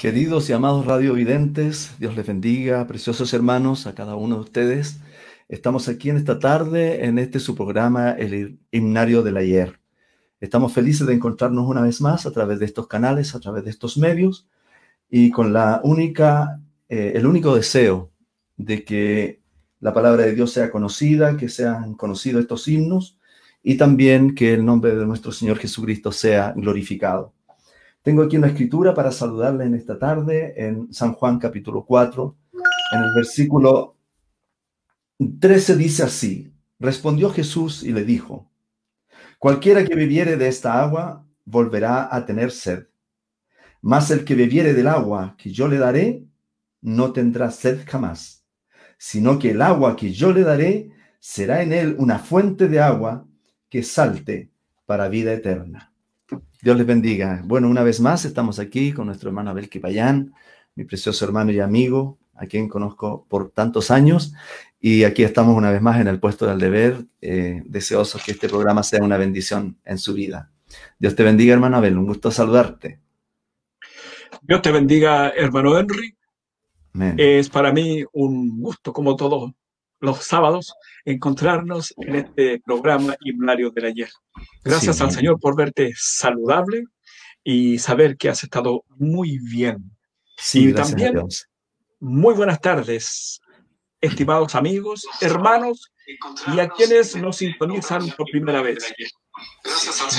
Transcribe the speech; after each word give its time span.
Queridos 0.00 0.48
y 0.48 0.52
amados 0.52 0.86
radiovidentes, 0.86 1.94
Dios 1.98 2.16
les 2.16 2.26
bendiga, 2.26 2.86
preciosos 2.86 3.34
hermanos, 3.34 3.86
a 3.86 3.94
cada 3.94 4.14
uno 4.16 4.36
de 4.36 4.40
ustedes. 4.42 5.00
Estamos 5.48 5.88
aquí 5.88 6.10
en 6.10 6.16
esta 6.16 6.38
tarde 6.38 7.04
en 7.04 7.18
este 7.18 7.38
su 7.38 7.54
programa, 7.54 8.12
El 8.12 8.60
Himnario 8.70 9.22
del 9.22 9.36
Ayer. 9.36 9.79
Estamos 10.40 10.72
felices 10.72 11.06
de 11.06 11.12
encontrarnos 11.12 11.68
una 11.68 11.82
vez 11.82 12.00
más 12.00 12.24
a 12.24 12.30
través 12.30 12.58
de 12.58 12.64
estos 12.64 12.86
canales, 12.86 13.34
a 13.34 13.40
través 13.40 13.64
de 13.64 13.70
estos 13.70 13.98
medios 13.98 14.48
y 15.10 15.30
con 15.30 15.52
la 15.52 15.80
única, 15.84 16.60
eh, 16.88 17.12
el 17.14 17.26
único 17.26 17.54
deseo 17.54 18.10
de 18.56 18.84
que 18.84 19.40
la 19.80 19.92
palabra 19.92 20.24
de 20.24 20.34
Dios 20.34 20.52
sea 20.52 20.70
conocida, 20.70 21.36
que 21.36 21.48
sean 21.48 21.94
conocidos 21.94 22.42
estos 22.42 22.66
himnos 22.68 23.18
y 23.62 23.76
también 23.76 24.34
que 24.34 24.54
el 24.54 24.64
nombre 24.64 24.94
de 24.96 25.06
nuestro 25.06 25.30
Señor 25.30 25.58
Jesucristo 25.58 26.10
sea 26.10 26.54
glorificado. 26.56 27.34
Tengo 28.02 28.22
aquí 28.22 28.38
una 28.38 28.46
escritura 28.46 28.94
para 28.94 29.12
saludarle 29.12 29.64
en 29.64 29.74
esta 29.74 29.98
tarde 29.98 30.54
en 30.56 30.90
San 30.92 31.12
Juan 31.12 31.38
capítulo 31.38 31.84
4, 31.84 32.36
en 32.92 33.02
el 33.02 33.10
versículo 33.14 33.96
13 35.38 35.76
dice 35.76 36.02
así, 36.02 36.50
respondió 36.78 37.28
Jesús 37.28 37.82
y 37.82 37.92
le 37.92 38.04
dijo, 38.04 38.49
cualquiera 39.40 39.84
que 39.84 39.96
bebiere 39.96 40.36
de 40.36 40.48
esta 40.48 40.80
agua 40.80 41.26
volverá 41.46 42.14
a 42.14 42.26
tener 42.26 42.52
sed, 42.52 42.86
mas 43.80 44.10
el 44.10 44.24
que 44.24 44.34
bebiere 44.34 44.74
del 44.74 44.86
agua 44.86 45.34
que 45.38 45.50
yo 45.50 45.66
le 45.66 45.78
daré 45.78 46.24
no 46.82 47.12
tendrá 47.12 47.50
sed 47.50 47.80
jamás, 47.86 48.44
sino 48.98 49.38
que 49.38 49.52
el 49.52 49.62
agua 49.62 49.96
que 49.96 50.12
yo 50.12 50.30
le 50.32 50.42
daré 50.42 50.90
será 51.18 51.62
en 51.62 51.72
él 51.72 51.96
una 51.98 52.18
fuente 52.18 52.68
de 52.68 52.80
agua 52.80 53.26
que 53.70 53.82
salte 53.82 54.50
para 54.84 55.08
vida 55.08 55.32
eterna. 55.32 55.92
Dios 56.62 56.76
les 56.76 56.86
bendiga. 56.86 57.40
Bueno, 57.44 57.70
una 57.70 57.82
vez 57.82 57.98
más 57.98 58.26
estamos 58.26 58.58
aquí 58.58 58.92
con 58.92 59.06
nuestro 59.06 59.30
hermano 59.30 59.50
Abel 59.50 59.70
Kipayán, 59.70 60.34
mi 60.74 60.84
precioso 60.84 61.24
hermano 61.24 61.50
y 61.50 61.60
amigo, 61.60 62.19
a 62.40 62.46
quien 62.46 62.68
conozco 62.68 63.26
por 63.28 63.50
tantos 63.50 63.90
años. 63.90 64.32
Y 64.80 65.04
aquí 65.04 65.22
estamos 65.22 65.54
una 65.56 65.70
vez 65.70 65.82
más 65.82 66.00
en 66.00 66.08
el 66.08 66.18
puesto 66.18 66.46
del 66.46 66.58
deber, 66.58 67.04
eh, 67.20 67.62
deseosos 67.66 68.24
que 68.24 68.32
este 68.32 68.48
programa 68.48 68.82
sea 68.82 69.02
una 69.02 69.18
bendición 69.18 69.78
en 69.84 69.98
su 69.98 70.14
vida. 70.14 70.50
Dios 70.98 71.14
te 71.14 71.22
bendiga, 71.22 71.52
hermano 71.52 71.76
Abel. 71.76 71.98
Un 71.98 72.06
gusto 72.06 72.30
saludarte. 72.30 72.98
Dios 74.40 74.62
te 74.62 74.72
bendiga, 74.72 75.28
hermano 75.30 75.78
Henry. 75.78 76.16
Es 77.18 77.50
para 77.50 77.72
mí 77.72 78.04
un 78.12 78.60
gusto, 78.60 78.92
como 78.92 79.16
todos 79.16 79.52
los 80.00 80.24
sábados, 80.24 80.72
encontrarnos 81.04 81.94
en 81.98 82.16
este 82.16 82.60
programa 82.64 83.16
Himnario 83.20 83.70
del 83.70 83.84
Ayer. 83.84 84.08
Gracias 84.64 85.00
al 85.02 85.10
Señor 85.12 85.38
por 85.38 85.56
verte 85.56 85.92
saludable 85.94 86.84
y 87.44 87.78
saber 87.78 88.16
que 88.16 88.30
has 88.30 88.42
estado 88.42 88.84
muy 88.96 89.38
bien. 89.38 89.90
Sí, 90.36 90.70
y 90.70 90.72
también, 90.72 91.20
muy 92.00 92.34
buenas 92.34 92.60
tardes, 92.60 93.40
estimados 94.00 94.54
amigos, 94.54 95.06
hermanos 95.20 95.92
y 96.52 96.58
a 96.58 96.68
quienes 96.68 97.14
nos 97.16 97.36
sintonizan 97.36 98.10
por 98.16 98.30
primera 98.30 98.62
vez. 98.62 98.92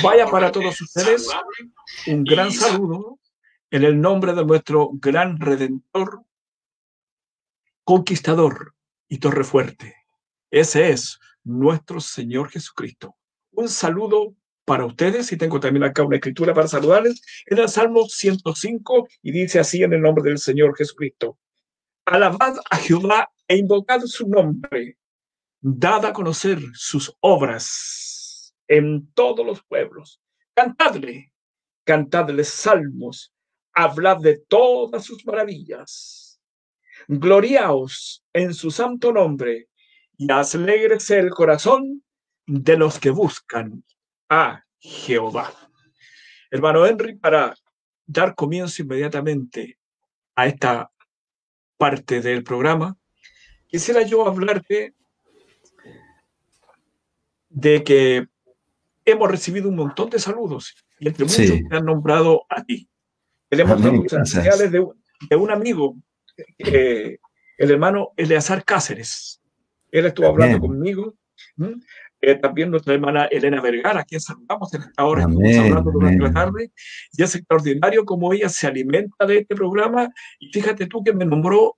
Vaya 0.03 0.27
para 0.27 0.51
todos 0.51 0.79
ustedes 0.79 1.27
un 2.07 2.23
gran 2.23 2.51
saludo 2.51 3.19
en 3.69 3.83
el 3.83 3.99
nombre 3.99 4.33
de 4.33 4.45
nuestro 4.45 4.91
gran 4.93 5.39
redentor, 5.39 6.23
conquistador 7.83 8.75
y 9.09 9.17
torre 9.17 9.43
fuerte 9.43 10.01
ese 10.51 10.91
es 10.91 11.17
nuestro 11.45 12.01
Señor 12.01 12.49
Jesucristo. 12.49 13.15
Un 13.51 13.69
saludo 13.69 14.35
para 14.65 14.85
ustedes 14.85 15.31
y 15.31 15.37
tengo 15.37 15.61
también 15.61 15.85
acá 15.85 16.03
una 16.03 16.17
escritura 16.17 16.53
para 16.53 16.67
saludarles 16.67 17.21
en 17.45 17.57
el 17.57 17.69
Salmo 17.69 18.05
105 18.07 19.07
y 19.23 19.31
dice 19.31 19.59
así 19.59 19.81
en 19.81 19.93
el 19.93 20.01
nombre 20.01 20.25
del 20.25 20.37
Señor 20.37 20.75
Jesucristo. 20.75 21.37
Alabad 22.11 22.57
a 22.69 22.75
Jehová 22.75 23.31
e 23.47 23.55
invocad 23.55 24.01
su 24.01 24.27
nombre. 24.27 24.97
Dad 25.61 26.07
a 26.07 26.11
conocer 26.11 26.59
sus 26.73 27.15
obras 27.21 28.53
en 28.67 29.09
todos 29.13 29.45
los 29.45 29.63
pueblos. 29.63 30.19
Cantadle, 30.53 31.31
cantadle 31.85 32.43
salmos, 32.43 33.33
hablad 33.73 34.17
de 34.17 34.39
todas 34.49 35.05
sus 35.05 35.25
maravillas. 35.25 36.41
Gloriaos 37.07 38.25
en 38.33 38.53
su 38.53 38.71
santo 38.71 39.13
nombre 39.13 39.69
y 40.17 40.29
alegrese 40.29 41.17
el 41.17 41.29
corazón 41.29 42.03
de 42.45 42.75
los 42.75 42.99
que 42.99 43.11
buscan 43.11 43.85
a 44.27 44.65
Jehová. 44.79 45.53
Hermano 46.49 46.85
Henry, 46.85 47.15
para 47.15 47.55
dar 48.05 48.35
comienzo 48.35 48.81
inmediatamente 48.81 49.79
a 50.35 50.47
esta 50.47 50.91
parte 51.81 52.21
del 52.21 52.43
programa, 52.43 52.95
quisiera 53.65 54.03
yo 54.03 54.27
hablarte 54.27 54.93
de 57.49 57.83
que 57.83 58.27
hemos 59.03 59.31
recibido 59.31 59.67
un 59.67 59.77
montón 59.77 60.11
de 60.11 60.19
saludos 60.19 60.75
y 60.99 61.07
entre 61.07 61.25
muchos 61.25 61.59
me 61.71 61.77
han 61.77 61.85
nombrado 61.85 62.45
a 62.49 62.63
ti. 62.63 62.87
Tenemos 63.49 63.81
señales 64.29 64.71
de, 64.71 64.85
de, 65.27 65.35
un 65.35 65.49
amigo, 65.49 65.97
eh, 66.59 67.17
el 67.57 67.71
hermano 67.71 68.11
Eleazar 68.15 68.63
Cáceres, 68.63 69.41
él 69.91 70.05
estuvo 70.05 70.27
hablando 70.27 70.59
conmigo. 70.59 71.15
Eh, 72.21 72.35
también 72.35 72.69
nuestra 72.69 72.93
hermana 72.93 73.25
Elena 73.25 73.61
Vergara, 73.61 74.01
a 74.01 74.03
quien 74.03 74.21
saludamos 74.21 74.71
en 74.75 74.81
esta 74.83 75.05
hora, 75.05 75.23
estamos 75.23 75.57
hablando 75.57 75.91
durante 75.91 76.23
la 76.23 76.31
tarde, 76.31 76.71
y 77.17 77.23
es 77.23 77.35
extraordinario 77.35 78.05
cómo 78.05 78.31
ella 78.31 78.47
se 78.47 78.67
alimenta 78.67 79.25
de 79.25 79.39
este 79.39 79.55
programa, 79.55 80.07
y 80.39 80.49
fíjate 80.51 80.85
tú 80.85 81.03
que 81.03 81.13
me 81.13 81.25
nombró 81.25 81.77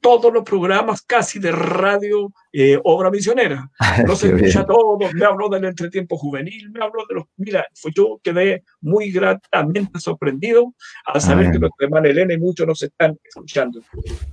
todos 0.00 0.32
los 0.32 0.44
programas 0.44 1.02
casi 1.02 1.38
de 1.38 1.52
radio 1.52 2.32
eh, 2.52 2.78
obra 2.84 3.10
misionera. 3.10 3.70
No 4.06 4.14
se 4.14 4.28
escucha 4.28 4.64
todo, 4.64 4.98
me 4.98 5.24
habló 5.24 5.48
del 5.48 5.64
entretiempo 5.64 6.16
juvenil, 6.16 6.70
me 6.70 6.82
habló 6.82 7.04
de 7.08 7.16
los... 7.16 7.24
Mira, 7.36 7.66
fue 7.74 7.90
yo 7.94 8.20
quedé 8.22 8.62
muy 8.80 9.10
gratamente 9.10 9.98
sorprendido 9.98 10.74
al 11.04 11.20
saber 11.20 11.50
que 11.50 11.58
nuestra 11.58 11.86
hermana 11.86 12.08
Elena 12.08 12.34
y 12.34 12.38
muchos 12.38 12.66
nos 12.66 12.82
están 12.82 13.18
escuchando. 13.24 13.80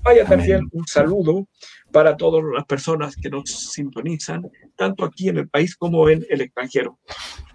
Vaya 0.04 0.26
también 0.26 0.68
un 0.72 0.86
saludo 0.88 1.48
para 1.92 2.16
todas 2.16 2.44
las 2.54 2.66
personas 2.66 3.16
que 3.16 3.30
nos 3.30 3.50
sintonizan, 3.50 4.50
tanto 4.76 5.04
aquí 5.04 5.30
en 5.30 5.38
el 5.38 5.50
país 5.50 5.76
como 5.76 6.10
en 6.10 6.26
el 6.30 6.42
extranjero. 6.42 7.00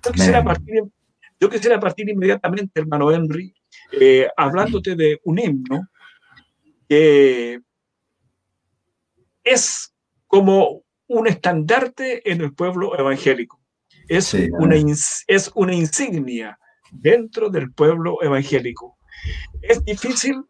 Yo 0.05 0.13
quisiera 0.13 0.43
partir, 0.43 0.83
yo 1.39 1.49
quisiera 1.49 1.79
partir 1.79 2.09
inmediatamente, 2.09 2.81
hermano 2.81 3.13
Henry, 3.13 3.55
eh, 3.93 4.29
hablándote 4.37 4.97
de 4.97 5.21
un 5.25 5.39
himno 5.39 5.89
que 6.89 7.61
es 9.45 9.95
como 10.27 10.83
un 11.07 11.27
estandarte 11.27 12.31
en 12.31 12.41
el 12.41 12.55
pueblo 12.55 12.99
evangélico. 12.99 13.61
Es, 14.09 14.35
una, 14.35 14.77
es 14.77 15.51
una 15.55 15.75
insignia 15.75 16.59
dentro 16.91 17.51
del 17.51 17.73
pueblo 17.73 18.23
evangélico. 18.23 18.99
Es 19.63 19.85
difícil 19.85 20.43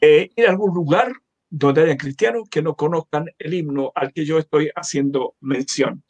eh, 0.00 0.30
ir 0.36 0.46
a 0.46 0.50
algún 0.50 0.74
lugar 0.74 1.12
donde 1.50 1.82
haya 1.82 1.96
cristianos 1.96 2.48
que 2.50 2.62
no 2.62 2.74
conozcan 2.74 3.26
el 3.38 3.54
himno 3.54 3.92
al 3.94 4.12
que 4.12 4.24
yo 4.24 4.38
estoy 4.38 4.70
haciendo 4.74 5.34
mención. 5.40 6.04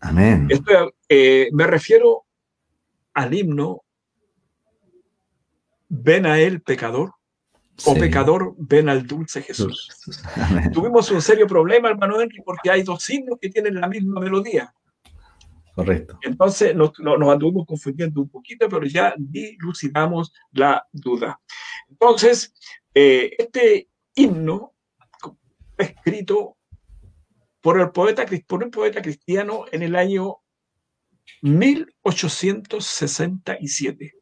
Amén. 0.00 0.48
Eh, 1.08 1.48
me 1.52 1.66
refiero 1.66 2.26
al 3.14 3.34
himno 3.34 3.84
Ven 5.88 6.26
a 6.26 6.38
él, 6.38 6.60
pecador, 6.60 7.14
o 7.84 7.94
pecador, 7.94 8.54
ven 8.58 8.88
al 8.88 9.06
dulce 9.06 9.42
Jesús. 9.42 9.88
Tuvimos 10.72 11.10
un 11.10 11.22
serio 11.22 11.46
problema, 11.46 11.90
hermano 11.90 12.20
Henry, 12.20 12.42
porque 12.44 12.70
hay 12.70 12.82
dos 12.82 13.08
himnos 13.08 13.38
que 13.40 13.50
tienen 13.50 13.80
la 13.80 13.88
misma 13.88 14.20
melodía. 14.20 14.72
Correcto. 15.74 16.18
Entonces 16.22 16.74
nos, 16.74 16.98
nos 16.98 17.28
anduvimos 17.28 17.66
confundiendo 17.66 18.20
un 18.20 18.28
poquito, 18.28 18.68
pero 18.68 18.84
ya 18.84 19.14
dilucidamos 19.16 20.32
la 20.50 20.84
duda. 20.92 21.40
Entonces, 21.88 22.52
eh, 22.94 23.30
este 23.38 23.88
himno 24.14 24.74
escrito 25.76 26.56
por, 27.60 27.80
el 27.80 27.90
poeta, 27.90 28.26
por 28.46 28.64
un 28.64 28.70
poeta 28.70 29.00
cristiano 29.00 29.66
en 29.70 29.82
el 29.82 29.94
año 29.94 30.38
1867. 31.42 34.14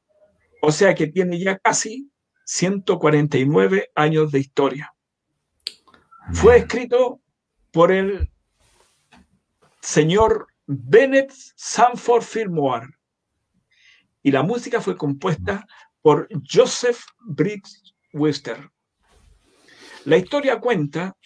O 0.62 0.72
sea 0.72 0.94
que 0.94 1.06
tiene 1.06 1.38
ya 1.38 1.58
casi 1.58 2.10
149 2.46 3.90
años 3.94 4.30
de 4.30 4.38
historia. 4.38 4.94
Fue 6.32 6.56
escrito 6.56 7.20
por 7.72 7.92
el 7.92 8.30
señor 9.80 10.46
Bennett 10.66 11.32
Sanford 11.56 12.22
Fillmore 12.22 12.88
y 14.22 14.30
la 14.30 14.42
música 14.42 14.80
fue 14.80 14.96
compuesta 14.96 15.66
por 16.02 16.28
Joseph 16.48 17.00
Briggs 17.20 17.94
Wister. 18.12 18.70
La 20.04 20.16
historia 20.16 20.60
cuenta 20.60 21.16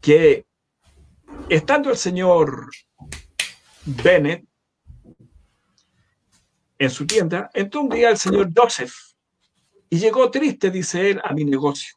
que 0.00 0.46
estando 1.48 1.90
el 1.90 1.96
señor 1.96 2.70
Bennett 3.84 4.46
en 6.78 6.90
su 6.90 7.06
tienda, 7.06 7.50
entró 7.54 7.80
un 7.82 7.88
día 7.88 8.10
el 8.10 8.18
señor 8.18 8.50
Joseph 8.54 8.92
y 9.88 9.98
llegó 9.98 10.30
triste, 10.30 10.70
dice 10.70 11.10
él, 11.10 11.20
a 11.22 11.32
mi 11.32 11.44
negocio. 11.44 11.96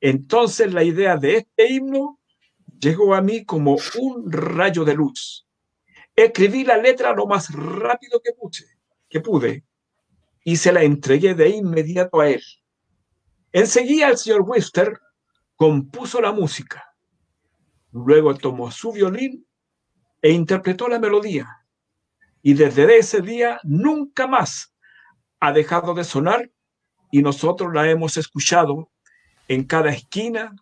Entonces 0.00 0.72
la 0.72 0.82
idea 0.82 1.16
de 1.16 1.36
este 1.36 1.72
himno 1.72 2.18
llegó 2.80 3.14
a 3.14 3.22
mí 3.22 3.44
como 3.44 3.76
un 3.98 4.32
rayo 4.32 4.84
de 4.84 4.94
luz. 4.94 5.46
Escribí 6.14 6.64
la 6.64 6.76
letra 6.76 7.12
lo 7.12 7.26
más 7.26 7.54
rápido 7.54 8.20
que 9.08 9.20
pude, 9.20 9.64
y 10.44 10.56
se 10.56 10.72
la 10.72 10.82
entregué 10.82 11.34
de 11.34 11.50
inmediato 11.50 12.20
a 12.20 12.28
él. 12.28 12.42
Enseguida 13.52 14.08
el 14.08 14.16
señor 14.16 14.42
Wister 14.42 14.98
compuso 15.56 16.20
la 16.20 16.32
música. 16.32 16.84
Luego 17.92 18.34
tomó 18.34 18.70
su 18.70 18.92
violín 18.92 19.46
e 20.20 20.30
interpretó 20.30 20.88
la 20.88 20.98
melodía. 20.98 21.46
Y 22.42 22.54
desde 22.54 22.96
ese 22.96 23.20
día 23.20 23.60
nunca 23.62 24.26
más 24.26 24.74
ha 25.38 25.52
dejado 25.52 25.94
de 25.94 26.02
sonar 26.02 26.50
y 27.12 27.22
nosotros 27.22 27.72
la 27.72 27.88
hemos 27.88 28.16
escuchado 28.16 28.90
en 29.46 29.64
cada 29.64 29.90
esquina, 29.90 30.56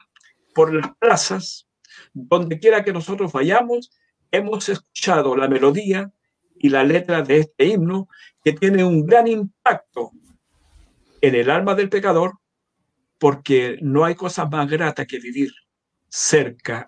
por 0.52 0.74
las 0.74 0.94
plazas, 0.96 1.68
donde 2.12 2.58
quiera 2.58 2.82
que 2.82 2.92
nosotros 2.92 3.32
vayamos, 3.32 3.92
hemos 4.32 4.68
escuchado 4.68 5.36
la 5.36 5.48
melodía 5.48 6.10
y 6.58 6.68
la 6.68 6.82
letra 6.82 7.22
de 7.22 7.38
este 7.38 7.66
himno 7.66 8.08
que 8.44 8.52
tiene 8.52 8.84
un 8.84 9.06
gran 9.06 9.28
impacto 9.28 10.10
en 11.20 11.36
el 11.36 11.50
alma 11.50 11.76
del 11.76 11.88
pecador, 11.88 12.38
porque 13.18 13.78
no 13.80 14.04
hay 14.04 14.16
cosa 14.16 14.46
más 14.46 14.68
grata 14.68 15.06
que 15.06 15.20
vivir 15.20 15.52
cerca 16.08 16.84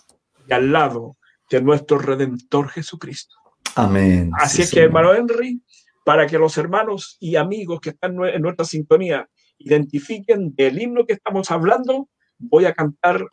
y 0.48 0.52
al 0.52 0.72
lado 0.72 1.16
de 1.48 1.62
nuestro 1.62 1.98
Redentor 1.98 2.68
Jesucristo. 2.68 3.36
Amén. 3.76 4.32
Así 4.34 4.62
es 4.62 4.72
que, 4.72 4.80
hermano 4.80 5.14
Henry, 5.14 5.62
para 6.04 6.26
que 6.26 6.36
los 6.36 6.58
hermanos 6.58 7.16
y 7.20 7.36
amigos 7.36 7.80
que 7.80 7.90
están 7.90 8.16
en 8.24 8.42
nuestra 8.42 8.64
sintonía 8.64 9.28
identifiquen 9.64 10.54
el 10.56 10.80
himno 10.80 11.04
que 11.06 11.14
estamos 11.14 11.50
hablando, 11.50 12.08
voy 12.38 12.64
a 12.64 12.74
cantar 12.74 13.24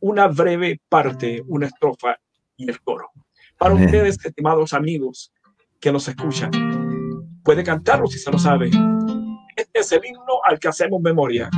una 0.00 0.28
breve 0.28 0.80
parte, 0.88 1.42
una 1.46 1.66
estrofa 1.66 2.16
y 2.56 2.68
el 2.68 2.80
coro. 2.80 3.10
Para 3.58 3.74
ustedes, 3.74 4.24
estimados 4.24 4.72
amigos 4.72 5.32
que 5.80 5.92
nos 5.92 6.08
escuchan, 6.08 6.50
puede 7.42 7.62
cantarlo 7.62 8.06
si 8.06 8.18
se 8.18 8.30
lo 8.30 8.38
sabe. 8.38 8.70
Este 9.56 9.80
es 9.80 9.92
el 9.92 10.04
himno 10.04 10.40
al 10.44 10.58
que 10.58 10.68
hacemos 10.68 11.00
memoria. 11.00 11.48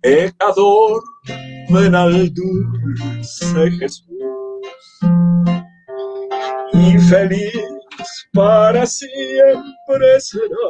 Pecador, 0.00 1.02
ven 1.70 1.94
al 1.94 2.32
dulce 2.32 3.70
Jesús 3.72 4.08
y 6.72 6.98
feliz 6.98 7.77
para 8.32 8.86
siempre 8.86 10.20
será. 10.20 10.68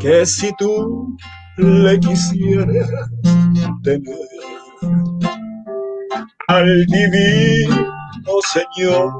Que 0.00 0.26
si 0.26 0.50
tú 0.58 1.16
le 1.56 1.98
quisieras 2.00 3.10
tener 3.82 4.16
al 6.48 6.86
divino 6.86 7.92
Señor 8.52 9.12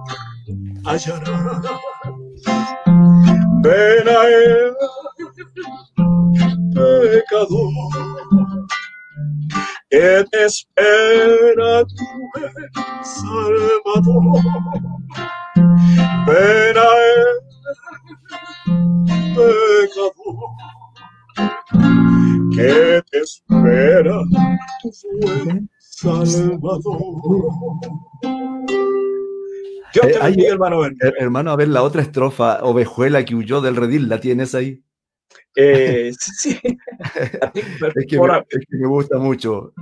hallarás. 0.85 1.63
Ven 3.63 4.09
a 4.09 4.23
pecador, 6.75 7.73
que 9.91 10.25
espera 10.33 11.32
Te 30.31 30.41
eh, 30.41 30.49
hermano. 30.49 30.87
Eh, 30.87 30.93
hermano, 31.19 31.51
a 31.51 31.57
ver 31.57 31.69
la 31.69 31.83
otra 31.83 32.03
estrofa, 32.03 32.63
ovejuela 32.63 33.25
que 33.25 33.35
huyó 33.35 33.61
del 33.61 33.77
redil, 33.77 34.09
¿la 34.09 34.21
tienes 34.21 34.55
ahí? 34.55 34.83
Eh, 35.57 36.13
sí. 36.19 36.59
es, 36.63 38.07
que 38.07 38.21
me, 38.21 38.39
es, 38.49 38.67
que 38.69 38.77
me, 38.77 38.89
gusta 38.89 39.19
mucho. 39.19 39.73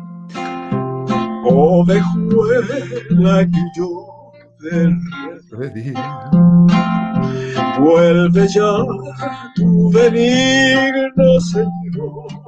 Ovejuela 1.45 3.47
que 3.47 3.81
huyó 3.81 4.33
del 4.61 4.99
redil. 5.51 5.95
Vuelve 7.79 8.49
ya 8.49 8.71
tu 9.55 9.91
benigno 9.91 11.41
Señor. 11.41 12.40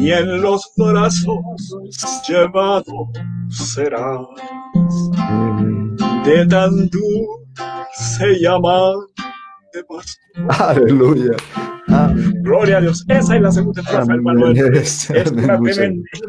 Y 0.00 0.12
en 0.12 0.40
los 0.40 0.72
brazos 0.76 1.40
llevado 2.28 3.10
serás 3.50 4.20
de 6.24 6.46
tan 6.46 6.88
se 7.94 8.38
llama 8.40 8.92
de 9.72 9.84
Aleluya. 10.48 11.36
Gloria 12.42 12.78
a 12.78 12.80
Dios. 12.80 13.04
Esa 13.08 13.36
es 13.36 13.42
la 13.42 13.50
segunda 13.50 13.82
estrofa, 13.82 14.12
hermano. 14.12 14.50
Es, 14.72 15.10
es 15.10 15.30
un 15.32 15.46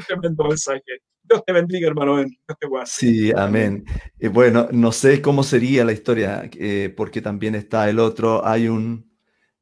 tremendo 0.07 0.44
mensaje. 0.45 0.81
Dios 1.24 1.44
te 1.45 1.54
bendiga, 1.54 1.88
hermano. 1.88 2.18
Dios 2.18 2.31
te 2.60 2.68
Sí, 2.86 3.31
amén. 3.36 3.86
Y 4.19 4.30
bueno, 4.30 4.68
no 4.71 4.92
sé 4.92 5.21
cómo 5.21 5.44
sería 5.44 5.86
la 5.86 5.92
historia, 5.92 6.50
eh, 6.57 6.94
porque 6.95 7.21
también 7.21 7.56
está 7.56 7.89
el 7.89 8.00
otro. 8.00 8.45
Hay 8.45 8.68
un. 8.68 9.09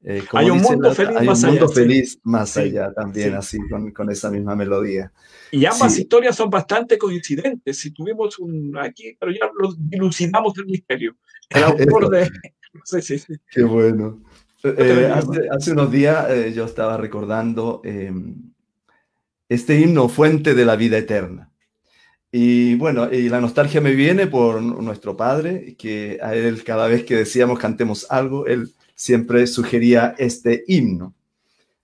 Eh, 0.10 0.24
hay 0.32 0.50
un 0.50 0.62
mundo 0.62 0.94
feliz 0.94 1.18
hay 1.18 1.28
más 1.28 1.44
un 1.44 1.50
mundo 1.50 1.68
feliz 1.68 2.18
más 2.24 2.56
allá 2.56 2.94
también, 2.94 3.34
así, 3.34 3.58
con, 3.70 3.92
con, 3.92 4.10
esa 4.10 4.32
misma 4.32 4.56
melodía. 4.56 5.12
Y 5.52 5.66
ambas 5.66 6.00
historias 6.00 6.34
son 6.34 6.50
bastante 6.50 6.98
coincidentes. 6.98 7.78
Si 7.78 7.92
tuvimos 7.92 8.40
un 8.40 8.78
aquí, 8.78 9.18
pero 9.20 9.34
ya 9.34 9.52
lo 9.60 9.74
dilucidamos 9.78 10.58
el 10.60 10.68
misterio. 10.68 11.18
El 11.50 11.64
autor 11.66 12.10
de. 12.10 12.32
sí, 12.86 13.02
sí, 13.02 13.20
sí. 13.20 13.34
Qué 13.52 13.64
bueno. 13.64 14.24
Eh, 14.64 15.12
hace, 15.14 15.50
hace, 15.52 15.72
unos 15.74 15.92
días 15.92 16.30
eh, 16.30 16.54
yo 16.56 16.64
estaba 16.64 16.96
recordando 16.96 17.82
em, 17.84 18.54
este 19.50 19.78
himno, 19.78 20.08
Fuente 20.08 20.56
de 20.56 20.64
la 20.64 20.78
Vida 20.78 20.98
Eterna. 20.98 21.52
Y 22.32 22.76
bueno, 22.76 23.12
y 23.12 23.28
la 23.28 23.42
nostalgia 23.42 23.82
me 23.82 23.92
viene 23.92 24.28
por 24.28 24.62
nuestro 24.62 25.18
padre, 25.18 25.76
que 25.78 26.18
a 26.22 26.34
él 26.34 26.64
cada 26.64 26.88
vez 26.88 27.04
que 27.04 27.18
decíamos 27.18 27.60
cantemos 27.60 28.10
algo, 28.10 28.46
él 28.48 28.74
siempre 28.98 29.46
sugería 29.46 30.16
este 30.18 30.64
himno. 30.68 31.14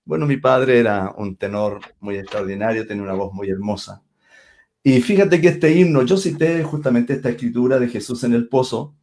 Bueno, 0.04 0.26
mi 0.26 0.38
padre 0.38 0.80
era 0.80 1.14
un 1.16 1.38
tenor 1.38 1.80
muy 2.00 2.18
extraordinario, 2.18 2.88
tenía 2.88 3.04
una 3.04 3.14
voz 3.14 3.32
muy 3.34 3.50
hermosa. 3.50 4.02
Y 4.82 5.00
fíjate 5.00 5.40
que 5.40 5.50
este 5.50 5.72
himno, 5.72 6.02
yo 6.02 6.18
cité 6.18 6.64
justamente 6.64 7.14
esta 7.14 7.30
escritura 7.30 7.80
de 7.80 7.88
Jesús 7.88 8.24
en 8.24 8.34
el 8.34 8.50
pozo, 8.50 8.96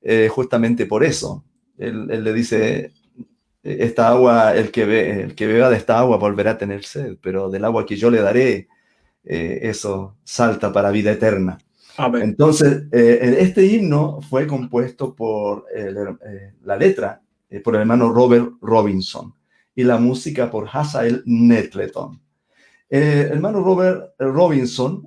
eh, 0.00 0.28
justamente 0.28 0.86
por 0.86 1.04
eso. 1.04 1.44
Él, 1.76 2.06
le 2.06 2.32
dice, 2.32 2.92
esta 3.62 4.08
agua, 4.08 4.56
el 4.56 4.70
que, 4.70 4.86
ve, 4.86 5.22
el 5.22 5.34
que 5.34 5.46
beba 5.46 5.68
de 5.68 5.76
esta 5.76 5.98
agua 5.98 6.16
volverá 6.16 6.52
a 6.52 6.58
tener 6.58 6.84
sed, 6.84 7.18
pero 7.22 7.50
del 7.50 7.66
agua 7.66 7.84
que 7.84 7.96
yo 7.96 8.10
le 8.10 8.22
daré, 8.22 8.68
eh, 9.22 9.60
eso 9.62 10.16
salta 10.24 10.72
para 10.72 10.90
vida 10.90 11.12
eterna. 11.12 11.58
Entonces, 12.14 12.84
eh, 12.90 13.36
este 13.40 13.66
himno 13.66 14.22
fue 14.22 14.46
compuesto 14.46 15.14
por 15.14 15.66
la 16.64 16.76
letra, 16.76 17.20
por 17.58 17.74
el 17.74 17.80
hermano 17.80 18.12
Robert 18.12 18.52
Robinson 18.60 19.34
y 19.74 19.82
la 19.82 19.98
música 19.98 20.50
por 20.50 20.68
Hazael 20.72 21.22
Netleton. 21.26 22.20
Eh, 22.88 23.26
el 23.26 23.36
hermano 23.36 23.62
Robert 23.62 24.14
Robinson 24.18 25.02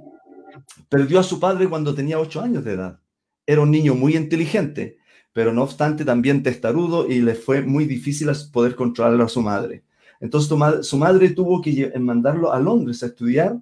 perdió 0.89 1.19
a 1.19 1.23
su 1.23 1.39
padre 1.39 1.69
cuando 1.69 1.95
tenía 1.95 2.19
ocho 2.19 2.41
años 2.41 2.63
de 2.63 2.73
edad. 2.73 2.99
Era 3.45 3.61
un 3.61 3.71
niño 3.71 3.95
muy 3.95 4.15
inteligente, 4.15 4.97
pero 5.33 5.53
no 5.53 5.63
obstante 5.63 6.05
también 6.05 6.43
testarudo 6.43 7.07
y 7.07 7.21
le 7.21 7.35
fue 7.35 7.61
muy 7.61 7.85
difícil 7.85 8.29
poder 8.51 8.75
controlar 8.75 9.19
a 9.21 9.29
su 9.29 9.41
madre. 9.41 9.83
Entonces 10.19 10.47
su, 10.87 10.97
madre 10.97 11.29
tuvo 11.31 11.61
que 11.61 11.91
mandarlo 11.99 12.53
a 12.53 12.59
Londres 12.59 13.03
a 13.03 13.07
estudiar 13.07 13.59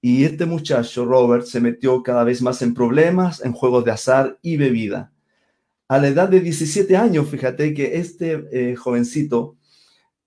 y 0.00 0.24
este 0.24 0.46
muchacho, 0.46 1.04
Robert, 1.04 1.44
se 1.44 1.60
metió 1.60 2.02
cada 2.02 2.24
vez 2.24 2.42
más 2.42 2.60
en 2.62 2.74
problemas, 2.74 3.44
en 3.44 3.52
juegos 3.52 3.84
de 3.84 3.92
azar 3.92 4.36
y 4.42 4.56
bebida. 4.56 5.11
A 5.92 5.98
la 5.98 6.08
edad 6.08 6.30
de 6.30 6.40
17 6.40 6.96
años, 6.96 7.28
fíjate 7.28 7.74
que 7.74 7.98
este 7.98 8.46
eh, 8.50 8.76
jovencito 8.76 9.58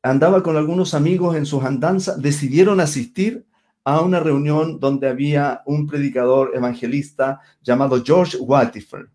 andaba 0.03 0.43
con 0.43 0.57
algunos 0.57 0.93
amigos 0.93 1.35
en 1.35 1.47
sus 1.47 1.63
andanzas, 1.63 2.21
decidieron 2.21 2.79
asistir 2.79 3.47
a 3.83 4.01
una 4.01 4.19
reunión 4.19 4.79
donde 4.79 5.09
había 5.09 5.63
un 5.65 5.87
predicador 5.87 6.51
evangelista 6.53 7.41
llamado 7.63 8.03
George 8.05 8.37
Wattifer. 8.37 9.09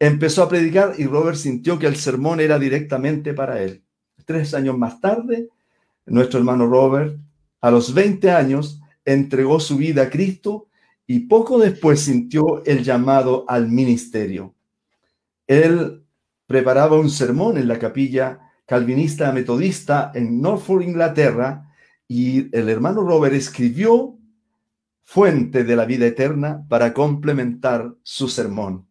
Empezó 0.00 0.42
a 0.42 0.48
predicar 0.48 0.94
y 0.98 1.04
Robert 1.04 1.36
sintió 1.36 1.78
que 1.78 1.86
el 1.86 1.94
sermón 1.94 2.40
era 2.40 2.58
directamente 2.58 3.32
para 3.32 3.62
él. 3.62 3.84
Tres 4.24 4.54
años 4.54 4.76
más 4.76 5.00
tarde, 5.00 5.50
nuestro 6.04 6.40
hermano 6.40 6.66
Robert, 6.66 7.16
a 7.60 7.70
los 7.70 7.94
20 7.94 8.32
años, 8.32 8.80
entregó 9.04 9.60
su 9.60 9.76
vida 9.76 10.02
a 10.02 10.10
Cristo 10.10 10.66
y 11.06 11.28
poco 11.28 11.60
después 11.60 12.00
sintió 12.00 12.64
el 12.64 12.82
llamado 12.82 13.44
al 13.46 13.68
ministerio. 13.68 14.56
Él 15.48 16.04
preparaba 16.46 17.00
un 17.00 17.10
sermón 17.10 17.58
en 17.58 17.66
la 17.66 17.78
capilla 17.78 18.38
calvinista 18.66 19.32
metodista 19.32 20.12
en 20.14 20.40
Norfolk, 20.40 20.84
Inglaterra, 20.84 21.64
y 22.06 22.54
el 22.56 22.68
hermano 22.68 23.02
Robert 23.02 23.34
escribió 23.34 24.14
Fuente 25.04 25.64
de 25.64 25.74
la 25.74 25.86
vida 25.86 26.04
eterna 26.04 26.66
para 26.68 26.92
complementar 26.92 27.94
su 28.02 28.28
sermón. 28.28 28.86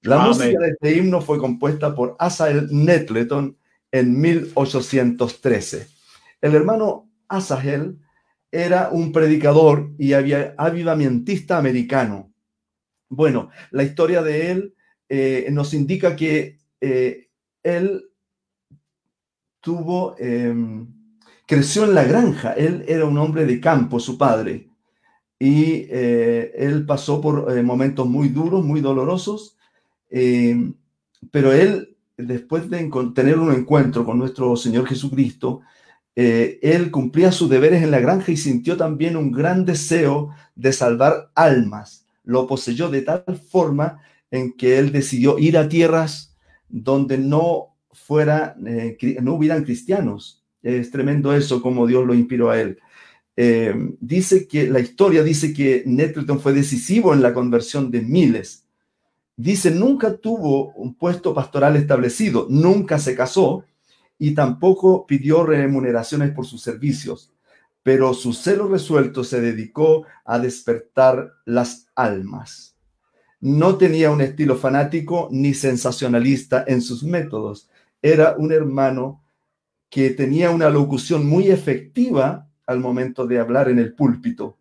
La 0.00 0.18
música 0.18 0.58
de 0.58 0.68
este 0.70 0.96
himno 0.96 1.20
fue 1.20 1.38
compuesta 1.38 1.94
por 1.94 2.16
Asael 2.18 2.68
Netleton 2.70 3.58
en 3.92 4.18
1813. 4.18 5.88
El 6.40 6.54
hermano 6.54 7.10
Asael 7.28 7.98
era 8.50 8.88
un 8.90 9.12
predicador 9.12 9.90
y 9.98 10.14
avivamentista 10.14 11.58
americano. 11.58 12.32
Bueno, 13.10 13.50
la 13.70 13.82
historia 13.82 14.22
de 14.22 14.52
él 14.52 14.75
eh, 15.08 15.48
nos 15.52 15.72
indica 15.74 16.16
que 16.16 16.58
eh, 16.80 17.28
él 17.62 18.04
tuvo, 19.60 20.16
em, 20.18 20.88
creció 21.46 21.84
en 21.84 21.94
la 21.94 22.04
granja, 22.04 22.52
él 22.52 22.84
era 22.88 23.04
un 23.04 23.18
hombre 23.18 23.46
de 23.46 23.60
campo, 23.60 24.00
su 24.00 24.18
padre, 24.18 24.68
y 25.38 25.86
eh, 25.90 26.52
él 26.56 26.86
pasó 26.86 27.20
por 27.20 27.62
momentos 27.62 28.06
muy 28.08 28.28
duros, 28.30 28.64
muy 28.64 28.80
dolorosos, 28.80 29.56
em, 30.10 30.74
pero 31.30 31.52
él, 31.52 31.96
después 32.16 32.68
de 32.70 32.90
tener 33.14 33.38
un 33.38 33.52
encuentro 33.52 34.04
con 34.04 34.18
nuestro 34.18 34.56
Señor 34.56 34.86
Jesucristo, 34.86 35.62
él 36.14 36.90
cumplía 36.90 37.30
sus 37.30 37.50
deberes 37.50 37.82
en 37.82 37.90
la 37.90 38.00
granja 38.00 38.32
y 38.32 38.38
sintió 38.38 38.78
también 38.78 39.16
un 39.18 39.30
gran 39.30 39.66
deseo 39.66 40.30
de 40.54 40.72
salvar 40.72 41.30
almas. 41.34 42.06
Lo 42.24 42.46
poseyó 42.46 42.88
de 42.88 43.02
tal 43.02 43.24
forma 43.50 44.00
que 44.56 44.78
él 44.78 44.92
decidió 44.92 45.38
ir 45.38 45.58
a 45.58 45.68
tierras 45.68 46.36
donde 46.68 47.18
no 47.18 47.76
fuera, 47.92 48.56
eh, 48.66 48.96
no 49.22 49.34
hubieran 49.34 49.64
cristianos. 49.64 50.44
Es 50.62 50.90
tremendo 50.90 51.34
eso, 51.34 51.62
como 51.62 51.86
Dios 51.86 52.06
lo 52.06 52.14
inspiró 52.14 52.50
a 52.50 52.60
él. 52.60 52.78
Eh, 53.36 53.74
dice 54.00 54.48
que 54.48 54.68
la 54.68 54.80
historia 54.80 55.22
dice 55.22 55.52
que 55.52 55.82
Nettleton 55.86 56.40
fue 56.40 56.52
decisivo 56.52 57.12
en 57.12 57.22
la 57.22 57.34
conversión 57.34 57.90
de 57.90 58.00
miles. 58.00 58.64
Dice, 59.36 59.70
nunca 59.70 60.16
tuvo 60.16 60.72
un 60.72 60.94
puesto 60.94 61.34
pastoral 61.34 61.76
establecido, 61.76 62.46
nunca 62.48 62.98
se 62.98 63.14
casó, 63.14 63.64
y 64.18 64.34
tampoco 64.34 65.06
pidió 65.06 65.44
remuneraciones 65.44 66.32
por 66.32 66.46
sus 66.46 66.62
servicios, 66.62 67.32
pero 67.82 68.14
su 68.14 68.32
celo 68.32 68.66
resuelto 68.68 69.24
se 69.24 69.40
dedicó 69.40 70.06
a 70.24 70.38
despertar 70.38 71.34
las 71.44 71.88
almas. 71.94 72.75
No 73.40 73.76
tenía 73.76 74.10
un 74.10 74.20
estilo 74.20 74.56
fanático 74.56 75.28
ni 75.30 75.54
sensacionalista 75.54 76.64
en 76.66 76.80
sus 76.80 77.02
métodos. 77.02 77.68
Era 78.02 78.34
un 78.36 78.52
hermano 78.52 79.22
que 79.90 80.10
tenía 80.10 80.50
una 80.50 80.70
locución 80.70 81.26
muy 81.26 81.48
efectiva 81.48 82.48
al 82.66 82.80
momento 82.80 83.26
de 83.26 83.38
hablar 83.38 83.68
en 83.68 83.78
el 83.78 83.94
púlpito. 83.94 84.58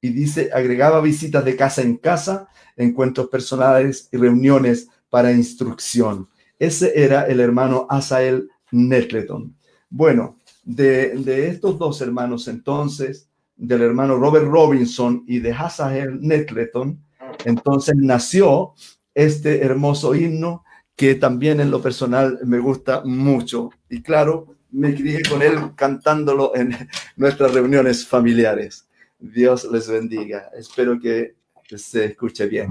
Y 0.00 0.10
dice, 0.10 0.50
agregaba 0.52 1.00
visitas 1.00 1.44
de 1.44 1.56
casa 1.56 1.82
en 1.82 1.96
casa, 1.96 2.48
encuentros 2.76 3.28
personales 3.28 4.08
y 4.12 4.16
reuniones 4.16 4.88
para 5.10 5.32
instrucción. 5.32 6.28
Ese 6.58 7.02
era 7.02 7.26
el 7.26 7.40
hermano 7.40 7.86
Asael 7.88 8.48
Netleton. 8.70 9.56
Bueno, 9.90 10.38
de, 10.64 11.48
estos 11.48 11.78
dos 11.78 12.00
hermanos 12.00 12.48
entonces, 12.48 13.28
del 13.56 13.82
hermano 13.82 14.16
Robert 14.16 14.46
Robinson 14.46 15.24
y 15.26 15.38
de 15.38 15.52
Hazael 15.52 16.18
Netleton, 16.20 17.02
entonces 17.44 17.94
nació 17.96 18.74
este 19.14 19.64
hermoso 19.64 20.14
himno 20.14 20.64
que 20.96 21.14
también 21.14 21.60
en 21.60 21.70
lo 21.70 21.80
personal 21.80 22.38
me 22.44 22.58
gusta 22.58 23.02
mucho. 23.04 23.70
Y 23.88 24.02
claro, 24.02 24.56
me 24.70 24.94
crié 24.94 25.22
con 25.28 25.42
él 25.42 25.56
cantándolo 25.76 26.54
en 26.56 26.74
nuestras 27.16 27.52
reuniones 27.54 28.06
familiares. 28.06 28.88
Dios 29.18 29.68
les 29.70 29.88
bendiga. 29.88 30.50
Espero 30.56 30.98
que 31.00 31.36
se 31.76 32.06
escuche 32.06 32.46
bien. 32.46 32.68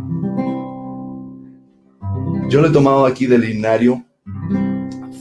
Yo 2.49 2.61
lo 2.61 2.69
he 2.69 2.71
tomado 2.71 3.05
aquí 3.05 3.27
del 3.27 3.49
himnario 3.49 4.05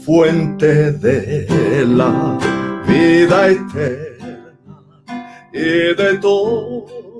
fuente 0.04 0.92
de 0.92 1.84
la 1.84 2.38
vida 2.86 3.48
eterna 3.48 4.54
y 5.52 5.94
de 5.94 6.18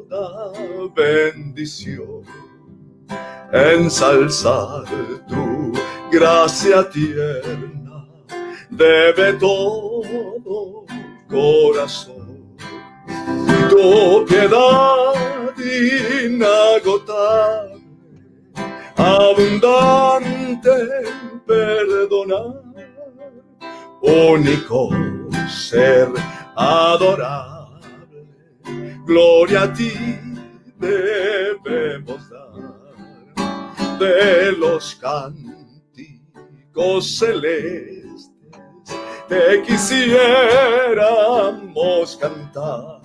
toda 0.08 0.52
bendición. 0.94 2.22
Ensalzar 3.52 4.84
tu 5.28 5.72
gracia 6.10 6.88
tierna 6.90 8.08
debe 8.70 9.32
todo 9.34 10.84
corazón. 11.28 12.56
Tu 13.70 14.24
piedad 14.26 15.14
inagotable, 16.24 17.82
abundante 18.96 20.70
perdonar 21.46 22.62
único 24.02 24.90
ser 25.48 26.08
adorable. 26.56 27.55
Gloria 29.06 29.62
a 29.62 29.72
ti 29.72 29.94
debemos 30.76 32.28
dar 32.28 32.50
de 34.00 34.52
los 34.58 34.96
cánticos 34.96 35.56
celestes. 37.16 38.32
Te 39.28 39.62
quisiéramos 39.62 42.16
cantar 42.16 43.00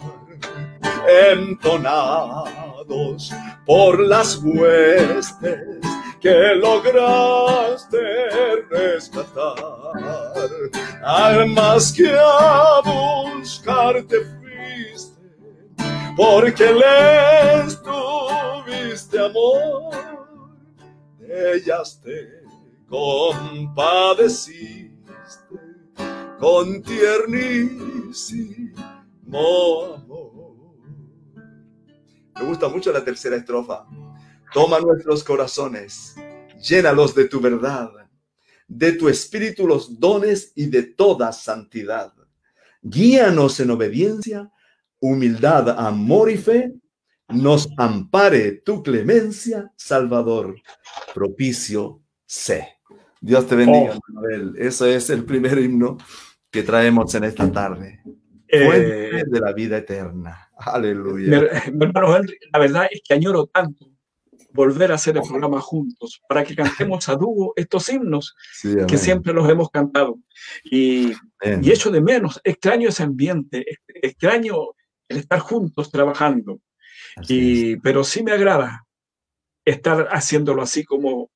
entonados 1.32 3.32
por 3.68 4.00
las 4.00 4.38
huestes 4.38 5.78
que 6.20 6.56
lograste 6.56 8.00
rescatar. 8.72 9.54
Almas 11.04 11.92
que 11.92 12.10
a 12.10 12.82
buscarte 12.84 14.41
porque 16.16 16.72
les 16.72 17.82
tuviste 17.82 19.20
amor, 19.20 19.96
ellas 21.28 22.00
te 22.04 22.44
compadeciste 22.88 24.92
con 26.40 26.84
tiernísimo 26.84 28.76
amor. 29.96 30.42
Me 32.36 32.44
gusta 32.46 32.68
mucho 32.68 32.92
la 32.92 33.04
tercera 33.04 33.36
estrofa. 33.36 33.88
Toma 34.54 34.80
nuestros 34.80 35.24
corazones, 35.24 36.16
llénalos 36.60 37.16
de 37.16 37.28
tu 37.30 37.40
verdad, 37.40 37.92
de 38.68 38.92
tu 38.94 39.08
espíritu 39.08 39.68
los 39.68 40.00
dones 40.00 40.52
y 40.56 40.66
de 40.66 40.82
toda 40.84 41.32
santidad. 41.32 42.12
Guíanos 42.82 43.60
en 43.60 43.70
obediencia, 43.72 44.52
humildad, 45.02 45.70
amor 45.78 46.32
y 46.32 46.38
fe. 46.38 46.74
Nos 47.30 47.70
ampare 47.78 48.62
tu 48.64 48.84
clemencia, 48.84 49.72
Salvador, 49.76 50.56
propicio 51.14 52.02
sé. 52.26 52.78
Dios 53.22 53.48
te 53.48 53.56
bendiga, 53.56 53.96
oh. 53.96 54.00
Manuel. 54.14 54.54
Eso 54.58 54.86
es 54.86 55.10
el 55.10 55.24
primer 55.26 55.58
himno 55.60 55.98
que 56.50 56.64
traemos 56.64 57.14
en 57.16 57.24
esta 57.26 57.52
tarde. 57.52 58.02
Fuente 58.04 59.20
eh, 59.20 59.24
de 59.26 59.40
la 59.40 59.54
vida 59.54 59.78
eterna. 59.78 60.50
Aleluya. 60.58 61.50
hermano 61.66 62.20
la 62.52 62.60
verdad 62.60 62.88
es 62.92 63.02
que 63.08 63.14
añoro 63.14 63.48
tanto 63.48 63.92
volver 64.54 64.92
a 64.92 64.96
hacer 64.96 65.18
el 65.18 65.24
programa 65.24 65.62
juntos, 65.62 66.22
para 66.28 66.44
que 66.44 66.56
cantemos 66.56 67.08
a 67.10 67.16
dúo 67.16 67.54
estos 67.56 67.88
himnos 67.90 68.36
que 68.88 68.98
siempre 68.98 69.34
los 69.34 69.50
hemos 69.50 69.70
cantado. 69.70 70.20
Y, 70.64 71.14
y 71.62 71.72
echo 71.72 71.90
de 71.92 72.02
menos, 72.02 72.40
extraño 72.44 72.90
ese 72.90 73.04
ambiente, 73.04 73.66
extraño 73.88 74.56
el 75.12 75.18
estar 75.18 75.40
juntos 75.40 75.92
trabajando. 75.92 76.60
Y, 77.28 77.76
pero 77.78 78.04
sí 78.04 78.24
me 78.24 78.32
agrada 78.32 78.86
estar 79.66 80.08
haciéndolo 80.12 80.62
así 80.62 80.84
como 80.84 81.30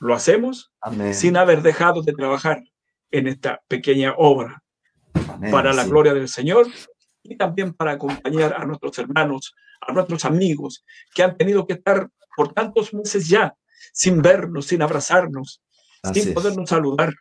lo 0.00 0.14
hacemos, 0.14 0.72
sin 1.12 1.36
haber 1.36 1.62
dejado 1.62 2.02
de 2.02 2.12
trabajar 2.12 2.62
en 3.10 3.28
esta 3.28 3.62
pequeña 3.68 4.14
obra 4.16 4.62
para 5.50 5.72
la 5.72 5.84
gloria 5.84 6.12
del 6.14 6.28
Señor 6.28 6.66
y 7.22 7.36
también 7.36 7.72
para 7.72 7.92
acompañar 7.92 8.54
a 8.54 8.64
nuestros 8.64 8.98
hermanos, 8.98 9.54
a 9.80 9.92
nuestros 9.92 10.24
amigos 10.24 10.84
que 11.14 11.22
han 11.22 11.36
tenido 11.36 11.66
que 11.66 11.74
estar 11.74 12.08
por 12.36 12.52
tantos 12.52 12.92
meses 12.92 13.28
ya 13.28 13.54
sin 13.92 14.22
vernos, 14.22 14.66
sin 14.66 14.82
abrazarnos, 14.82 15.62
sin 16.12 16.34
podernos 16.34 16.68
saludar. 16.68 17.14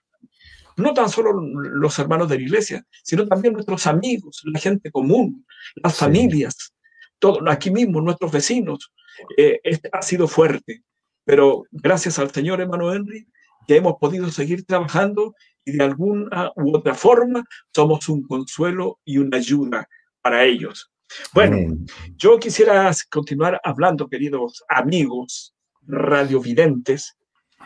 No 0.82 0.94
tan 0.94 1.10
solo 1.10 1.34
los 1.42 1.98
hermanos 2.00 2.30
de 2.30 2.38
la 2.38 2.42
iglesia, 2.42 2.86
sino 3.04 3.28
también 3.28 3.54
nuestros 3.54 3.88
amigos, 3.88 4.42
la 4.46 4.60
gente 4.60 4.92
común, 4.92 5.46
las 5.76 5.98
familias, 5.98 6.74
todo, 7.20 7.40
aquí 7.50 7.72
mismo, 7.72 8.02
nuestros 8.02 8.32
vecinos. 8.32 8.92
Eh, 9.38 9.60
este 9.64 9.90
ha 9.94 10.02
sido 10.02 10.28
fuerte, 10.28 10.84
pero 11.24 11.64
gracias 11.72 12.18
al 12.20 12.32
Señor 12.32 12.62
hermano 12.62 12.94
Henry, 12.94 13.28
que 13.68 13.78
hemos 13.78 13.96
podido 14.00 14.30
seguir 14.32 14.66
trabajando 14.66 15.36
y 15.64 15.74
de 15.74 15.84
alguna 15.84 16.52
u 16.56 16.76
otra 16.76 16.96
forma 16.96 17.44
somos 17.74 18.10
un 18.10 18.24
consuelo 18.24 19.00
y 19.06 19.18
una 19.18 19.38
ayuda 19.38 19.88
para 20.22 20.44
ellos. 20.44 20.92
Bueno, 21.34 21.78
yo 22.16 22.40
quisiera 22.40 22.92
continuar 23.10 23.60
hablando, 23.64 24.08
queridos 24.08 24.64
amigos 24.70 25.54
radiovidentes, 25.82 27.18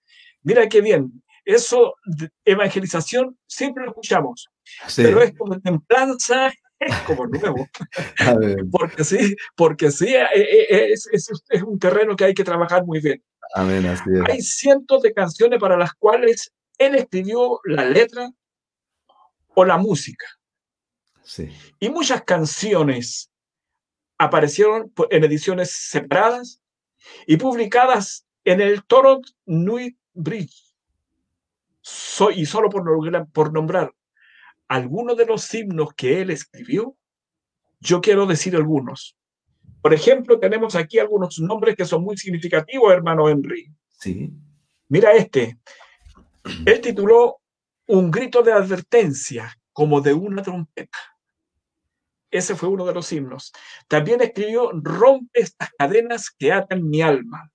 Mira 0.43 0.69
qué 0.69 0.81
bien, 0.81 1.23
eso, 1.45 1.95
de 2.05 2.31
evangelización, 2.45 3.39
siempre 3.47 3.85
lo 3.85 3.91
escuchamos, 3.91 4.49
pero 4.97 5.23
es 5.23 5.35
como 5.37 5.61
templanza, 5.61 6.53
es 6.81 6.99
como 7.07 7.27
nuevo. 7.27 7.69
porque 8.73 9.05
sí, 9.05 9.37
porque 9.55 9.91
sí, 9.91 10.15
eh, 10.15 10.27
eh, 10.35 10.93
es, 10.93 11.09
es, 11.13 11.31
es, 11.49 11.63
un 11.63 11.79
terreno 11.79 12.17
que 12.17 12.25
hay 12.25 12.35
que 12.35 12.45
trabajar 12.45 12.85
muy 12.85 13.01
bien. 13.01 13.23
Amén, 13.55 13.87
así 13.87 14.11
es. 14.15 14.31
Hay 14.31 14.41
cientos 14.43 15.03
de 15.03 15.13
canciones 15.13 15.59
para 15.61 15.77
las 15.77 15.93
cuales 15.95 16.53
él 16.79 16.95
escribió 16.95 17.61
la 17.65 17.85
letra 17.85 18.31
o 19.55 19.65
la 19.65 19.77
música. 19.77 20.27
Sí. 21.23 21.51
Y 21.79 21.89
muchas 21.91 22.23
canciones 22.23 23.31
aparecieron 24.19 24.93
en 25.11 25.25
ediciones 25.25 25.71
separadas 25.73 26.61
y 27.27 27.37
publicadas 27.37 28.27
en 28.45 28.61
el 28.61 28.85
Toronto 28.85 29.29
Nuit 29.47 29.97
Bridge. 30.15 30.75
y 32.35 32.47
solo 32.47 32.71
por, 32.71 32.85
por 33.33 33.53
nombrar 33.53 33.93
algunos 34.69 35.17
de 35.17 35.27
los 35.27 35.53
himnos 35.53 35.93
que 35.95 36.23
él 36.23 36.31
escribió, 36.31 36.97
yo 37.81 38.01
quiero 38.01 38.27
decir 38.27 38.57
algunos. 38.57 39.17
Por 39.83 39.93
ejemplo, 39.93 40.39
tenemos 40.39 40.77
aquí 40.77 40.99
algunos 40.99 41.41
nombres 41.41 41.75
que 41.77 41.85
son 41.85 42.05
muy 42.05 42.17
significativos, 42.17 42.93
hermano 42.93 43.29
Henry. 43.29 43.71
Sí. 43.99 44.31
Mira 44.89 45.13
este. 45.13 45.59
Él 46.65 46.81
tituló 46.81 47.41
Un 47.87 48.11
grito 48.11 48.43
de 48.43 48.53
advertencia 48.53 49.53
como 49.73 50.01
de 50.01 50.15
una 50.15 50.43
trompeta. 50.43 50.99
Ese 52.31 52.55
fue 52.55 52.69
uno 52.69 52.87
de 52.87 52.95
los 52.95 53.13
himnos. 53.13 53.53
También 53.89 54.23
escribió 54.23 54.71
Rompe 54.73 55.41
estas 55.41 55.71
cadenas 55.77 56.31
que 56.31 56.53
atan 56.53 56.89
mi 56.89 57.03
alma. 57.03 57.51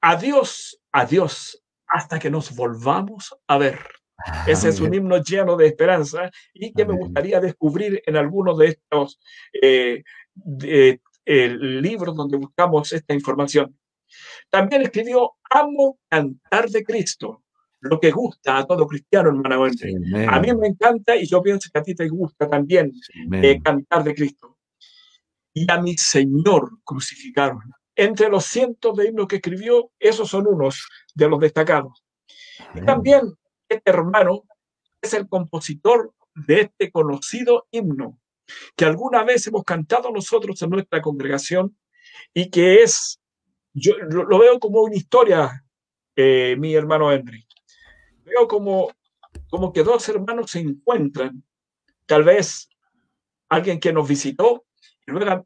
Adiós, 0.00 0.80
adiós, 0.90 1.62
hasta 1.86 2.18
que 2.18 2.30
nos 2.30 2.54
volvamos 2.54 3.36
a 3.46 3.58
ver. 3.58 3.78
Ese 4.46 4.68
es 4.68 4.80
un 4.80 4.92
himno 4.92 5.22
lleno 5.22 5.56
de 5.56 5.66
esperanza 5.66 6.30
y 6.52 6.72
que 6.72 6.84
me 6.84 6.96
gustaría 6.96 7.40
descubrir 7.40 8.02
en 8.04 8.16
algunos 8.16 8.58
de 8.58 8.66
estos 8.68 9.20
eh, 9.62 10.02
eh, 10.62 10.98
libros 11.26 12.16
donde 12.16 12.36
buscamos 12.36 12.92
esta 12.92 13.14
información. 13.14 13.76
También 14.50 14.82
escribió 14.82 15.32
Amo 15.50 15.98
cantar 16.08 16.68
de 16.70 16.82
Cristo 16.82 17.42
lo 17.80 18.00
que 18.00 18.10
gusta 18.10 18.58
a 18.58 18.66
todo 18.66 18.86
cristiano, 18.86 19.28
hermano. 19.28 19.64
a 19.64 20.40
mí 20.40 20.54
me 20.54 20.68
encanta 20.68 21.16
y 21.16 21.26
yo 21.26 21.42
pienso 21.42 21.70
que 21.72 21.78
a 21.78 21.82
ti 21.82 21.94
te 21.94 22.08
gusta 22.08 22.48
también 22.48 22.92
eh, 23.32 23.60
cantar 23.62 24.02
de 24.02 24.14
Cristo. 24.14 24.56
Y 25.54 25.70
a 25.70 25.80
mi 25.80 25.96
Señor 25.96 26.70
crucificaron. 26.84 27.60
Entre 27.94 28.28
los 28.28 28.44
cientos 28.44 28.96
de 28.96 29.08
himnos 29.08 29.26
que 29.26 29.36
escribió, 29.36 29.90
esos 29.98 30.28
son 30.28 30.46
unos 30.46 30.88
de 31.14 31.28
los 31.28 31.40
destacados. 31.40 32.04
Y 32.74 32.80
también 32.82 33.34
este 33.68 33.90
hermano 33.90 34.44
es 35.00 35.14
el 35.14 35.28
compositor 35.28 36.12
de 36.34 36.62
este 36.62 36.90
conocido 36.90 37.66
himno 37.70 38.18
que 38.76 38.84
alguna 38.84 39.24
vez 39.24 39.46
hemos 39.46 39.64
cantado 39.64 40.10
nosotros 40.10 40.60
en 40.62 40.70
nuestra 40.70 41.02
congregación 41.02 41.76
y 42.34 42.50
que 42.50 42.82
es, 42.82 43.20
yo 43.72 43.96
lo, 43.98 44.38
veo 44.38 44.58
como 44.58 44.82
una 44.82 44.96
historia, 44.96 45.64
eh, 46.16 46.56
mi 46.58 46.74
hermano 46.74 47.12
Henry 47.12 47.48
veo 48.28 48.46
como, 48.46 48.92
como 49.48 49.72
que 49.72 49.82
dos 49.82 50.08
hermanos 50.08 50.50
se 50.50 50.60
encuentran, 50.60 51.42
tal 52.06 52.24
vez 52.24 52.68
alguien 53.48 53.80
que 53.80 53.92
nos 53.92 54.08
visitó 54.08 54.64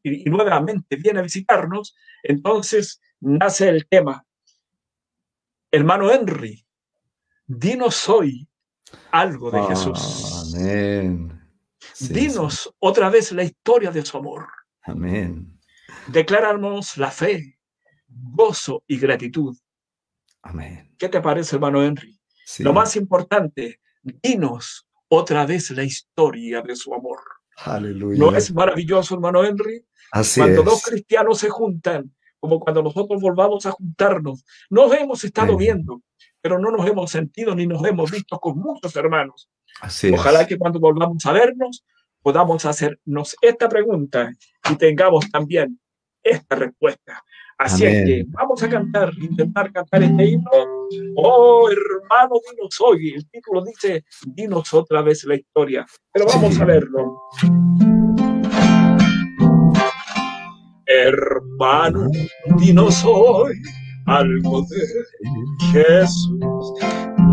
y, 0.02 0.24
nuevamente 0.24 0.96
viene 0.96 1.20
a 1.20 1.22
visitarnos, 1.22 1.94
entonces 2.22 3.00
nace 3.20 3.68
el 3.68 3.86
tema. 3.86 4.24
Hermano 5.70 6.10
Henry, 6.10 6.66
dinos 7.46 8.08
hoy 8.08 8.48
algo 9.10 9.50
de 9.50 9.62
Jesús. 9.62 10.54
Amén. 10.54 11.41
Dinos 11.98 12.72
otra 12.78 13.10
vez 13.10 13.32
la 13.32 13.44
historia 13.44 13.90
de 13.90 14.04
su 14.04 14.16
amor. 14.16 14.46
Amén. 14.82 15.58
Declaramos 16.08 16.96
la 16.96 17.10
fe, 17.10 17.58
gozo 18.08 18.82
y 18.86 18.98
gratitud. 18.98 19.56
Amén. 20.42 20.94
¿Qué 20.98 21.08
te 21.08 21.20
parece, 21.20 21.56
hermano 21.56 21.82
Henry? 21.82 22.18
Lo 22.58 22.72
más 22.72 22.96
importante, 22.96 23.80
dinos 24.02 24.86
otra 25.08 25.46
vez 25.46 25.70
la 25.70 25.84
historia 25.84 26.62
de 26.62 26.74
su 26.74 26.92
amor. 26.94 27.20
Aleluya. 27.56 28.18
¿No 28.18 28.36
es 28.36 28.52
maravilloso, 28.52 29.14
hermano 29.14 29.44
Henry? 29.44 29.84
Así 30.10 30.40
cuando 30.40 30.62
dos 30.62 30.82
cristianos 30.82 31.38
se 31.38 31.48
juntan, 31.48 32.12
como 32.40 32.58
cuando 32.58 32.82
nosotros 32.82 33.20
volvamos 33.20 33.64
a 33.66 33.70
juntarnos, 33.70 34.44
nos 34.68 34.92
hemos 34.92 35.22
estado 35.24 35.56
viendo, 35.56 36.02
pero 36.42 36.58
no 36.58 36.70
nos 36.70 36.86
hemos 36.86 37.10
sentido 37.10 37.54
ni 37.54 37.66
nos 37.66 37.82
hemos 37.84 38.10
visto 38.10 38.38
con 38.38 38.58
muchos 38.58 38.94
hermanos. 38.96 39.48
Así 39.80 40.10
Ojalá 40.12 40.46
que 40.46 40.58
cuando 40.58 40.80
volvamos 40.80 41.24
a 41.24 41.32
vernos 41.32 41.84
podamos 42.20 42.64
hacernos 42.66 43.36
esta 43.40 43.68
pregunta 43.68 44.30
y 44.70 44.76
tengamos 44.76 45.30
también 45.30 45.80
esta 46.22 46.56
respuesta. 46.56 47.22
Así 47.58 47.84
es 47.84 48.04
que 48.04 48.24
vamos 48.28 48.60
a 48.62 48.68
cantar, 48.68 49.12
intentar 49.20 49.72
cantar 49.72 50.02
este 50.02 50.24
himno. 50.24 50.50
Oh, 51.16 51.68
hermano, 51.70 52.34
dinos 52.50 52.80
hoy. 52.80 53.14
El 53.14 53.28
título 53.30 53.62
dice, 53.64 54.04
dinos 54.26 54.74
otra 54.74 55.00
vez 55.02 55.24
la 55.24 55.36
historia. 55.36 55.86
Pero 56.12 56.26
vamos 56.26 56.60
a 56.60 56.64
verlo. 56.64 57.20
Hermano, 60.86 62.08
dinos 62.58 63.02
hoy 63.04 63.62
algo 64.06 64.62
de 64.62 64.86
Jesús. 65.72 66.72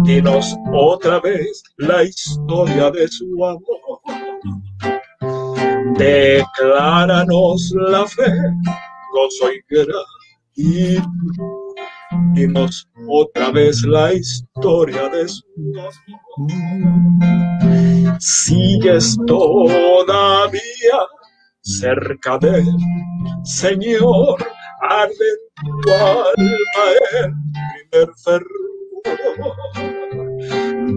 Dinos 0.03 0.55
otra 0.73 1.19
vez 1.19 1.63
la 1.77 2.03
historia 2.03 2.91
de 2.91 3.07
su 3.07 3.45
amor. 3.45 3.99
Decláranos 5.97 7.73
la 7.75 8.05
fe 8.07 8.31
gozo 9.13 9.51
y 9.51 9.61
gratitud. 9.69 11.03
Dimos 12.33 12.87
otra 13.07 13.51
vez 13.51 13.81
la 13.83 14.13
historia 14.13 15.09
de 15.09 15.27
su 15.27 15.43
amor. 15.77 17.09
Sigues 18.19 19.17
todavía 19.27 20.61
cerca 21.61 22.37
del 22.39 22.65
Señor, 23.43 24.37
arde 24.81 25.48
tu 25.63 25.91
alma 25.91 26.83
el 27.19 27.33
primer 27.91 28.09
fervor. 28.23 28.59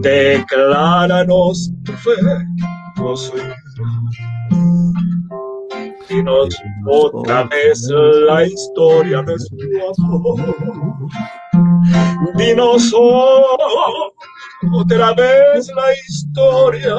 decláranos 0.01 1.71
tu 1.83 1.93
fe, 1.93 2.15
Dinos 6.09 6.55
otra 6.87 7.43
vez 7.45 7.87
la 8.27 8.45
historia 8.45 9.21
de 9.23 9.39
su 9.39 9.57
amor. 10.03 11.09
Dinos 12.35 12.93
otra 14.73 15.13
vez 15.13 15.69
la 15.75 15.93
historia 16.07 16.95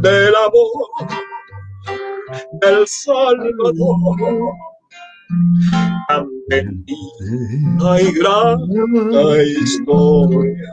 del 0.00 0.34
amor 0.36 1.08
del 2.60 2.86
Salvador. 2.86 4.71
Amén. 6.08 6.84
Hay 7.80 8.12
gran 8.12 8.58
historia 9.56 10.72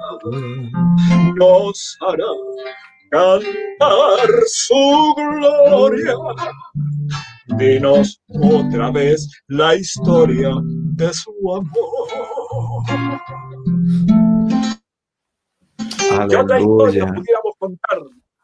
nos 1.35 1.97
hará 2.01 2.31
cantar 3.11 4.29
su 4.47 5.13
gloria. 5.15 6.15
Dinos 7.57 8.21
otra 8.41 8.91
vez 8.91 9.27
la 9.47 9.75
historia 9.75 10.51
de 10.95 11.13
su 11.13 11.31
amor. 11.55 11.65
¿Qué 16.29 16.35
otra 16.35 16.59
historia 16.59 17.05
pudiéramos 17.07 17.55
contar 17.57 17.99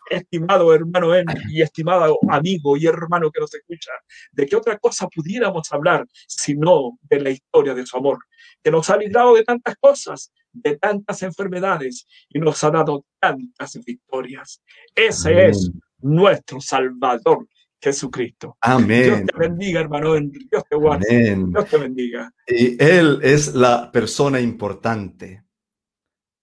estimado 0.09 0.73
hermano 0.73 1.11
y 1.49 1.61
estimado 1.61 2.17
amigo 2.29 2.77
y 2.77 2.85
hermano 2.85 3.31
que 3.31 3.41
nos 3.41 3.53
escucha, 3.53 3.91
de 4.31 4.45
qué 4.45 4.55
otra 4.55 4.77
cosa 4.77 5.07
pudiéramos 5.07 5.71
hablar 5.71 6.05
sino 6.27 6.97
de 7.01 7.19
la 7.19 7.29
historia 7.31 7.73
de 7.73 7.85
su 7.85 7.97
amor, 7.97 8.19
que 8.63 8.71
nos 8.71 8.89
ha 8.89 8.97
librado 8.97 9.35
de 9.35 9.43
tantas 9.43 9.75
cosas, 9.77 10.31
de 10.51 10.77
tantas 10.77 11.21
enfermedades 11.23 12.07
y 12.29 12.39
nos 12.39 12.63
ha 12.63 12.71
dado 12.71 13.05
tantas 13.19 13.79
victorias. 13.85 14.61
Ese 14.93 15.47
es 15.47 15.71
nuestro 15.99 16.61
Salvador. 16.61 17.47
Jesucristo. 17.81 18.57
Amén. 18.61 19.03
Dios 19.03 19.21
te 19.25 19.37
bendiga, 19.37 19.81
hermano. 19.81 20.15
Dios 20.15 20.63
te 20.67 20.75
guarde. 20.75 21.35
Dios 21.35 21.69
te 21.69 21.77
bendiga. 21.77 22.33
Y 22.47 22.83
Él 22.83 23.19
es 23.21 23.53
la 23.53 23.91
persona 23.91 24.41
importante. 24.41 25.43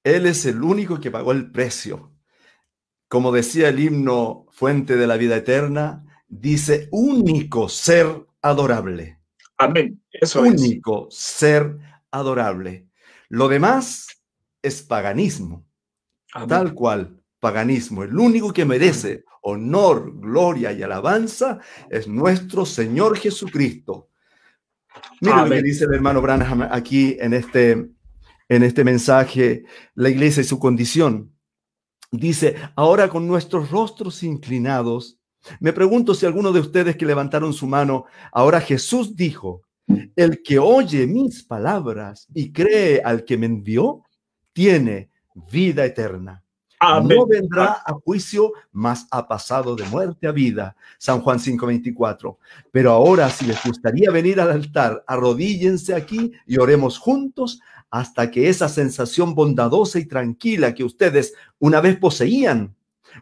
Él 0.04 0.26
es 0.26 0.46
el 0.46 0.62
único 0.62 1.00
que 1.00 1.10
pagó 1.10 1.32
el 1.32 1.50
precio 1.50 2.11
como 3.12 3.30
decía 3.30 3.68
el 3.68 3.78
himno 3.78 4.46
Fuente 4.52 4.96
de 4.96 5.06
la 5.06 5.18
Vida 5.18 5.36
Eterna, 5.36 6.02
dice 6.28 6.88
único 6.92 7.68
ser 7.68 8.26
adorable. 8.40 9.18
Amén. 9.58 10.02
Eso 10.10 10.40
único 10.40 11.08
ser 11.10 11.76
adorable. 12.10 12.86
Lo 13.28 13.48
demás 13.48 14.06
es 14.62 14.80
paganismo. 14.80 15.66
Tal 16.48 16.72
cual, 16.72 17.22
paganismo. 17.38 18.02
El 18.02 18.18
único 18.18 18.50
que 18.50 18.64
merece 18.64 19.24
honor, 19.42 20.18
gloria 20.18 20.72
y 20.72 20.82
alabanza 20.82 21.58
es 21.90 22.08
nuestro 22.08 22.64
Señor 22.64 23.18
Jesucristo. 23.18 24.08
Mira 25.20 25.44
lo 25.44 25.50
que 25.50 25.60
dice 25.60 25.84
el 25.84 25.92
hermano 25.92 26.22
Branham 26.22 26.62
aquí 26.62 27.18
en 27.20 27.34
este, 27.34 27.72
en 28.48 28.62
este 28.62 28.84
mensaje, 28.84 29.64
la 29.96 30.08
iglesia 30.08 30.40
y 30.40 30.44
su 30.44 30.58
condición. 30.58 31.32
Dice, 32.12 32.56
ahora 32.76 33.08
con 33.08 33.26
nuestros 33.26 33.70
rostros 33.70 34.22
inclinados, 34.22 35.18
me 35.60 35.72
pregunto 35.72 36.14
si 36.14 36.26
alguno 36.26 36.52
de 36.52 36.60
ustedes 36.60 36.96
que 36.96 37.06
levantaron 37.06 37.54
su 37.54 37.66
mano, 37.66 38.04
ahora 38.30 38.60
Jesús 38.60 39.16
dijo, 39.16 39.62
el 40.14 40.42
que 40.42 40.58
oye 40.58 41.06
mis 41.06 41.42
palabras 41.42 42.28
y 42.34 42.52
cree 42.52 43.00
al 43.02 43.24
que 43.24 43.38
me 43.38 43.46
envió, 43.46 44.02
tiene 44.52 45.10
vida 45.50 45.86
eterna. 45.86 46.44
No 47.04 47.26
vendrá 47.26 47.82
a 47.86 47.92
juicio, 48.04 48.52
mas 48.72 49.06
ha 49.10 49.26
pasado 49.26 49.76
de 49.76 49.84
muerte 49.84 50.26
a 50.26 50.32
vida. 50.32 50.74
San 50.98 51.20
Juan 51.20 51.38
5:24. 51.38 52.38
Pero 52.72 52.90
ahora, 52.90 53.30
si 53.30 53.46
les 53.46 53.62
gustaría 53.64 54.10
venir 54.10 54.40
al 54.40 54.50
altar, 54.50 55.04
arrodíllense 55.06 55.94
aquí 55.94 56.32
y 56.44 56.58
oremos 56.58 56.98
juntos 56.98 57.60
hasta 57.92 58.30
que 58.30 58.48
esa 58.48 58.68
sensación 58.68 59.34
bondadosa 59.34 59.98
y 59.98 60.06
tranquila 60.06 60.74
que 60.74 60.82
ustedes 60.82 61.34
una 61.58 61.80
vez 61.80 61.98
poseían 61.98 62.74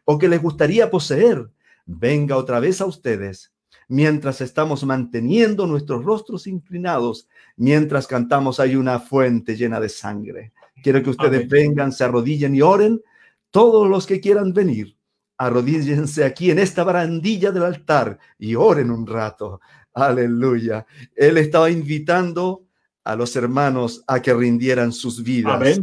o 0.04 0.16
que 0.16 0.28
les 0.28 0.40
gustaría 0.40 0.90
poseer, 0.90 1.50
venga 1.85 2.37
otra 2.37 2.61
vez 2.61 2.80
a 2.80 2.87
ustedes 2.87 3.52
mientras 3.88 4.40
estamos 4.40 4.85
manteniendo 4.85 5.66
nuestros 5.66 6.04
rostros 6.04 6.46
inclinados, 6.46 7.28
mientras 7.56 8.06
cantamos 8.06 8.61
hay 8.61 8.76
una 8.76 9.00
fuente 9.00 9.56
llena 9.56 9.80
de 9.80 9.88
sangre. 9.88 10.52
Quiero 10.80 11.02
que 11.02 11.11
ustedes 11.11 11.48
vengan, 11.48 11.90
se 11.90 12.04
arrodillen 12.04 12.54
y 12.54 12.62
oren. 12.62 13.02
Todos 13.50 13.88
los 13.88 14.06
que 14.06 14.20
quieran 14.20 14.52
venir, 14.52 14.96
arrodíllense 15.37 16.24
aquí 16.24 16.52
en 16.52 16.61
esta 16.61 16.85
barandilla 16.85 17.50
del 17.50 17.64
altar 17.64 18.16
y 18.38 18.54
oren 18.54 18.92
un 18.92 19.04
rato. 19.04 19.61
Aleluya. 19.92 20.87
Él 21.16 21.38
estaba 21.38 21.68
invitando 21.68 22.69
a 23.04 23.16
los 23.16 23.34
hermanos 23.36 24.04
a 24.06 24.20
que 24.20 24.34
rindieran 24.34 24.92
sus 24.92 25.22
vidas. 25.22 25.80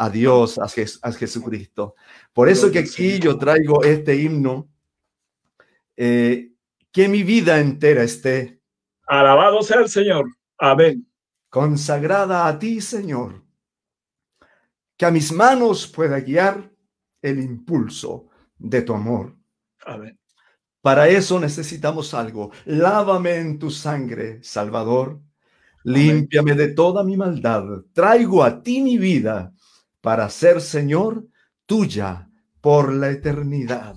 A 0.00 0.08
Dios, 0.10 0.58
a, 0.58 1.12
Jesucristo. 1.12 1.96
Por 2.32 2.48
eso 2.48 2.70
que 2.70 2.78
aquí 2.78 3.18
yo 3.18 3.36
traigo 3.36 3.82
este 3.82 4.14
himno, 4.14 4.68
eh, 5.96 6.52
que 6.92 7.08
mi 7.08 7.24
vida 7.24 7.58
entera 7.58 8.04
esté. 8.04 8.60
Alabado 9.08 9.60
sea 9.62 9.80
el 9.80 9.88
Señor. 9.88 10.36
Amén. 10.56 11.04
Consagrada 11.50 12.46
a 12.46 12.56
ti, 12.60 12.80
Señor. 12.80 13.42
Que 14.96 15.06
a 15.06 15.10
mis 15.10 15.32
manos 15.32 15.88
pueda 15.88 16.20
guiar 16.20 16.70
el 17.20 17.40
impulso 17.40 18.28
de 18.56 18.82
tu 18.82 18.94
amor. 18.94 19.36
Amén. 19.84 20.16
Para 20.80 21.08
eso 21.08 21.40
necesitamos 21.40 22.14
algo. 22.14 22.52
Lávame 22.66 23.34
en 23.34 23.58
tu 23.58 23.68
sangre, 23.72 24.40
Salvador 24.44 25.20
Límpiame 25.84 26.54
de 26.54 26.68
toda 26.68 27.04
mi 27.04 27.16
maldad. 27.16 27.84
Traigo 27.92 28.42
a 28.42 28.62
ti 28.62 28.80
mi 28.80 28.98
vida 28.98 29.52
para 30.00 30.28
ser 30.28 30.60
Señor 30.60 31.26
tuya 31.66 32.28
por 32.60 32.92
la 32.92 33.10
eternidad. 33.10 33.94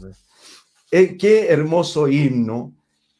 Eh, 0.91 1.17
qué 1.17 1.48
hermoso 1.48 2.08
himno 2.08 2.76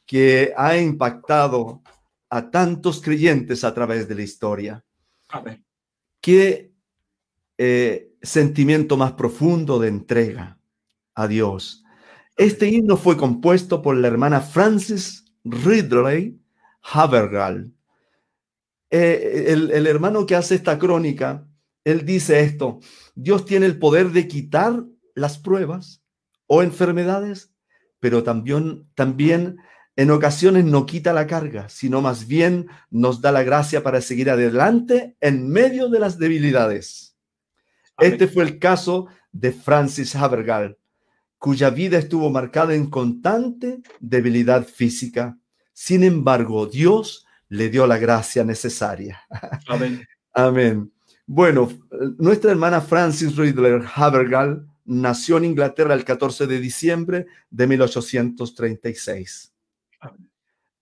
que 0.06 0.54
ha 0.56 0.78
impactado 0.78 1.82
a 2.30 2.50
tantos 2.50 3.02
creyentes 3.02 3.64
a 3.64 3.74
través 3.74 4.08
de 4.08 4.16
la 4.16 4.22
historia. 4.22 4.84
Amén. 5.30 5.64
Qué 6.20 6.72
eh, 7.58 8.14
sentimiento 8.22 8.98
más 8.98 9.14
profundo 9.14 9.80
de 9.80 9.88
entrega 9.88 10.60
a 11.16 11.28
Dios. 11.28 11.84
Este 12.38 12.68
himno 12.68 12.98
fue 12.98 13.18
compuesto 13.18 13.82
por 13.82 13.98
la 13.98 14.08
hermana 14.08 14.42
Frances 14.42 15.26
Ridley 15.44 16.40
Havergal 16.82 17.72
eh, 18.92 19.46
el, 19.48 19.88
hermano 19.88 20.26
que 20.26 20.36
hace 20.36 20.56
esta 20.56 20.78
crónica, 20.78 21.48
él 21.86 22.06
dice 22.06 22.42
esto, 22.42 22.80
Dios 23.16 23.46
tiene 23.46 23.66
el 23.66 23.80
poder 23.80 24.12
de 24.12 24.28
quitar 24.28 24.84
las 25.16 25.38
pruebas 25.38 26.04
o 26.46 26.62
enfermedades, 26.62 27.54
pero 28.02 28.24
también, 28.24 28.90
también 28.94 29.58
en 29.96 30.12
ocasiones 30.12 30.66
no 30.66 30.86
quita 30.86 31.14
la 31.14 31.26
carga, 31.26 31.70
sino 31.70 32.02
más 32.02 32.28
bien 32.28 32.68
nos 32.90 33.22
da 33.22 33.32
la 33.32 33.44
gracia 33.44 33.82
para 33.82 34.02
seguir 34.02 34.30
adelante 34.30 35.16
en 35.22 35.48
medio 35.50 35.88
de 35.88 36.00
las 36.00 36.18
debilidades. 36.20 37.16
Este 37.98 38.28
fue 38.28 38.44
el 38.44 38.60
caso 38.60 39.08
de 39.32 39.54
Francis 39.54 40.16
Havergal, 40.16 40.78
cuya 41.38 41.70
vida 41.70 41.98
estuvo 41.98 42.30
marcada 42.30 42.76
en 42.76 42.90
constante 42.90 43.82
debilidad 44.02 44.66
física. 44.66 45.38
Sin 45.72 46.04
embargo, 46.04 46.66
Dios 46.68 47.26
le 47.52 47.70
dio 47.70 47.86
la 47.86 47.98
gracia 47.98 48.46
necesaria. 48.46 49.22
Amén. 49.68 50.08
Amén. 50.34 50.92
Bueno, 51.28 51.70
nuestra 52.18 52.52
hermana 52.52 52.80
Francis 52.80 53.36
Riddler 53.36 53.84
Havergal 53.94 54.66
nació 54.86 55.38
en 55.38 55.46
Inglaterra 55.46 55.94
el 55.94 56.06
14 56.06 56.48
de 56.48 56.60
diciembre 56.62 57.26
de 57.50 57.68
1836. 57.68 59.54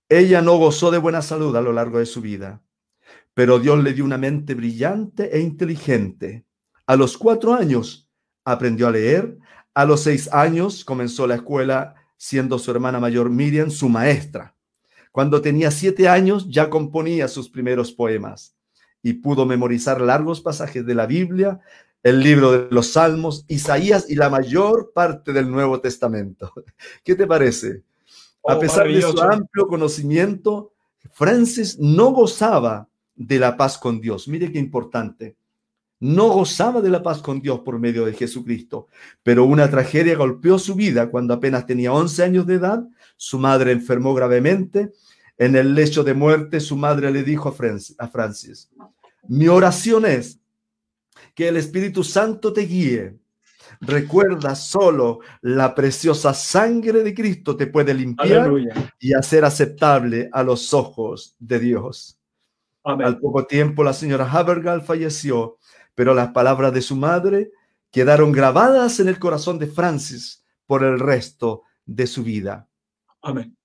Ella 0.10 0.41
no 0.43 0.58
gozó 0.58 0.91
de 0.91 0.99
buena 0.99 1.23
salud 1.23 1.55
a 1.55 1.62
lo 1.62 1.73
largo 1.73 1.97
de 1.97 2.05
su 2.05 2.21
vida, 2.21 2.62
pero 3.34 3.58
Dios 3.58 3.84
le 3.84 3.93
dio 3.93 4.05
una 4.05 4.19
mente 4.19 4.53
brillante 4.53 5.36
e 5.36 5.39
inteligente. 5.39 6.45
A 6.86 6.95
los 6.95 7.17
cuatro 7.17 7.55
años 7.55 8.08
aprendió 8.45 8.88
a 8.88 8.91
leer, 8.91 9.39
a 9.73 9.86
los 9.86 10.03
seis 10.03 10.32
años 10.32 10.86
comenzó 10.86 11.25
la 11.25 11.36
escuela 11.36 11.95
siendo 12.15 12.60
su 12.60 12.69
hermana 12.69 12.99
mayor 12.99 13.32
Miriam 13.32 13.71
su 13.71 13.89
maestra. 13.89 14.55
Cuando 15.12 15.41
tenía 15.41 15.72
siete 15.72 16.08
años 16.08 16.48
ya 16.50 16.69
componía 16.69 17.28
sus 17.28 17.50
primeros 17.50 17.91
poemas 17.91 18.56
y 19.02 19.13
pudo 19.13 19.45
memorizar 19.45 20.02
largos 20.02 20.41
pasajes 20.41 20.86
de 20.86 20.95
la 20.95 21.06
Biblia, 21.06 21.60
el 22.04 22.22
libro 22.22 22.52
de 22.52 22.67
los 22.72 22.93
Salmos, 22.93 23.45
Isaías 23.48 24.10
y 24.10 24.15
la 24.15 24.30
mayor 24.30 24.91
parte 24.93 25.34
del 25.34 25.50
Nuevo 25.50 25.82
Testamento. 25.82 26.54
¿Qué 27.04 27.15
te 27.15 27.28
parece? 27.28 27.84
A 28.48 28.56
oh, 28.56 28.60
pesar 28.60 28.88
de 28.88 29.02
su 29.02 29.19
amplio 29.22 29.67
conocimiento, 29.67 30.72
Francis 31.12 31.78
no 31.80 32.12
gozaba 32.12 32.88
de 33.15 33.39
la 33.39 33.58
paz 33.58 33.78
con 33.78 34.00
Dios. 34.00 34.28
Mire 34.28 34.52
qué 34.52 34.60
importante. 34.60 35.36
No 35.99 36.29
gozaba 36.29 36.81
de 36.81 36.89
la 36.89 37.03
paz 37.03 37.21
con 37.21 37.41
Dios 37.41 37.59
por 37.59 37.77
medio 37.79 38.05
de 38.05 38.13
Jesucristo, 38.13 38.88
pero 39.21 39.43
una 39.45 39.69
tragedia 39.69 40.15
golpeó 40.15 40.57
su 40.57 40.75
vida 40.75 41.09
cuando 41.09 41.33
apenas 41.33 41.65
tenía 41.65 41.91
11 41.91 42.23
años 42.23 42.47
de 42.47 42.55
edad. 42.55 42.83
Su 43.17 43.38
madre 43.38 43.71
enfermó 43.71 44.13
gravemente. 44.13 44.91
En 45.38 45.55
el 45.55 45.73
lecho 45.73 46.03
de 46.03 46.13
muerte, 46.13 46.59
su 46.59 46.75
madre 46.75 47.12
le 47.12 47.23
dijo 47.23 47.49
a 47.97 48.07
Francis, 48.07 48.69
mi 49.27 49.47
oración 49.47 50.05
es 50.05 50.39
que 51.33 51.47
el 51.47 51.57
Espíritu 51.57 52.03
Santo 52.03 52.51
te 52.51 52.62
guíe. 52.62 53.17
Recuerda 53.81 54.55
solo 54.55 55.19
la 55.41 55.73
preciosa 55.73 56.33
sangre 56.33 57.03
de 57.03 57.13
Cristo 57.13 57.55
te 57.55 57.67
puede 57.67 57.93
limpiar 57.93 58.51
y 58.99 59.13
hacer 59.13 59.45
aceptable 59.45 60.29
a 60.33 60.43
los 60.43 60.73
ojos 60.73 61.35
de 61.39 61.59
Dios. 61.59 62.19
Al 62.83 63.19
poco 63.19 63.45
tiempo 63.45 63.83
la 63.83 63.93
señora 63.93 64.29
Habergal 64.29 64.81
falleció 64.81 65.57
pero 65.99 66.13
las 66.13 66.31
palabras 66.31 66.73
de 66.73 66.81
su 66.81 66.95
madre 66.95 67.51
quedaron 67.91 68.31
grabadas 68.31 69.01
en 69.01 69.09
el 69.09 69.19
corazón 69.19 69.59
de 69.59 69.67
Francis 69.67 70.45
por 70.65 70.81
el 70.85 70.97
resto 70.97 71.63
de 71.85 72.07
su 72.07 72.23
vida. 72.23 72.69
Amén. 73.21 73.57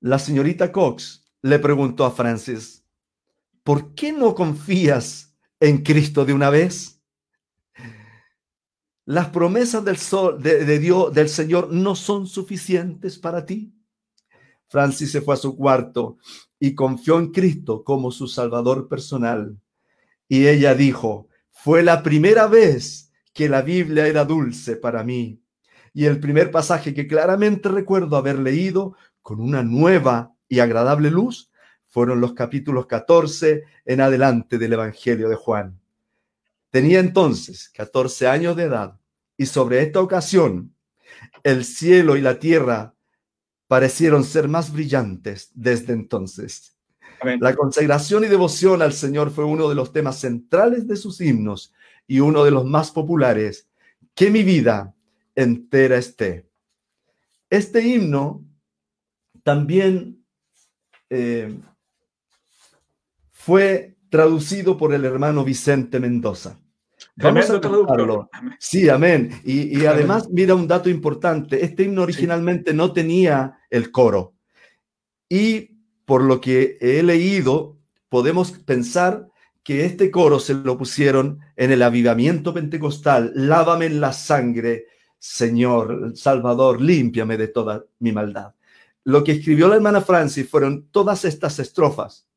La 0.00 0.18
señorita 0.18 0.72
Cox 0.72 1.24
le 1.42 1.60
preguntó 1.60 2.04
a 2.04 2.10
Francis, 2.10 2.84
¿por 3.62 3.94
qué 3.94 4.10
no 4.10 4.34
confías 4.34 5.36
en 5.60 5.84
Cristo 5.84 6.24
de 6.24 6.32
una 6.32 6.50
vez? 6.50 7.00
Las 9.04 9.28
promesas 9.28 9.84
del, 9.84 9.98
sol, 9.98 10.42
de 10.42 10.78
Dios, 10.80 11.14
del 11.14 11.28
Señor, 11.28 11.72
no 11.72 11.94
son 11.94 12.26
suficientes 12.26 13.20
para 13.20 13.46
ti. 13.46 13.72
Francis 14.66 15.12
se 15.12 15.20
fue 15.20 15.34
a 15.34 15.36
su 15.36 15.56
cuarto 15.56 16.18
y 16.58 16.74
confió 16.74 17.20
en 17.20 17.30
Cristo 17.30 17.84
como 17.84 18.10
su 18.10 18.26
Salvador 18.26 18.88
personal. 18.88 19.56
Y 20.28 20.48
ella 20.48 20.74
dijo, 20.74 21.28
fue 21.66 21.82
la 21.82 22.00
primera 22.04 22.46
vez 22.46 23.10
que 23.34 23.48
la 23.48 23.60
Biblia 23.60 24.06
era 24.06 24.24
dulce 24.24 24.76
para 24.76 25.02
mí. 25.02 25.42
Y 25.92 26.04
el 26.04 26.20
primer 26.20 26.52
pasaje 26.52 26.94
que 26.94 27.08
claramente 27.08 27.68
recuerdo 27.68 28.16
haber 28.16 28.38
leído 28.38 28.96
con 29.20 29.40
una 29.40 29.64
nueva 29.64 30.32
y 30.48 30.60
agradable 30.60 31.10
luz 31.10 31.50
fueron 31.88 32.20
los 32.20 32.34
capítulos 32.34 32.86
14 32.86 33.64
en 33.84 34.00
adelante 34.00 34.58
del 34.58 34.74
Evangelio 34.74 35.28
de 35.28 35.34
Juan. 35.34 35.80
Tenía 36.70 37.00
entonces 37.00 37.68
14 37.70 38.28
años 38.28 38.54
de 38.54 38.62
edad 38.62 39.00
y 39.36 39.46
sobre 39.46 39.82
esta 39.82 40.00
ocasión 40.00 40.72
el 41.42 41.64
cielo 41.64 42.16
y 42.16 42.20
la 42.20 42.38
tierra 42.38 42.94
parecieron 43.66 44.22
ser 44.22 44.46
más 44.46 44.72
brillantes 44.72 45.50
desde 45.52 45.94
entonces. 45.94 46.75
La 47.40 47.54
consagración 47.54 48.24
y 48.24 48.28
devoción 48.28 48.82
al 48.82 48.92
Señor 48.92 49.30
fue 49.30 49.44
uno 49.44 49.68
de 49.68 49.74
los 49.74 49.92
temas 49.92 50.20
centrales 50.20 50.86
de 50.86 50.96
sus 50.96 51.20
himnos 51.20 51.72
y 52.06 52.20
uno 52.20 52.44
de 52.44 52.50
los 52.50 52.64
más 52.64 52.90
populares. 52.90 53.68
Que 54.14 54.30
mi 54.30 54.42
vida 54.42 54.94
entera 55.34 55.96
esté. 55.96 56.48
Este 57.50 57.82
himno 57.82 58.44
también 59.42 60.24
eh, 61.10 61.56
fue 63.30 63.96
traducido 64.08 64.76
por 64.76 64.92
el 64.92 65.04
hermano 65.04 65.44
Vicente 65.44 66.00
Mendoza. 66.00 66.58
Vamos 67.16 67.48
a 67.50 67.60
traducirlo. 67.60 68.28
Sí, 68.58 68.88
amén. 68.88 69.30
Y, 69.44 69.78
y 69.78 69.86
además, 69.86 70.28
mira 70.30 70.54
un 70.54 70.66
dato 70.66 70.90
importante. 70.90 71.64
Este 71.64 71.84
himno 71.84 72.02
originalmente 72.02 72.74
no 72.74 72.92
tenía 72.92 73.58
el 73.70 73.90
coro. 73.90 74.34
Y 75.28 75.75
por 76.06 76.22
lo 76.22 76.40
que 76.40 76.78
he 76.80 77.02
leído, 77.02 77.76
podemos 78.08 78.52
pensar 78.52 79.28
que 79.62 79.84
este 79.84 80.10
coro 80.12 80.38
se 80.38 80.54
lo 80.54 80.78
pusieron 80.78 81.40
en 81.56 81.72
el 81.72 81.82
avivamiento 81.82 82.54
pentecostal. 82.54 83.32
Lávame 83.34 83.86
en 83.86 84.00
la 84.00 84.12
sangre, 84.12 84.86
Señor, 85.18 86.12
Salvador, 86.14 86.80
límpiame 86.80 87.36
de 87.36 87.48
toda 87.48 87.84
mi 87.98 88.12
maldad. 88.12 88.54
Lo 89.02 89.24
que 89.24 89.32
escribió 89.32 89.68
la 89.68 89.76
hermana 89.76 90.00
Francis 90.00 90.48
fueron 90.48 90.86
todas 90.90 91.24
estas 91.24 91.58
estrofas, 91.58 92.28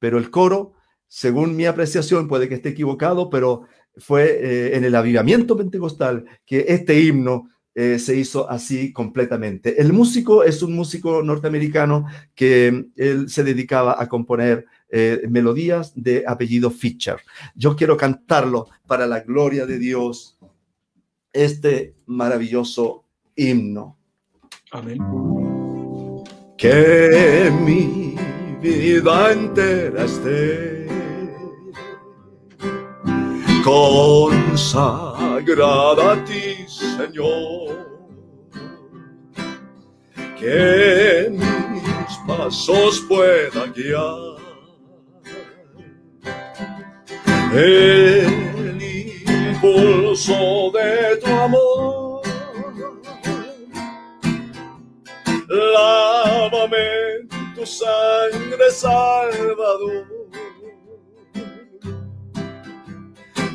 pero 0.00 0.18
el 0.18 0.30
coro, 0.30 0.72
según 1.06 1.54
mi 1.54 1.66
apreciación, 1.66 2.26
puede 2.26 2.48
que 2.48 2.56
esté 2.56 2.70
equivocado, 2.70 3.30
pero 3.30 3.62
fue 3.98 4.24
eh, 4.24 4.76
en 4.76 4.84
el 4.84 4.96
avivamiento 4.96 5.56
pentecostal 5.56 6.24
que 6.44 6.64
este 6.68 7.00
himno 7.00 7.50
eh, 7.74 7.98
se 7.98 8.16
hizo 8.16 8.50
así 8.50 8.92
completamente. 8.92 9.80
El 9.80 9.92
músico 9.92 10.44
es 10.44 10.62
un 10.62 10.74
músico 10.74 11.22
norteamericano 11.22 12.06
que 12.34 12.86
él 12.96 13.30
se 13.30 13.44
dedicaba 13.44 13.96
a 13.98 14.08
componer 14.08 14.66
eh, 14.90 15.22
melodías 15.28 15.92
de 15.94 16.24
apellido 16.26 16.70
Fischer. 16.70 17.16
Yo 17.54 17.74
quiero 17.74 17.96
cantarlo 17.96 18.68
para 18.86 19.06
la 19.06 19.20
gloria 19.20 19.64
de 19.64 19.78
Dios, 19.78 20.36
este 21.32 21.94
maravilloso 22.04 23.04
himno. 23.34 23.96
Amén. 24.70 24.98
Que 26.58 27.50
mi 27.64 28.14
vida 28.60 29.32
entera 29.32 30.04
esté 30.04 30.86
consagrada 33.64 36.12
a 36.12 36.24
ti 36.24 36.61
Señor, 36.82 37.86
que 40.38 41.28
mis 41.30 42.16
pasos 42.26 43.00
pueda 43.08 43.66
guiar. 43.68 44.32
El 47.54 48.80
impulso 49.52 50.72
de 50.72 51.16
tu 51.18 51.30
amor, 51.30 52.22
lávame 55.48 57.28
tu 57.54 57.64
sangre, 57.66 58.70
Salvador. 58.70 60.11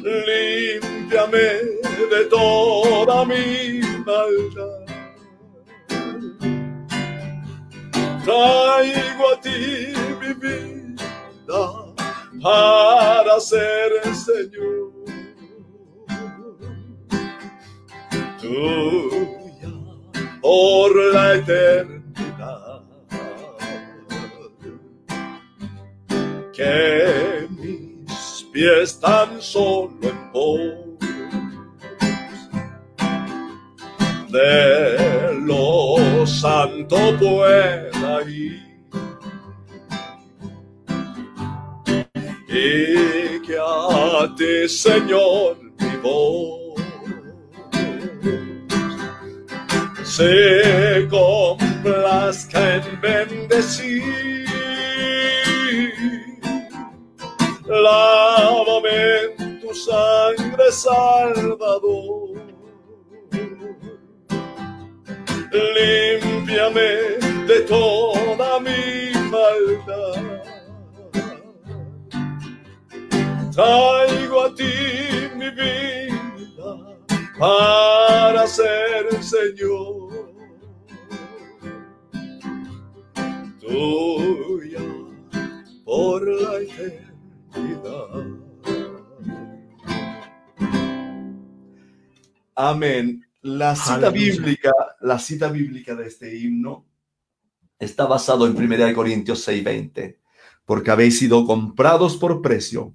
Límpiame 0.07 1.47
de 2.09 2.25
toda 2.29 3.25
mi 3.25 3.81
maldad. 4.05 4.85
Traigo 8.23 9.25
a 9.33 9.41
ti 9.41 9.93
mi 10.21 10.33
vida 10.33 11.93
para 12.41 13.39
ser 13.39 13.91
el 14.05 14.15
Señor. 14.15 14.93
Tuya 18.41 19.73
por 20.41 20.95
la 21.13 21.35
eternidad. 21.35 22.83
Que 26.53 27.47
mis 27.49 28.45
pies 28.53 28.99
tan 28.99 29.41
solo 29.41 29.96
santo 36.89 37.17
pueda 37.17 38.21
ir. 38.23 38.65
Y 42.49 43.41
que 43.45 43.57
a 43.59 44.33
ti, 44.35 44.67
Señor, 44.69 45.57
mi 45.79 45.97
voz 46.01 46.81
se 50.03 51.07
complazca 51.09 52.75
en 52.75 53.01
bendecir. 53.01 54.47
Lávame 57.67 59.25
en 59.37 59.59
tu 59.59 59.73
sangre, 59.73 60.71
Salvador 60.71 62.27
límpiame 66.57 67.45
de 67.47 67.61
toda 67.61 68.59
mi 68.59 69.11
maldad. 69.29 70.41
Traigo 73.51 74.45
a 74.45 74.55
ti 74.55 74.73
mi 75.35 75.49
vida 75.51 76.97
para 77.39 78.47
ser 78.47 79.23
Señor. 79.23 80.33
Tuya 83.59 84.79
por 85.85 86.27
la 86.27 86.61
eternidad. 86.61 88.25
Amén. 92.55 93.26
La 93.47 93.77
cita 93.77 94.09
bíblica, 94.09 94.73
la 94.99 95.17
cita 95.17 95.49
bíblica 95.49 95.95
de 95.95 96.05
este 96.05 96.37
himno 96.37 96.85
está 97.79 98.05
basado 98.05 98.45
en 98.45 98.57
1 98.57 98.93
Corintios 98.93 99.47
6:20, 99.47 100.19
porque 100.65 100.91
habéis 100.91 101.17
sido 101.17 101.45
comprados 101.45 102.17
por 102.17 102.41
precio. 102.41 102.93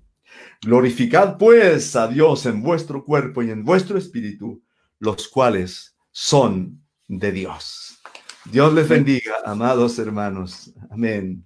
Glorificad 0.61 1.38
pues 1.38 1.97
a 1.97 2.07
Dios 2.07 2.45
en 2.45 2.62
vuestro 2.62 3.03
cuerpo 3.03 3.43
y 3.43 3.51
en 3.51 3.65
vuestro 3.65 3.97
espíritu, 3.97 4.62
los 4.99 5.27
cuales 5.27 5.97
son 6.11 6.85
de 7.09 7.33
Dios. 7.33 7.99
Dios 8.45 8.75
les 8.75 8.87
bendiga, 8.87 9.37
amados 9.47 9.99
hermanos. 9.99 10.71
Amén. 10.91 11.43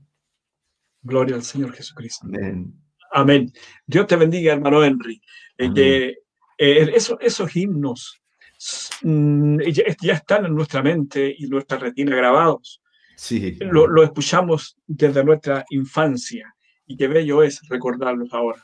Gloria 1.01 1.37
al 1.37 1.45
Señor 1.45 1.73
Jesucristo. 1.75 2.27
Amén. 2.27 2.75
Amén. 3.13 3.53
Dios 3.87 4.09
te 4.09 4.17
bendiga, 4.17 4.55
hermano 4.55 4.83
Henry. 4.83 5.23
Eh, 5.57 6.13
eh, 6.59 6.93
esos 7.21 7.55
himnos 7.55 8.21
mm, 9.03 9.61
ya, 9.61 10.13
están 10.13 10.47
en 10.47 10.55
nuestra 10.55 10.83
mente 10.83 11.35
y 11.37 11.47
nuestra 11.47 11.79
retina 11.79 12.17
grabados. 12.17 12.83
Sí. 13.17 13.57
Lo, 13.61 13.87
lo 13.87 14.03
escuchamos 14.03 14.77
desde 14.87 15.25
nuestra 15.25 15.65
infancia 15.71 16.55
y 16.87 16.97
qué 16.97 17.09
bello 17.09 17.43
es 17.43 17.61
recordarlos 17.69 18.33
ahora. 18.33 18.63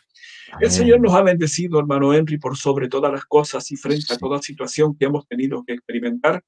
El 0.60 0.70
Señor 0.70 1.00
nos 1.00 1.14
ha 1.14 1.22
bendecido, 1.22 1.78
hermano 1.78 2.12
Henry, 2.12 2.38
por 2.38 2.56
sobre 2.56 2.88
todas 2.88 3.12
las 3.12 3.24
cosas 3.24 3.70
y 3.72 3.76
frente 3.76 4.12
a 4.12 4.18
toda 4.18 4.40
situación 4.40 4.96
que 4.96 5.06
hemos 5.06 5.26
tenido 5.26 5.64
que 5.64 5.72
experimentar. 5.72 6.44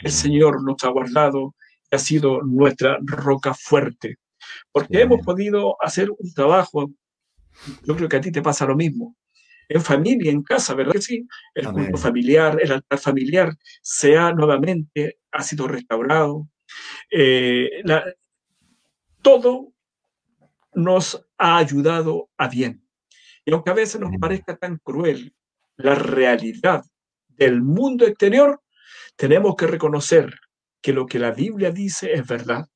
El 0.00 0.12
Señor 0.12 0.62
nos 0.62 0.82
ha 0.84 0.88
guardado 0.88 1.54
y 1.90 1.96
ha 1.96 1.98
sido 1.98 2.42
nuestra 2.42 2.98
roca 3.02 3.54
fuerte, 3.54 4.18
porque 4.70 5.00
hemos 5.00 5.24
podido 5.24 5.76
hacer 5.82 6.10
un 6.10 6.32
trabajo, 6.32 6.90
yo 7.84 7.96
creo 7.96 8.08
que 8.08 8.16
a 8.16 8.20
ti 8.20 8.30
te 8.30 8.42
pasa 8.42 8.66
lo 8.66 8.76
mismo, 8.76 9.16
en 9.68 9.82
familia, 9.82 10.30
en 10.30 10.42
casa, 10.42 10.74
¿verdad 10.74 10.92
que 10.92 11.02
sí? 11.02 11.28
El 11.54 11.70
culto 11.70 11.98
familiar, 11.98 12.58
el 12.60 12.72
altar 12.72 12.98
familiar 12.98 13.54
se 13.82 14.16
ha 14.16 14.32
nuevamente, 14.32 15.18
ha 15.30 15.42
sido 15.42 15.68
restaurado. 15.68 16.48
Eh, 17.10 17.82
todo 19.22 19.72
nos 20.74 21.26
ha 21.36 21.58
ayudado 21.58 22.30
a 22.38 22.48
bien. 22.48 22.82
Y 23.44 23.52
aunque 23.52 23.70
a 23.70 23.74
veces 23.74 24.00
nos 24.00 24.10
parezca 24.20 24.56
tan 24.56 24.78
cruel 24.78 25.34
la 25.76 25.94
realidad 25.94 26.84
del 27.28 27.62
mundo 27.62 28.06
exterior, 28.06 28.62
tenemos 29.16 29.54
que 29.56 29.66
reconocer 29.66 30.34
que 30.80 30.92
lo 30.92 31.06
que 31.06 31.18
la 31.18 31.32
Biblia 31.32 31.70
dice 31.70 32.12
es 32.12 32.26
verdad 32.26 32.66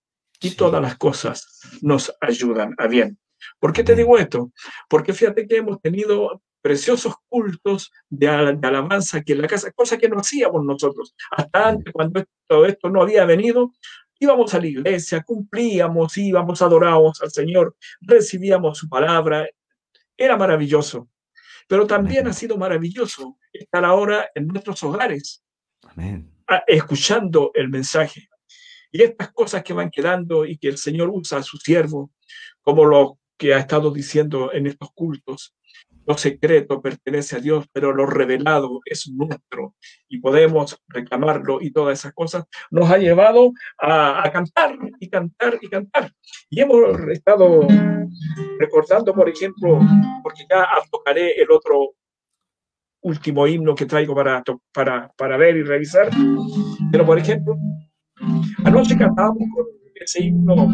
y 0.40 0.50
todas 0.52 0.82
las 0.82 0.96
cosas 0.96 1.60
nos 1.82 2.12
ayudan 2.20 2.74
a 2.78 2.86
bien. 2.86 3.18
¿Por 3.58 3.72
qué 3.72 3.84
te 3.84 3.94
digo 3.94 4.18
esto? 4.18 4.52
Porque 4.88 5.12
fíjate 5.12 5.46
que 5.46 5.56
hemos 5.56 5.80
tenido 5.80 6.42
preciosos 6.62 7.14
cultos 7.28 7.92
de, 8.08 8.28
alabanza 8.28 9.18
aquí 9.18 9.32
en 9.32 9.42
la 9.42 9.48
casa, 9.48 9.72
cosa 9.72 9.98
que 9.98 10.08
no 10.08 10.18
hacíamos 10.18 10.64
nosotros. 10.64 11.14
Hasta 11.30 11.68
antes, 11.68 11.92
cuando 11.92 12.24
todo 12.46 12.64
esto 12.64 12.88
no 12.88 13.02
había 13.02 13.24
venido, 13.24 13.72
íbamos 14.18 14.54
a 14.54 14.60
la 14.60 14.68
iglesia, 14.68 15.22
cumplíamos, 15.22 16.16
íbamos, 16.16 16.62
adorábamos 16.62 17.20
al 17.20 17.32
Señor, 17.32 17.76
recibíamos 18.00 18.78
su 18.78 18.88
palabra, 18.88 19.48
era 20.16 20.36
maravilloso, 20.36 21.08
pero 21.66 21.86
también 21.86 22.28
ha 22.28 22.32
sido 22.32 22.56
maravilloso 22.56 23.38
estar 23.52 23.84
ahora 23.84 24.30
en 24.34 24.46
nuestros 24.46 24.82
hogares, 24.84 25.42
escuchando 26.66 27.50
el 27.54 27.68
mensaje. 27.68 28.28
Y 28.92 29.02
estas 29.02 29.32
cosas 29.32 29.64
que 29.64 29.72
van 29.72 29.90
quedando 29.90 30.44
y 30.44 30.58
que 30.58 30.68
el 30.68 30.78
Señor 30.78 31.08
usa 31.10 31.38
a 31.38 31.42
su 31.42 31.56
siervo, 31.56 32.12
como 32.60 32.84
lo 32.84 33.18
que 33.36 33.54
ha 33.54 33.58
estado 33.58 33.90
diciendo 33.90 34.52
en 34.52 34.66
estos 34.66 34.92
cultos, 34.92 35.56
lo 36.06 36.16
secreto 36.16 36.80
pertenece 36.80 37.36
a 37.36 37.40
Dios, 37.40 37.66
pero 37.72 37.92
lo 37.92 38.06
revelado 38.06 38.80
es 38.84 39.08
nuestro 39.08 39.74
y 40.08 40.18
podemos 40.18 40.80
reclamarlo 40.88 41.60
y 41.60 41.70
todas 41.70 41.98
esas 41.98 42.12
cosas 42.12 42.44
nos 42.70 42.90
ha 42.90 42.98
llevado 42.98 43.52
a, 43.78 44.28
cantar 44.32 44.76
y 44.98 45.08
cantar 45.08 45.58
y 45.60 45.68
cantar. 45.68 46.12
Y 46.50 46.60
hemos 46.60 46.98
estado 47.10 47.66
recordando, 48.58 49.14
por 49.14 49.28
ejemplo, 49.28 49.80
porque 50.22 50.44
ya 50.50 50.66
tocaré 50.90 51.40
el 51.40 51.50
otro 51.50 51.94
último 53.02 53.46
himno 53.46 53.74
que 53.74 53.86
traigo 53.86 54.14
para, 54.14 54.42
para, 54.72 55.10
para 55.16 55.36
ver 55.36 55.56
y 55.56 55.62
revisar, 55.62 56.08
pero 56.90 57.04
por 57.04 57.18
ejemplo, 57.18 57.56
anoche 58.64 58.96
cantábamos 58.96 59.44
con 59.54 59.66
ese 59.94 60.24
himno. 60.24 60.68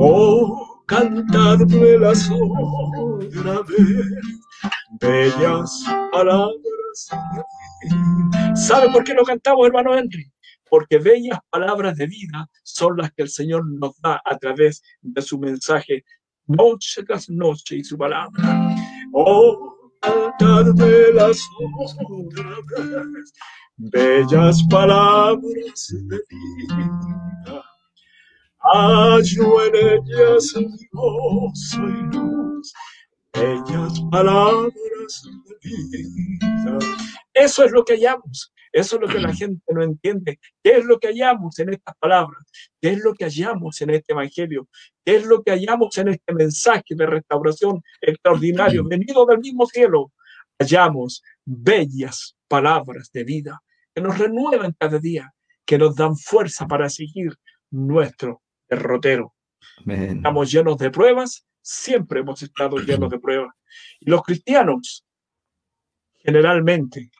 Oh, 0.00 0.67
cantadme 0.88 1.98
las 1.98 2.28
otra 2.30 3.62
vez, 3.62 4.06
bellas 5.00 5.84
palabras. 6.10 7.08
¿Sabe 8.54 8.90
por 8.90 9.04
qué 9.04 9.14
lo 9.14 9.22
cantamos, 9.22 9.66
hermano 9.66 9.96
Henry? 9.96 10.32
Porque 10.68 10.98
bellas 10.98 11.38
palabras 11.50 11.96
de 11.96 12.06
vida 12.06 12.48
son 12.62 12.96
las 12.96 13.12
que 13.12 13.22
el 13.22 13.28
Señor 13.28 13.64
nos 13.66 14.00
da 14.00 14.20
a 14.24 14.38
través 14.38 14.82
de 15.02 15.22
su 15.22 15.38
mensaje, 15.38 16.04
noche 16.46 17.02
tras 17.04 17.28
noche 17.28 17.76
y 17.76 17.84
su 17.84 17.96
palabra. 17.96 18.74
Oh, 19.12 19.92
las 21.14 21.40
otra 21.60 23.04
bellas 23.76 24.62
palabras 24.70 25.88
de 25.90 26.18
vida 26.30 27.67
hallo 28.60 29.64
en 29.64 29.74
ellas 29.74 30.54
gozo 30.92 31.82
y 31.82 32.14
luz, 32.14 32.72
bellas 33.32 34.00
palabras 34.10 35.22
de 35.62 35.98
vida. 35.98 36.78
Eso 37.34 37.64
es 37.64 37.72
lo 37.72 37.84
que 37.84 37.94
hallamos, 37.94 38.52
eso 38.72 38.96
es 38.96 39.02
lo 39.02 39.08
que 39.08 39.20
la 39.20 39.32
gente 39.34 39.62
no 39.72 39.82
entiende. 39.82 40.38
¿Qué 40.62 40.78
es 40.78 40.84
lo 40.84 40.98
que 40.98 41.08
hallamos 41.08 41.58
en 41.58 41.70
estas 41.70 41.94
palabras? 41.98 42.44
¿Qué 42.80 42.90
es 42.90 42.98
lo 42.98 43.14
que 43.14 43.24
hallamos 43.24 43.80
en 43.80 43.90
este 43.90 44.12
evangelio? 44.12 44.68
¿Qué 45.04 45.16
es 45.16 45.26
lo 45.26 45.42
que 45.42 45.52
hallamos 45.52 45.96
en 45.98 46.08
este 46.08 46.34
mensaje 46.34 46.94
de 46.94 47.06
restauración 47.06 47.82
extraordinario, 48.00 48.84
venido 48.88 49.24
del 49.26 49.38
mismo 49.38 49.66
cielo? 49.66 50.12
Hallamos 50.58 51.22
bellas 51.44 52.36
palabras 52.48 53.10
de 53.12 53.24
vida 53.24 53.62
que 53.94 54.02
nos 54.02 54.18
renuevan 54.18 54.74
cada 54.78 54.98
día, 54.98 55.32
que 55.64 55.78
nos 55.78 55.94
dan 55.94 56.16
fuerza 56.16 56.66
para 56.66 56.88
seguir 56.88 57.36
nuestro 57.70 58.42
derrotero. 58.68 59.34
Estamos 59.86 60.50
llenos 60.50 60.78
de 60.78 60.90
pruebas, 60.90 61.46
siempre 61.62 62.20
hemos 62.20 62.42
estado 62.42 62.76
llenos 62.78 63.10
de 63.10 63.18
pruebas. 63.18 63.54
Y 64.00 64.10
los 64.10 64.22
cristianos, 64.22 65.04
generalmente, 66.18 67.10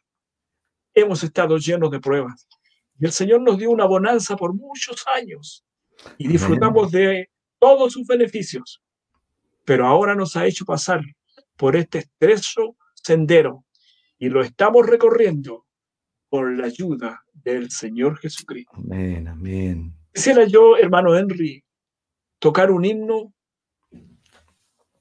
hemos 0.94 1.22
estado 1.22 1.56
llenos 1.58 1.90
de 1.90 2.00
pruebas. 2.00 2.46
Y 2.98 3.06
el 3.06 3.12
Señor 3.12 3.42
nos 3.42 3.58
dio 3.58 3.70
una 3.70 3.84
bonanza 3.84 4.37
por 4.37 4.54
muchos 4.54 5.04
años 5.14 5.64
y 6.16 6.28
disfrutamos 6.28 6.90
de 6.90 7.30
todos 7.58 7.92
sus 7.92 8.06
beneficios. 8.06 8.82
Pero 9.64 9.87
ahora 9.87 10.14
nos 10.14 10.37
ha 10.37 10.46
hecho 10.46 10.64
pasar 10.64 11.00
por 11.56 11.76
este 11.76 11.98
estrecho 11.98 12.76
sendero 12.94 13.64
y 14.18 14.28
lo 14.28 14.42
estamos 14.42 14.87
recorriendo 14.87 15.66
con 16.28 16.58
la 16.58 16.66
ayuda 16.66 17.22
del 17.32 17.70
Señor 17.70 18.18
Jesucristo. 18.18 18.72
Amén, 18.76 19.28
amén. 19.28 19.97
Quisiera 20.12 20.44
yo, 20.44 20.77
hermano 20.77 21.16
Henry, 21.16 21.64
tocar 22.38 22.71
un 22.71 22.85
himno, 22.85 23.33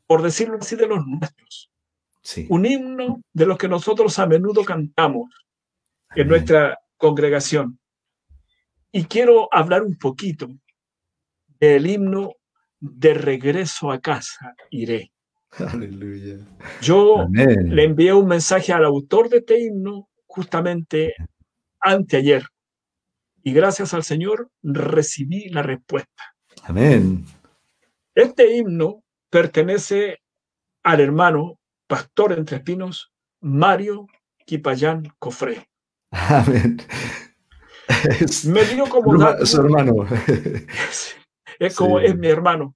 por 0.06 0.22
decirlo 0.22 0.58
así, 0.60 0.76
de 0.76 0.88
los 0.88 1.06
nuestros. 1.06 1.72
Un 2.50 2.66
himno 2.66 3.22
de 3.34 3.46
los 3.46 3.58
que 3.58 3.70
nosotros 3.70 4.20
a 4.20 4.28
menudo 4.28 4.64
cantamos 4.66 5.30
en 6.16 6.28
nuestra 6.28 6.78
congregación. 6.98 7.80
Y 8.92 9.06
quiero 9.06 9.48
hablar 9.52 9.84
un 9.84 9.98
poquito 9.98 10.48
del 11.60 11.88
himno 11.88 12.34
de 12.80 13.14
regreso 13.14 13.92
a 13.92 14.00
casa 14.00 14.54
iré. 14.70 15.12
Aleluya. 15.52 16.38
Yo 16.82 17.26
le 17.30 17.84
envié 17.84 18.14
un 18.14 18.28
mensaje 18.28 18.74
al 18.74 18.86
autor 18.86 19.30
de 19.30 19.38
este 19.38 19.60
himno 19.60 20.10
justamente 20.26 21.14
anteayer 21.80 22.44
y 23.48 23.54
gracias 23.54 23.94
al 23.94 24.04
Señor 24.04 24.52
recibí 24.62 25.48
la 25.48 25.64
respuesta. 25.64 26.36
Amén. 26.64 27.24
Este 28.14 28.58
himno 28.58 29.06
pertenece 29.30 30.20
al 30.84 31.00
hermano 31.00 31.58
pastor 31.88 32.34
entre 32.34 32.58
espinos 32.58 33.14
Mario 33.40 34.08
Quipayán 34.46 35.14
Cofré. 35.18 35.66
Amén. 36.12 36.82
Me 38.48 38.66
dio 38.66 38.90
como 38.90 39.18
su 39.46 39.62
hermano. 39.62 40.06
Es, 41.58 41.74
como 41.74 42.02
es 42.02 42.18
mi 42.18 42.28
hermano. 42.28 42.76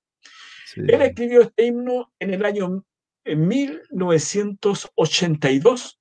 Él 0.78 1.02
escribió 1.02 1.42
este 1.42 1.66
himno 1.66 2.14
en 2.18 2.34
el 2.34 2.46
año 2.46 2.86
1982 3.26 6.00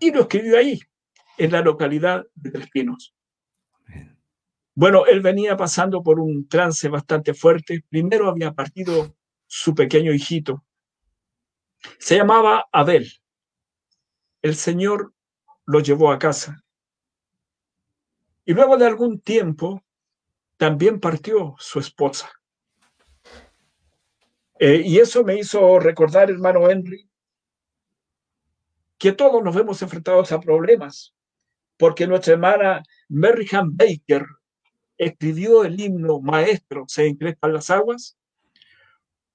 y 0.00 0.10
lo 0.10 0.22
escribió 0.22 0.58
ahí, 0.58 0.80
en 1.38 1.52
la 1.52 1.60
localidad 1.60 2.24
de 2.34 2.50
Tres 2.50 2.68
Pinos. 2.70 3.14
Bueno, 4.76 5.06
él 5.06 5.20
venía 5.20 5.56
pasando 5.56 6.02
por 6.02 6.18
un 6.18 6.48
trance 6.48 6.88
bastante 6.88 7.32
fuerte. 7.32 7.84
Primero 7.88 8.28
había 8.28 8.52
partido 8.52 9.14
su 9.46 9.74
pequeño 9.74 10.12
hijito. 10.12 10.64
Se 11.98 12.16
llamaba 12.16 12.66
Abel. 12.72 13.08
El 14.42 14.56
Señor 14.56 15.12
lo 15.64 15.80
llevó 15.80 16.10
a 16.10 16.18
casa. 16.18 16.64
Y 18.44 18.52
luego 18.52 18.76
de 18.76 18.86
algún 18.86 19.20
tiempo 19.20 19.82
también 20.56 20.98
partió 20.98 21.54
su 21.58 21.78
esposa. 21.78 22.30
Eh, 24.58 24.82
y 24.84 24.98
eso 24.98 25.24
me 25.24 25.38
hizo 25.38 25.78
recordar, 25.78 26.30
hermano 26.30 26.68
Henry, 26.68 27.08
que 28.98 29.12
todos 29.12 29.42
nos 29.42 29.54
vemos 29.54 29.80
enfrentados 29.82 30.32
a 30.32 30.40
problemas, 30.40 31.14
porque 31.76 32.06
nuestra 32.06 32.34
hermana 32.34 32.82
Merrihan 33.08 33.76
Baker 33.76 34.26
escribió 34.98 35.64
el 35.64 35.80
himno 35.80 36.20
Maestro, 36.20 36.84
se 36.88 37.06
encrespan 37.06 37.52
las 37.52 37.70
aguas, 37.70 38.16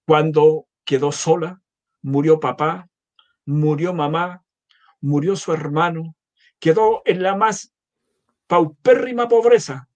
cuando 0.05 0.67
quedó 0.85 1.11
sola, 1.11 1.61
murió 2.01 2.39
papá, 2.39 2.89
murió 3.45 3.93
mamá, 3.93 4.43
murió 5.01 5.35
su 5.35 5.53
hermano, 5.53 6.15
quedó 6.59 7.01
en 7.05 7.23
la 7.23 7.35
más 7.35 7.73
paupérrima 8.47 9.27
pobreza, 9.27 9.87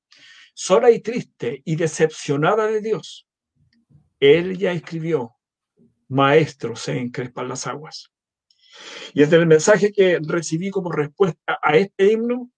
sola 0.54 0.92
y 0.92 1.00
triste 1.00 1.62
y 1.66 1.76
decepcionada 1.76 2.68
de 2.68 2.82
Dios. 2.82 3.28
Él 4.20 4.58
ya 4.58 4.72
escribió, 4.72 5.36
Maestro, 6.08 6.76
se 6.76 7.00
encrespan 7.00 7.48
las 7.48 7.66
aguas. 7.66 8.12
Y 9.14 9.24
es 9.24 9.32
el 9.34 9.46
mensaje 9.46 9.92
que 9.92 10.20
recibí 10.22 10.70
como 10.70 10.92
respuesta 10.92 11.60
a 11.62 11.76
este 11.76 12.12
himno, 12.12 12.52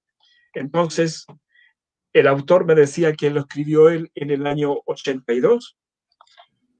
entonces 0.53 1.25
el 2.15 2.27
autor 2.27 2.65
me 2.65 2.75
decía 2.75 3.11
que 3.11 3.29
lo 3.29 3.41
escribió 3.41 3.89
él 3.89 4.09
en 4.15 4.31
el 4.31 4.47
año 4.47 4.77
82, 4.85 5.77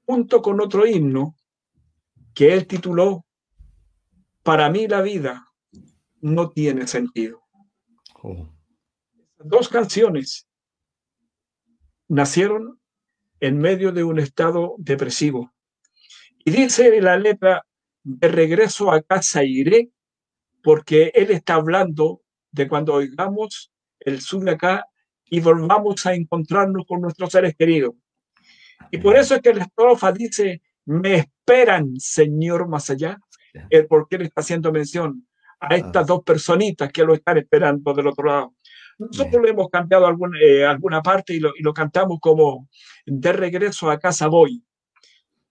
junto 0.06 0.40
con 0.40 0.62
otro 0.62 0.86
himno 0.86 1.36
que 2.32 2.54
él 2.54 2.66
tituló 2.66 3.26
Para 4.42 4.70
mí 4.70 4.88
la 4.88 5.02
vida 5.02 5.46
no 6.22 6.52
tiene 6.52 6.86
sentido. 6.86 7.42
Oh. 8.22 8.48
Dos 9.36 9.68
canciones 9.68 10.48
nacieron 12.08 12.80
en 13.40 13.58
medio 13.58 13.92
de 13.92 14.04
un 14.04 14.18
estado 14.18 14.74
depresivo. 14.78 15.52
Y 16.46 16.50
dice 16.50 16.96
en 16.96 17.04
la 17.04 17.18
letra, 17.18 17.66
de 18.02 18.28
regreso 18.28 18.90
a 18.90 19.02
casa 19.02 19.44
iré, 19.44 19.90
porque 20.62 21.12
él 21.14 21.30
está 21.30 21.56
hablando 21.56 22.22
de 22.52 22.68
cuando 22.68 22.94
oigamos 22.94 23.70
el 24.00 24.22
sube 24.22 24.52
acá 24.52 24.86
y 25.30 25.40
volvamos 25.40 26.06
a 26.06 26.14
encontrarnos 26.14 26.84
con 26.86 27.00
nuestros 27.00 27.30
seres 27.30 27.54
queridos. 27.56 27.94
Y 28.90 28.98
por 28.98 29.16
eso 29.16 29.34
es 29.34 29.42
que 29.42 29.54
la 29.54 29.64
estrofa 29.64 30.12
dice, 30.12 30.62
me 30.84 31.16
esperan, 31.16 31.98
Señor, 31.98 32.68
más 32.68 32.90
allá, 32.90 33.18
el 33.70 33.86
por 33.86 34.06
qué 34.08 34.18
le 34.18 34.24
está 34.24 34.42
haciendo 34.42 34.70
mención 34.70 35.26
a 35.60 35.74
estas 35.74 36.06
dos 36.06 36.22
personitas 36.22 36.92
que 36.92 37.04
lo 37.04 37.14
están 37.14 37.38
esperando 37.38 37.92
del 37.94 38.08
otro 38.08 38.26
lado. 38.26 38.54
Nosotros 38.98 39.42
lo 39.42 39.48
hemos 39.48 39.68
cambiado 39.68 40.06
alguna, 40.06 40.38
eh, 40.40 40.64
alguna 40.64 41.02
parte 41.02 41.34
y 41.34 41.40
lo, 41.40 41.50
y 41.56 41.62
lo, 41.62 41.74
cantamos 41.74 42.18
como 42.20 42.68
de 43.04 43.32
regreso 43.32 43.90
a 43.90 43.98
casa 43.98 44.26
voy. 44.28 44.62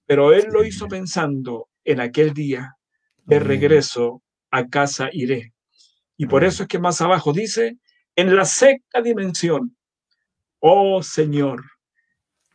Pero 0.06 0.34
él 0.34 0.48
lo 0.52 0.64
hizo 0.64 0.88
pensando 0.88 1.70
en 1.84 2.00
aquel 2.00 2.34
día, 2.34 2.78
de 3.26 3.40
regreso 3.40 4.22
a 4.52 4.68
casa 4.68 5.10
iré. 5.12 5.54
Y 6.18 6.28
por 6.28 6.44
eso 6.44 6.64
es 6.64 6.70
que 6.70 6.80
más 6.80 7.02
abajo 7.02 7.34
dice, 7.34 7.78
en 8.16 8.36
la 8.36 8.46
sexta 8.46 9.02
dimensión. 9.02 9.76
Oh 10.60 11.04
Señor, 11.04 11.64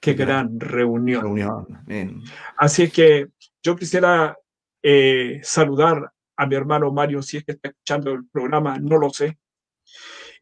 qué 0.00 0.14
gran 0.14 0.58
reunión. 0.58 1.84
Así 2.56 2.84
es 2.84 2.92
que 2.92 3.28
yo 3.62 3.76
quisiera 3.76 4.36
eh, 4.82 5.40
saludar 5.42 6.12
a 6.36 6.46
mi 6.46 6.54
hermano 6.54 6.90
Mario, 6.90 7.22
si 7.22 7.36
es 7.36 7.44
que 7.44 7.52
está 7.52 7.68
escuchando 7.68 8.12
el 8.12 8.26
programa, 8.26 8.78
no 8.78 8.96
lo 8.96 9.10
sé, 9.10 9.38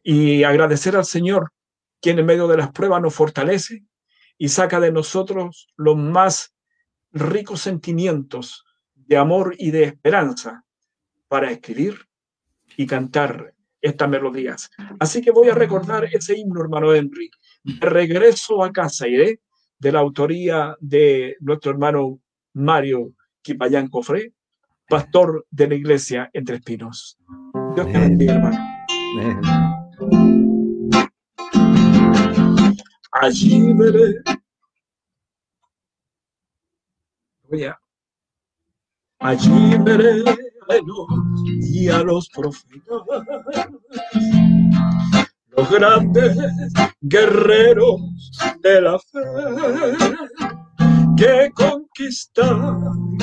y 0.01 0.43
agradecer 0.43 0.95
al 0.95 1.05
Señor, 1.05 1.51
quien 2.01 2.17
en 2.19 2.25
medio 2.25 2.47
de 2.47 2.57
las 2.57 2.71
pruebas 2.71 3.01
nos 3.01 3.13
fortalece 3.13 3.83
y 4.37 4.47
saca 4.47 4.79
de 4.79 4.93
nosotros 4.93 5.67
los 5.75 5.97
más 5.97 6.55
ricos 7.11 7.61
sentimientos 7.61 8.65
de 8.95 9.17
amor 9.17 9.55
y 9.57 9.71
de 9.71 9.83
esperanza 9.83 10.63
para 11.27 11.51
escribir 11.51 12.07
y 12.77 12.87
cantar 12.87 13.53
estas 13.81 14.09
melodías. 14.09 14.69
Así 14.99 15.21
que 15.21 15.31
voy 15.31 15.49
a 15.49 15.55
recordar 15.55 16.05
ese 16.05 16.37
himno, 16.37 16.61
hermano 16.61 16.93
Henry. 16.93 17.29
De 17.63 17.89
regreso 17.89 18.63
a 18.63 18.71
casa 18.71 19.07
iré, 19.07 19.41
de 19.79 19.91
la 19.91 19.99
autoría 19.99 20.75
de 20.79 21.37
nuestro 21.39 21.71
hermano 21.71 22.19
Mario 22.53 23.13
Quipayán 23.41 23.87
Cofré, 23.87 24.33
pastor 24.87 25.45
de 25.49 25.67
la 25.67 25.75
iglesia 25.75 26.29
Entre 26.33 26.57
Espinos. 26.57 27.17
Dios 27.75 27.87
te 27.91 27.99
bendiga, 27.99 28.33
hermano. 28.35 28.57
Allí 33.11 33.73
veré. 33.73 34.21
Voy 37.43 37.63
a. 37.63 37.79
Allí 39.19 39.77
veré 39.83 40.48
y 41.61 41.89
a 41.89 42.03
los 42.03 42.29
profetas, 42.29 43.01
los 45.47 45.71
grandes 45.71 46.37
guerreros 47.01 48.01
de 48.61 48.81
la 48.81 48.99
fe 48.99 49.19
que 51.17 51.51
conquistaron 51.55 53.17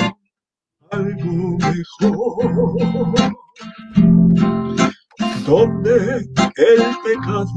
algo 0.91 1.57
mejor, 2.01 3.35
donde 5.45 6.29
el 6.57 6.83
pecado 7.03 7.47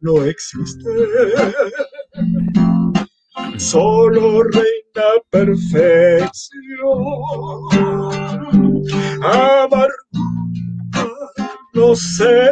no 0.00 0.22
existe, 0.24 0.90
solo 3.56 4.42
reina 4.42 5.06
perfección 5.30 6.50
amargura 9.22 9.94
no 11.74 11.94
se 11.96 12.50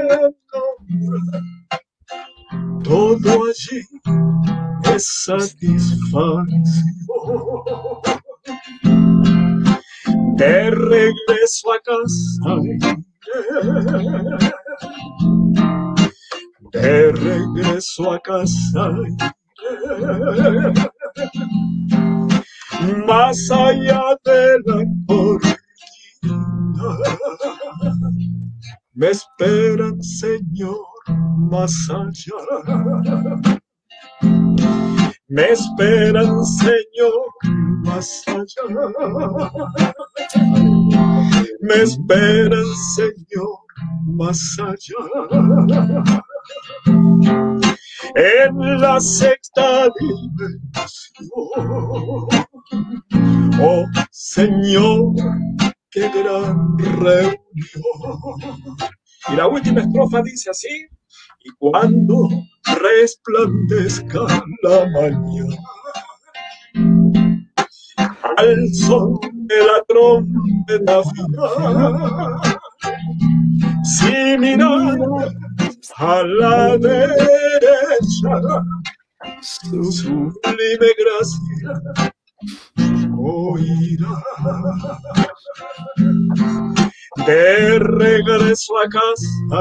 todo 2.85 3.45
allí 3.45 3.81
es 4.95 5.07
satisfacción. 5.25 6.47
De 10.37 10.71
regreso 10.71 11.73
a 11.73 11.79
casa, 11.85 12.57
de 16.73 17.13
regreso 17.13 18.13
a 18.13 18.21
casa, 18.21 18.91
más 23.07 23.51
allá 23.51 24.03
de 24.25 24.59
la 24.67 24.83
me 28.95 29.09
esperan, 29.11 30.03
Señor, 30.03 30.79
más 31.51 31.73
allá. 31.91 32.37
Me 35.29 35.51
esperan, 35.51 36.45
Señor, 36.45 37.13
más 37.85 38.23
allá. 38.27 38.65
Me 41.63 41.75
esperan, 41.83 42.65
Señor, 42.97 43.59
más 44.05 44.59
allá. 44.59 45.01
En 48.15 48.81
la 48.81 49.01
sexta. 49.01 49.89
Oh 53.61 53.85
Señor, 54.11 55.15
qué 55.93 56.09
gran 56.09 56.79
reunión. 56.79 57.39
Y 59.31 59.37
la 59.37 59.47
última 59.47 59.81
estrofa 59.83 60.23
dice 60.23 60.51
así, 60.51 60.87
y 61.45 61.51
cuando 61.59 62.29
resplandezca 62.81 64.21
la 64.63 64.87
mañana, 64.91 65.57
al 68.37 68.75
son 68.75 69.21
de 69.33 69.59
la 69.59 69.85
trompeta 69.87 71.03
final, 71.15 72.43
si 73.85 74.39
mirar 74.39 74.99
a 75.97 76.23
la 76.23 76.79
derecha, 76.79 78.41
su 79.41 79.93
sublime 79.93 80.89
gracia 80.99 82.13
oirá. 83.33 84.23
De 87.27 87.79
regreso 87.79 88.73
a 88.79 88.89
casa, 88.89 89.59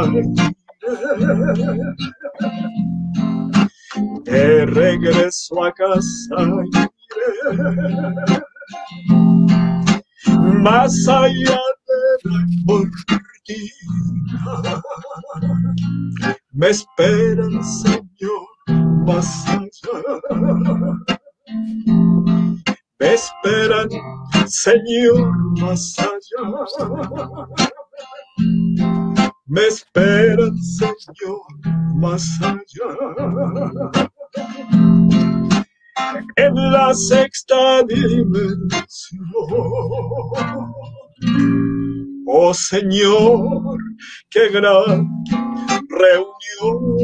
de 4.24 4.66
regreso 4.66 5.64
a 5.64 5.72
casa, 5.74 6.48
más 10.64 11.08
allá 11.08 11.60
de 11.88 11.98
la 12.24 12.40
cortina, 12.66 14.02
me 16.52 16.70
espera 16.70 17.44
el 17.46 17.64
Señor 17.64 18.48
más 19.06 19.46
allá 19.48 20.02
me 23.02 23.16
esperan, 23.16 23.90
Señor, 24.48 25.36
más 25.60 25.98
allá. 25.98 26.44
Me 29.48 29.68
esperan, 29.68 30.56
Señor, 30.62 31.42
más 31.96 32.24
allá. 32.42 32.90
En 36.36 36.72
la 36.72 36.94
sexta 36.94 37.82
dimensión. 37.84 39.26
Oh 42.28 42.54
Señor, 42.54 43.78
qué 44.30 44.50
gran 44.50 45.10
reunión. 45.90 46.98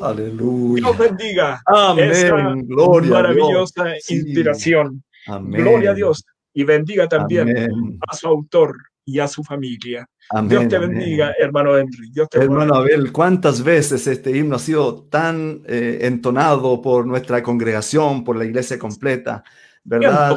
Aleluya. 0.00 0.82
Dios 0.82 0.98
bendiga. 0.98 1.62
Amén. 1.66 2.66
Gloria 2.66 3.10
maravillosa 3.10 3.94
inspiración. 4.08 5.02
Gloria 5.26 5.90
a 5.90 5.94
Dios. 5.94 6.24
Y 6.52 6.64
bendiga 6.64 7.08
también 7.08 7.98
a 8.08 8.16
su 8.16 8.26
autor 8.28 8.76
y 9.04 9.20
a 9.20 9.28
su 9.28 9.42
familia. 9.44 10.06
Dios 10.48 10.68
te 10.68 10.78
bendiga, 10.78 11.32
hermano 11.38 11.76
Henry. 11.76 12.10
Dios 12.10 12.28
te 12.28 12.38
hermano 12.38 12.74
Abel, 12.74 13.12
¿cuántas 13.12 13.62
veces 13.62 14.06
este 14.06 14.36
himno 14.36 14.56
ha 14.56 14.58
sido 14.58 15.04
tan 15.04 15.62
eh, 15.66 16.00
entonado 16.02 16.82
por 16.82 17.06
nuestra 17.06 17.42
congregación, 17.42 18.24
por 18.24 18.36
la 18.36 18.44
iglesia 18.44 18.78
completa? 18.78 19.44
¿Verdad? 19.84 20.36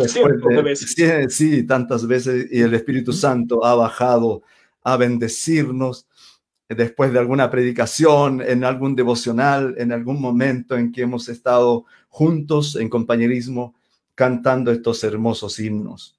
Sí, 0.75 1.03
sí, 1.29 1.63
tantas 1.63 2.05
veces. 2.05 2.47
Y 2.51 2.61
el 2.61 2.75
Espíritu 2.75 3.11
Santo 3.11 3.65
ha 3.65 3.73
bajado 3.73 4.43
a 4.83 4.95
bendecirnos 4.95 6.05
después 6.75 7.11
de 7.11 7.19
alguna 7.19 7.49
predicación, 7.49 8.41
en 8.41 8.63
algún 8.63 8.95
devocional, 8.95 9.75
en 9.77 9.91
algún 9.91 10.21
momento 10.21 10.77
en 10.77 10.91
que 10.91 11.01
hemos 11.01 11.27
estado 11.27 11.85
juntos 12.09 12.75
en 12.75 12.89
compañerismo 12.89 13.75
cantando 14.13 14.71
estos 14.71 15.03
hermosos 15.03 15.59
himnos. 15.59 16.15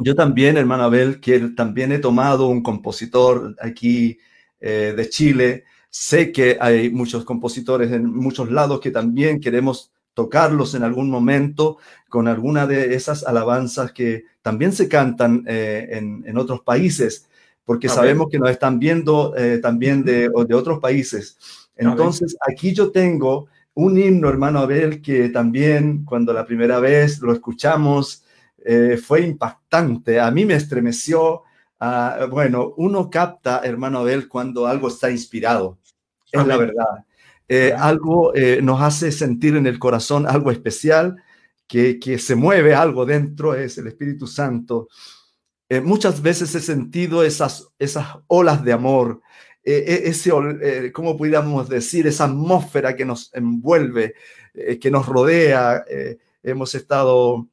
Yo 0.00 0.14
también, 0.14 0.56
hermano 0.56 0.84
Abel, 0.84 1.20
que 1.20 1.38
también 1.50 1.92
he 1.92 1.98
tomado 1.98 2.48
un 2.48 2.62
compositor 2.62 3.56
aquí 3.60 4.18
eh, 4.60 4.94
de 4.96 5.08
Chile. 5.08 5.64
Sé 5.90 6.32
que 6.32 6.58
hay 6.60 6.90
muchos 6.90 7.24
compositores 7.24 7.92
en 7.92 8.06
muchos 8.06 8.50
lados 8.50 8.80
que 8.80 8.90
también 8.90 9.40
queremos 9.40 9.90
tocarlos 10.14 10.74
en 10.74 10.82
algún 10.82 11.10
momento 11.10 11.78
con 12.08 12.28
alguna 12.28 12.66
de 12.66 12.94
esas 12.94 13.24
alabanzas 13.24 13.92
que 13.92 14.24
también 14.42 14.72
se 14.72 14.88
cantan 14.88 15.44
eh, 15.46 15.88
en 15.90 16.38
otros 16.38 16.60
países 16.60 17.26
porque 17.64 17.88
sabemos 17.88 18.28
que 18.30 18.38
nos 18.38 18.50
están 18.50 18.78
viendo 18.78 19.34
eh, 19.36 19.58
también 19.58 20.04
de, 20.04 20.28
de, 20.28 20.54
otros 20.54 20.78
países. 20.80 21.38
Entonces, 21.76 22.36
aquí 22.46 22.74
yo 22.74 22.92
tengo 22.92 23.48
un 23.74 23.98
himno, 23.98 24.28
hermano 24.28 24.60
Abel, 24.60 25.00
que 25.00 25.30
también 25.30 26.04
cuando 26.04 26.32
la 26.32 26.44
primera 26.44 26.78
vez 26.78 27.20
lo 27.20 27.32
escuchamos 27.32 28.24
eh, 28.64 28.98
fue 29.02 29.22
impactante. 29.22 30.20
A 30.20 30.30
mí 30.30 30.44
me 30.44 30.54
estremeció. 30.54 31.42
Ah, 31.80 32.28
bueno, 32.30 32.74
uno 32.76 33.10
capta, 33.10 33.62
hermano 33.64 34.00
Abel, 34.00 34.28
cuando 34.28 34.66
algo 34.66 34.88
está 34.88 35.10
inspirado. 35.10 35.78
Es 36.30 36.46
la 36.46 36.56
verdad. 36.56 37.04
Eh, 37.48 37.74
algo 37.76 38.32
nos 38.62 38.80
hace 38.80 39.10
sentir 39.12 39.56
en 39.56 39.66
el 39.66 39.78
corazón 39.78 40.26
algo 40.26 40.50
especial, 40.50 41.16
que, 41.66 41.98
que 41.98 42.18
se 42.18 42.34
mueve 42.34 42.74
algo 42.74 43.06
dentro, 43.06 43.54
es 43.54 43.78
el 43.78 43.86
Espíritu 43.86 44.26
Santo. 44.26 44.88
Eh, 45.68 45.80
muchas 45.80 46.20
veces 46.20 46.54
he 46.54 46.60
sentido 46.60 47.24
esas, 47.24 47.68
esas 47.78 48.06
olas 48.26 48.62
de 48.64 48.72
amor, 48.72 49.22
eh, 49.64 49.84
eh, 49.86 50.02
ese, 50.04 50.30
¿cómo 50.92 51.16
pudiéramos 51.16 51.68
decir? 51.68 52.06
Esa 52.06 52.24
atmósfera 52.24 52.94
que 52.94 53.06
nos 53.06 53.32
envuelve, 53.34 54.14
que 54.80 54.90
nos 54.90 55.06
rodea. 55.06 55.84
hemos 56.42 56.74
estado, 56.74 57.48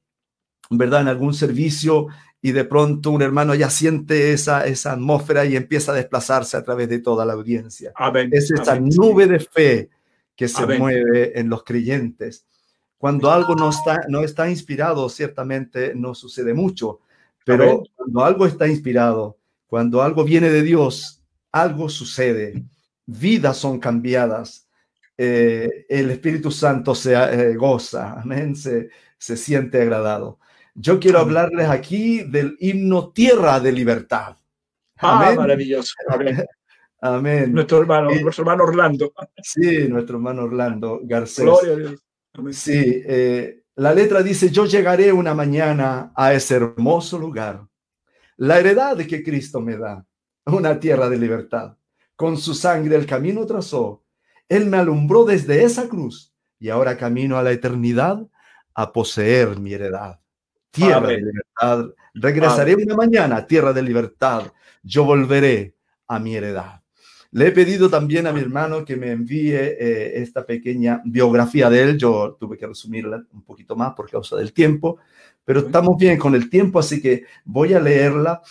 ¿verdad?, 0.69 1.01
en 1.01 1.07
algún 1.07 1.33
servicio 1.33 2.07
y 2.41 2.51
de 2.51 2.65
pronto 2.65 3.11
un 3.11 3.21
hermano 3.21 3.55
ya 3.55 3.69
siente 3.69 4.33
esa, 4.33 4.67
esa 4.67 4.93
atmósfera 4.93 5.45
y 5.45 5.55
empieza 5.55 5.93
a 5.93 5.95
desplazarse 5.95 6.57
a 6.57 6.63
través 6.63 6.89
de 6.89 6.99
toda 6.99 7.25
la 7.25 7.33
audiencia. 7.33 7.93
Es 8.31 8.51
esa 8.51 8.79
nube 8.79 9.27
de 9.27 9.39
fe 9.39 9.89
que 10.35 10.47
se 10.47 10.65
mueve 10.77 11.39
en 11.39 11.49
los 11.49 11.63
creyentes. 11.63 12.45
Cuando 12.97 13.31
algo 13.31 13.55
no 13.55 13.69
está, 13.69 14.01
no 14.09 14.23
está 14.23 14.49
inspirado, 14.49 15.07
ciertamente 15.09 15.93
no 15.95 16.13
sucede 16.13 16.53
mucho 16.53 16.99
pero 17.45 17.83
cuando 17.95 18.23
algo 18.23 18.45
está 18.45 18.67
inspirado, 18.67 19.37
cuando 19.67 20.01
algo 20.01 20.23
viene 20.23 20.49
de 20.49 20.61
Dios, 20.61 21.23
algo 21.51 21.89
sucede, 21.89 22.63
vidas 23.05 23.57
son 23.57 23.79
cambiadas, 23.79 24.67
eh, 25.17 25.85
el 25.89 26.11
Espíritu 26.11 26.51
Santo 26.51 26.95
se 26.95 27.13
eh, 27.13 27.55
goza, 27.55 28.21
amén, 28.21 28.55
se, 28.55 28.89
se, 29.17 29.37
siente 29.37 29.81
agradado. 29.81 30.39
Yo 30.73 30.99
quiero 30.99 31.19
hablarles 31.19 31.69
aquí 31.69 32.23
del 32.23 32.55
himno 32.59 33.11
Tierra 33.11 33.59
de 33.59 33.71
Libertad. 33.71 34.37
Ah, 34.97 35.17
amén. 35.19 35.37
Ah, 35.37 35.41
maravilloso. 35.41 35.93
Amén. 37.03 37.51
Nuestro 37.51 37.79
hermano, 37.79 38.11
nuestro 38.11 38.43
hermano 38.43 38.63
Orlando. 38.63 39.11
Sí, 39.41 39.87
nuestro 39.87 40.17
hermano 40.17 40.43
Orlando 40.43 40.99
Garcés. 41.03 41.45
Gloria 41.45 41.73
a 41.73 41.75
Dios. 41.75 42.01
Sí, 42.51 43.03
eh, 43.07 43.60
la 43.75 43.93
letra 43.93 44.21
dice, 44.21 44.49
yo 44.49 44.65
llegaré 44.65 45.11
una 45.13 45.33
mañana 45.33 46.11
a 46.15 46.33
ese 46.33 46.55
hermoso 46.55 47.17
lugar, 47.17 47.65
la 48.37 48.59
heredad 48.59 48.97
que 48.97 49.23
Cristo 49.23 49.61
me 49.61 49.77
da, 49.77 50.05
una 50.45 50.79
tierra 50.79 51.09
de 51.09 51.17
libertad. 51.17 51.77
Con 52.15 52.37
su 52.37 52.53
sangre 52.53 52.95
el 52.95 53.05
camino 53.05 53.45
trazó. 53.45 54.03
Él 54.49 54.65
me 54.65 54.77
alumbró 54.77 55.25
desde 55.25 55.63
esa 55.63 55.87
cruz 55.87 56.33
y 56.59 56.69
ahora 56.69 56.97
camino 56.97 57.37
a 57.37 57.43
la 57.43 57.51
eternidad 57.51 58.27
a 58.73 58.91
poseer 58.91 59.59
mi 59.59 59.73
heredad. 59.73 60.19
Tierra 60.71 61.07
de 61.07 61.17
libertad. 61.17 61.85
Regresaré 62.13 62.75
una 62.75 62.95
mañana, 62.95 63.45
tierra 63.45 63.73
de 63.73 63.81
libertad. 63.81 64.51
Yo 64.83 65.03
volveré 65.03 65.75
a 66.07 66.19
mi 66.19 66.35
heredad. 66.35 66.80
Le 67.33 67.47
he 67.47 67.51
pedido 67.51 67.89
también 67.89 68.27
a 68.27 68.33
mi 68.33 68.41
hermano 68.41 68.83
que 68.83 68.97
me 68.97 69.11
envíe 69.11 69.55
eh, 69.55 70.21
esta 70.21 70.45
pequeña 70.45 71.01
biografía 71.05 71.69
de 71.69 71.81
él. 71.81 71.97
Yo 71.97 72.35
tuve 72.37 72.57
que 72.57 72.67
resumirla 72.67 73.23
un 73.31 73.43
poquito 73.43 73.77
más 73.77 73.93
por 73.93 74.09
causa 74.09 74.35
del 74.35 74.51
tiempo, 74.51 74.97
pero 75.45 75.61
estamos 75.61 75.97
bien 75.97 76.19
con 76.19 76.35
el 76.35 76.49
tiempo, 76.49 76.79
así 76.79 77.01
que 77.01 77.23
voy 77.45 77.73
a 77.73 77.79
leerla. 77.79 78.41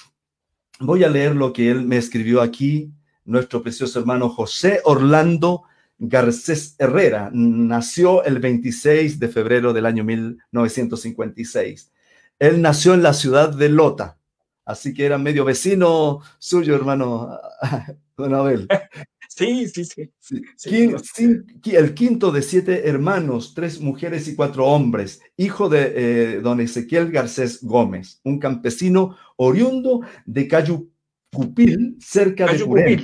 Voy 0.81 1.05
a 1.05 1.11
leer 1.11 1.37
lo 1.37 1.53
que 1.53 1.71
él 1.71 1.85
me 1.85 1.99
escribió 1.99 2.41
aquí, 2.41 2.91
nuestro 3.27 3.63
precioso 3.63 3.99
hermano 3.99 4.31
José 4.31 4.81
Orlando 4.85 5.65
Garcés 5.99 6.75
Herrera. 6.79 7.31
Nació 7.35 8.25
el 8.25 8.39
26 8.39 9.21
de 9.21 9.29
febrero 9.29 9.75
del 9.75 9.85
año 9.85 10.05
1956. 10.05 11.93
Él 12.39 12.63
nació 12.63 12.95
en 12.95 13.03
la 13.03 13.13
ciudad 13.13 13.55
de 13.55 13.69
Lota, 13.69 14.17
así 14.65 14.95
que 14.95 15.05
era 15.05 15.19
medio 15.19 15.45
vecino 15.45 16.23
suyo, 16.39 16.75
hermano 16.75 17.39
don 18.21 18.35
Abel. 18.35 18.69
Sí, 19.33 19.69
sí, 19.69 19.85
sí. 19.87 21.73
el 21.73 21.95
quinto 21.95 22.31
de 22.31 22.43
siete 22.43 22.89
hermanos, 22.89 23.55
tres 23.55 23.81
mujeres 23.81 24.29
y 24.29 24.35
cuatro 24.35 24.67
hombres, 24.67 25.23
hijo 25.37 25.69
de 25.71 25.93
eh, 25.95 26.41
don 26.41 26.61
Ezequiel 26.61 27.11
Garcés 27.11 27.63
Gómez, 27.63 28.21
un 28.25 28.39
campesino 28.39 29.17
oriundo 29.37 30.01
de 30.27 30.47
Cayucupil, 30.47 31.97
cerca 32.01 32.53
de 32.53 32.59
Purén. 32.59 33.03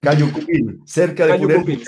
Cayucupil, 0.00 0.80
cerca 0.84 1.26
de 1.26 1.38
Purén. 1.38 1.82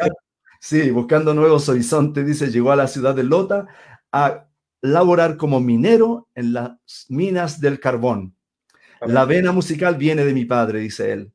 Sí, 0.59 0.91
buscando 0.91 1.33
nuevos 1.35 1.69
horizontes, 1.69 2.27
dice, 2.27 2.51
llegó 2.51 2.73
a 2.73 2.77
la 2.77 2.89
ciudad 2.89 3.15
de 3.15 3.23
Lota 3.23 3.69
a 4.11 4.49
laborar 4.81 5.37
como 5.37 5.61
minero 5.61 6.29
en 6.35 6.55
las 6.55 7.07
minas 7.09 7.61
del 7.61 7.79
carbón. 7.79 8.35
La 9.01 9.27
vena 9.27 9.53
musical 9.53 9.97
viene 9.97 10.25
de 10.25 10.33
mi 10.33 10.45
padre, 10.45 10.81
dice 10.81 11.13
él. 11.13 11.33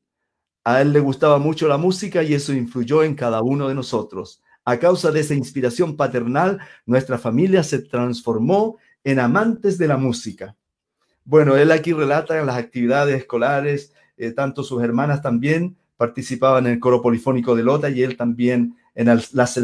A 0.64 0.80
él 0.80 0.92
le 0.92 1.00
gustaba 1.00 1.38
mucho 1.38 1.66
la 1.66 1.76
música 1.76 2.22
y 2.22 2.34
eso 2.34 2.52
influyó 2.52 3.02
en 3.02 3.14
cada 3.14 3.42
uno 3.42 3.68
de 3.68 3.74
nosotros. 3.74 4.42
A 4.64 4.78
causa 4.78 5.10
de 5.10 5.20
esa 5.20 5.34
inspiración 5.34 5.96
paternal, 5.96 6.60
nuestra 6.86 7.18
familia 7.18 7.64
se 7.64 7.80
transformó 7.80 8.78
en 9.02 9.18
amantes 9.18 9.76
de 9.76 9.88
la 9.88 9.96
música. 9.96 10.56
Bueno, 11.24 11.56
él 11.56 11.72
aquí 11.72 11.92
relata 11.92 12.40
las 12.44 12.56
actividades 12.56 13.16
escolares, 13.16 13.92
eh, 14.16 14.30
tanto 14.30 14.62
sus 14.62 14.82
hermanas 14.82 15.20
también 15.20 15.76
participaban 15.96 16.66
en 16.66 16.74
el 16.74 16.80
coro 16.80 17.02
polifónico 17.02 17.54
de 17.54 17.62
Lota 17.62 17.90
y 17.90 18.02
él 18.02 18.16
también 18.16 18.76
en 18.94 19.06
las, 19.06 19.54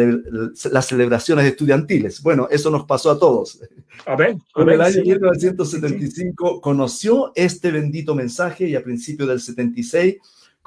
celebraciones 0.86 1.44
estudiantiles. 1.44 2.22
Bueno, 2.22 2.48
eso 2.50 2.70
nos 2.70 2.84
pasó 2.86 3.10
a 3.10 3.18
todos. 3.18 3.60
A 4.06 4.16
ver, 4.16 4.36
en 4.56 4.68
el 4.68 4.80
año 4.80 5.02
1975 5.02 6.60
conoció 6.60 7.32
este 7.34 7.70
bendito 7.70 8.14
mensaje 8.14 8.68
y 8.68 8.74
a 8.74 8.82
principios 8.82 9.28
del 9.28 9.40
76 9.40 10.16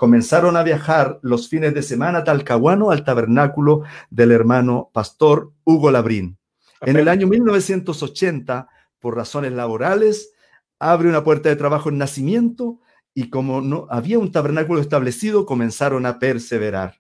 comenzaron 0.02 0.58
a 0.58 0.64
viajar 0.64 1.20
los 1.22 1.48
fines 1.48 1.76
de 1.76 1.84
semana 1.84 2.18
a 2.18 2.24
Talcahuano 2.24 2.90
al 2.90 3.04
tabernáculo 3.04 3.84
del 4.10 4.32
hermano 4.32 4.90
pastor 4.92 5.52
Hugo 5.64 5.92
Labrín. 5.92 6.40
En 6.82 6.96
el 6.96 7.08
año 7.08 7.28
1980, 7.28 8.68
por 8.98 9.16
razones 9.16 9.52
laborales, 9.52 10.34
abre 10.80 11.08
una 11.08 11.24
puerta 11.24 11.50
de 11.50 11.56
trabajo 11.56 11.90
en 11.90 12.00
nacimiento 12.00 12.80
y 13.14 13.30
como 13.30 13.62
no 13.62 13.86
había 13.92 14.18
un 14.18 14.32
tabernáculo 14.32 14.82
establecido, 14.82 15.46
comenzaron 15.46 16.08
a 16.08 16.18
perseverar. 16.18 17.00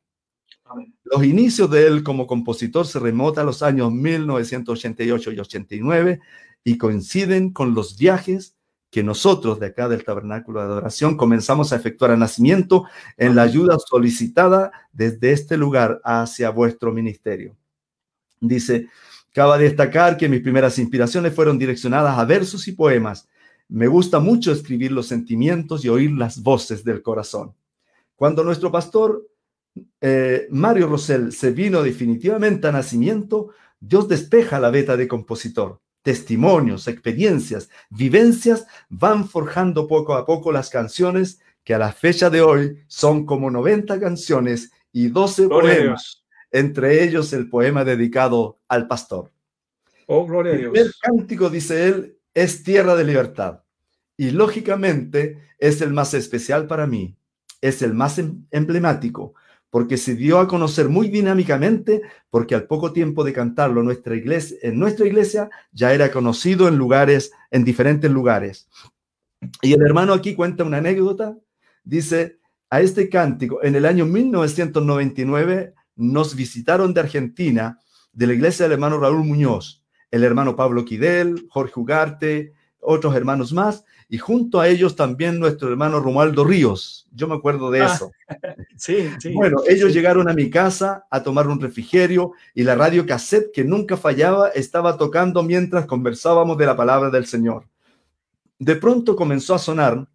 Los 1.03 1.23
inicios 1.23 1.71
de 1.71 1.87
él 1.87 2.03
como 2.03 2.27
compositor 2.27 2.85
se 2.85 2.99
remontan 2.99 3.41
a 3.41 3.45
los 3.47 3.63
años 3.63 3.91
1988 3.91 5.31
y 5.31 5.39
89 5.39 6.19
y 6.63 6.77
coinciden 6.77 7.51
con 7.51 7.73
los 7.73 7.97
viajes 7.97 8.55
que 8.91 9.03
nosotros 9.03 9.59
de 9.59 9.67
acá 9.67 9.87
del 9.87 10.03
Tabernáculo 10.03 10.59
de 10.59 10.65
Adoración 10.65 11.15
comenzamos 11.15 11.71
a 11.71 11.77
efectuar 11.77 12.11
a 12.11 12.17
nacimiento 12.17 12.85
en 13.17 13.35
la 13.35 13.43
ayuda 13.43 13.77
solicitada 13.79 14.71
desde 14.91 15.31
este 15.31 15.55
lugar 15.55 16.01
hacia 16.03 16.49
vuestro 16.49 16.91
ministerio. 16.91 17.55
Dice, 18.41 18.89
cabe 19.31 19.63
destacar 19.63 20.17
que 20.17 20.27
mis 20.27 20.41
primeras 20.41 20.77
inspiraciones 20.77 21.33
fueron 21.33 21.57
direccionadas 21.57 22.19
a 22.19 22.25
versos 22.25 22.67
y 22.67 22.73
poemas. 22.73 23.29
Me 23.69 23.87
gusta 23.87 24.19
mucho 24.19 24.51
escribir 24.51 24.91
los 24.91 25.07
sentimientos 25.07 25.85
y 25.85 25.89
oír 25.89 26.11
las 26.11 26.43
voces 26.43 26.83
del 26.83 27.01
corazón. 27.01 27.55
Cuando 28.17 28.43
nuestro 28.43 28.71
pastor 28.73 29.25
eh, 30.01 30.47
Mario 30.51 30.87
Rosell 30.87 31.31
se 31.31 31.51
vino 31.51 31.81
definitivamente 31.81 32.67
a 32.67 32.73
nacimiento, 32.73 33.51
Dios 33.79 34.09
despeja 34.09 34.59
la 34.59 34.69
beta 34.69 34.97
de 34.97 35.07
compositor 35.07 35.80
testimonios, 36.01 36.87
experiencias, 36.87 37.69
vivencias 37.89 38.65
van 38.89 39.27
forjando 39.27 39.87
poco 39.87 40.13
a 40.13 40.25
poco 40.25 40.51
las 40.51 40.69
canciones 40.69 41.39
que 41.63 41.73
a 41.73 41.79
la 41.79 41.91
fecha 41.91 42.29
de 42.29 42.41
hoy 42.41 42.83
son 42.87 43.25
como 43.25 43.51
90 43.51 43.99
canciones 43.99 44.71
y 44.91 45.09
12 45.09 45.47
poemas, 45.47 46.23
entre 46.51 47.03
ellos 47.03 47.33
el 47.33 47.49
poema 47.49 47.83
dedicado 47.83 48.59
al 48.67 48.87
pastor. 48.87 49.31
Oh, 50.07 50.25
gloria 50.25 50.53
a 50.53 50.57
Dios. 50.57 50.77
El 50.77 50.91
cántico, 50.99 51.49
dice 51.49 51.87
él, 51.87 52.17
es 52.33 52.63
tierra 52.63 52.95
de 52.95 53.03
libertad 53.03 53.61
y 54.17 54.31
lógicamente 54.31 55.39
es 55.57 55.81
el 55.81 55.93
más 55.93 56.13
especial 56.13 56.67
para 56.67 56.87
mí, 56.87 57.15
es 57.61 57.81
el 57.81 57.93
más 57.93 58.17
em-, 58.19 58.45
emblemático, 58.51 59.35
porque 59.71 59.97
se 59.97 60.15
dio 60.15 60.39
a 60.39 60.47
conocer 60.47 60.89
muy 60.89 61.07
dinámicamente, 61.07 62.03
porque 62.29 62.53
al 62.53 62.65
poco 62.65 62.91
tiempo 62.91 63.23
de 63.23 63.33
cantarlo 63.33 63.81
nuestra 63.81 64.15
iglesia, 64.15 64.57
en 64.61 64.77
nuestra 64.77 65.07
iglesia 65.07 65.49
ya 65.71 65.93
era 65.93 66.11
conocido 66.11 66.67
en 66.67 66.77
lugares, 66.77 67.31
en 67.49 67.63
diferentes 67.63 68.11
lugares. 68.11 68.67
Y 69.61 69.73
el 69.73 69.81
hermano 69.81 70.13
aquí 70.13 70.35
cuenta 70.35 70.65
una 70.65 70.77
anécdota, 70.77 71.37
dice, 71.83 72.37
a 72.69 72.81
este 72.81 73.09
cántico, 73.09 73.63
en 73.63 73.75
el 73.75 73.85
año 73.85 74.05
1999 74.05 75.73
nos 75.95 76.35
visitaron 76.35 76.93
de 76.93 76.99
Argentina, 76.99 77.79
de 78.11 78.27
la 78.27 78.33
iglesia 78.33 78.65
del 78.65 78.73
hermano 78.73 78.99
Raúl 78.99 79.23
Muñoz, 79.23 79.85
el 80.11 80.25
hermano 80.25 80.57
Pablo 80.57 80.83
Quidel, 80.83 81.47
Jorge 81.49 81.79
Ugarte, 81.79 82.53
otros 82.81 83.15
hermanos 83.15 83.53
más, 83.53 83.85
y 84.13 84.17
junto 84.17 84.59
a 84.59 84.67
ellos 84.67 84.97
también 84.97 85.39
nuestro 85.39 85.69
hermano 85.69 86.01
Romualdo 86.01 86.43
Ríos. 86.43 87.07
Yo 87.13 87.29
me 87.29 87.35
acuerdo 87.35 87.71
de 87.71 87.79
ah, 87.79 87.93
eso. 87.95 88.11
sí, 88.75 89.09
sí. 89.19 89.31
Bueno, 89.33 89.59
ellos 89.65 89.93
llegaron 89.93 90.27
a 90.27 90.33
mi 90.33 90.49
casa 90.49 91.05
a 91.09 91.23
tomar 91.23 91.47
un 91.47 91.61
refrigerio 91.61 92.33
y 92.53 92.63
la 92.63 92.75
radio 92.75 93.05
cassette 93.05 93.53
que 93.53 93.63
nunca 93.63 93.95
fallaba 93.95 94.49
estaba 94.49 94.97
tocando 94.97 95.43
mientras 95.43 95.85
conversábamos 95.85 96.57
de 96.57 96.65
la 96.65 96.75
palabra 96.75 97.09
del 97.09 97.25
Señor. 97.25 97.69
De 98.59 98.75
pronto 98.75 99.15
comenzó 99.15 99.55
a 99.55 99.59
sonar 99.59 100.05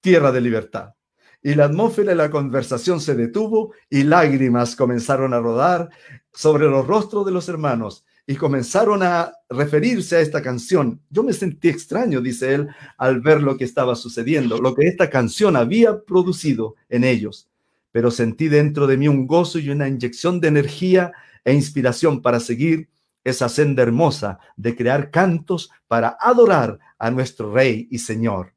Tierra 0.00 0.32
de 0.32 0.40
Libertad 0.40 0.94
y 1.42 1.54
la 1.54 1.66
atmósfera 1.66 2.12
de 2.12 2.16
la 2.16 2.30
conversación 2.30 2.98
se 2.98 3.14
detuvo 3.14 3.74
y 3.90 4.04
lágrimas 4.04 4.74
comenzaron 4.74 5.34
a 5.34 5.40
rodar 5.40 5.90
sobre 6.32 6.64
los 6.64 6.86
rostros 6.86 7.26
de 7.26 7.32
los 7.32 7.50
hermanos 7.50 8.06
y 8.26 8.36
comenzaron 8.36 9.02
a 9.02 9.32
referirse 9.50 10.16
a 10.16 10.20
esta 10.20 10.42
canción. 10.42 11.00
Yo 11.10 11.22
me 11.22 11.32
sentí 11.32 11.68
extraño, 11.68 12.20
dice 12.20 12.54
él, 12.54 12.68
al 12.96 13.20
ver 13.20 13.42
lo 13.42 13.56
que 13.56 13.64
estaba 13.64 13.94
sucediendo, 13.96 14.58
lo 14.58 14.74
que 14.74 14.86
esta 14.86 15.10
canción 15.10 15.56
había 15.56 16.02
producido 16.04 16.74
en 16.88 17.04
ellos. 17.04 17.48
Pero 17.92 18.10
sentí 18.10 18.48
dentro 18.48 18.86
de 18.86 18.96
mí 18.96 19.08
un 19.08 19.26
gozo 19.26 19.58
y 19.58 19.70
una 19.70 19.88
inyección 19.88 20.40
de 20.40 20.48
energía 20.48 21.12
e 21.44 21.52
inspiración 21.52 22.22
para 22.22 22.40
seguir 22.40 22.88
esa 23.24 23.48
senda 23.48 23.82
hermosa 23.82 24.38
de 24.56 24.74
crear 24.74 25.10
cantos 25.10 25.70
para 25.86 26.16
adorar 26.20 26.78
a 26.98 27.10
nuestro 27.10 27.52
Rey 27.52 27.88
y 27.90 27.98
Señor. 27.98 28.54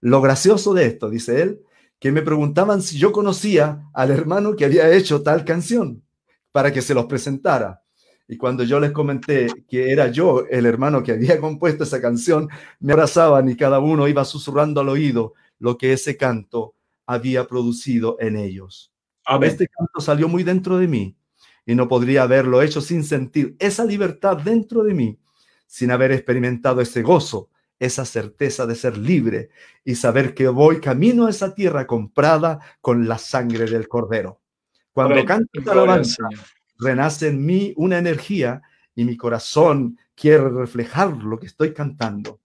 Lo 0.00 0.20
gracioso 0.20 0.74
de 0.74 0.86
esto, 0.86 1.10
dice 1.10 1.42
él, 1.42 1.60
que 1.98 2.12
me 2.12 2.22
preguntaban 2.22 2.82
si 2.82 2.98
yo 2.98 3.12
conocía 3.12 3.88
al 3.94 4.10
hermano 4.10 4.54
que 4.54 4.64
había 4.64 4.92
hecho 4.92 5.22
tal 5.22 5.44
canción 5.44 6.02
para 6.52 6.72
que 6.72 6.82
se 6.82 6.94
los 6.94 7.06
presentara. 7.06 7.82
Y 8.28 8.36
cuando 8.36 8.64
yo 8.64 8.80
les 8.80 8.90
comenté 8.90 9.46
que 9.68 9.92
era 9.92 10.08
yo 10.08 10.44
el 10.50 10.66
hermano 10.66 11.02
que 11.02 11.12
había 11.12 11.40
compuesto 11.40 11.84
esa 11.84 12.00
canción, 12.00 12.48
me 12.80 12.92
abrazaban 12.92 13.48
y 13.48 13.56
cada 13.56 13.78
uno 13.78 14.08
iba 14.08 14.24
susurrando 14.24 14.80
al 14.80 14.88
oído 14.88 15.34
lo 15.58 15.78
que 15.78 15.92
ese 15.92 16.16
canto 16.16 16.74
había 17.06 17.46
producido 17.46 18.16
en 18.20 18.36
ellos. 18.36 18.92
Este 19.42 19.68
canto 19.68 20.00
salió 20.00 20.28
muy 20.28 20.42
dentro 20.42 20.78
de 20.78 20.86
mí 20.86 21.16
y 21.64 21.74
no 21.74 21.88
podría 21.88 22.22
haberlo 22.22 22.62
hecho 22.62 22.80
sin 22.80 23.02
sentir 23.02 23.56
esa 23.58 23.84
libertad 23.84 24.36
dentro 24.36 24.84
de 24.84 24.94
mí, 24.94 25.18
sin 25.66 25.90
haber 25.90 26.12
experimentado 26.12 26.80
ese 26.80 27.02
gozo, 27.02 27.50
esa 27.78 28.04
certeza 28.04 28.66
de 28.66 28.74
ser 28.74 28.96
libre 28.96 29.50
y 29.84 29.96
saber 29.96 30.32
que 30.32 30.48
voy 30.48 30.80
camino 30.80 31.26
a 31.26 31.30
esa 31.30 31.54
tierra 31.54 31.86
comprada 31.86 32.60
con 32.80 33.08
la 33.08 33.18
sangre 33.18 33.66
del 33.66 33.88
cordero. 33.88 34.40
Cuando 34.92 35.24
canto 35.24 35.50
esta 35.52 35.72
alabanza, 35.72 36.28
renace 36.78 37.28
en 37.28 37.44
mí 37.44 37.72
una 37.76 37.98
energía 37.98 38.62
y 38.94 39.04
mi 39.04 39.16
corazón 39.16 39.98
quiere 40.14 40.48
reflejar 40.48 41.12
lo 41.22 41.38
que 41.38 41.46
estoy 41.46 41.72
cantando. 41.72 42.40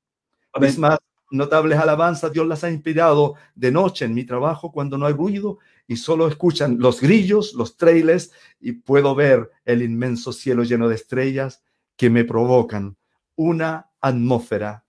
vez 0.59 0.77
más 0.77 0.99
notables 1.32 1.79
alabanzas 1.79 2.32
Dios 2.32 2.45
las 2.45 2.63
ha 2.63 2.69
inspirado 2.69 3.36
de 3.55 3.71
noche 3.71 4.05
en 4.05 4.13
mi 4.13 4.25
trabajo 4.25 4.71
cuando 4.71 4.97
no 4.97 5.05
hay 5.05 5.13
ruido 5.13 5.59
y 5.88 5.95
solo 5.95 6.27
escuchan 6.27 6.77
los 6.79 7.01
grillos, 7.01 7.53
los 7.53 7.77
trailers 7.77 8.32
y 8.59 8.73
puedo 8.73 9.15
ver 9.15 9.49
el 9.65 9.82
inmenso 9.82 10.34
cielo 10.34 10.63
lleno 10.63 10.89
de 10.89 10.95
estrellas 10.95 11.63
que 11.95 12.09
me 12.09 12.25
provocan 12.25 12.97
una 13.36 13.89
atmósfera 14.01 14.86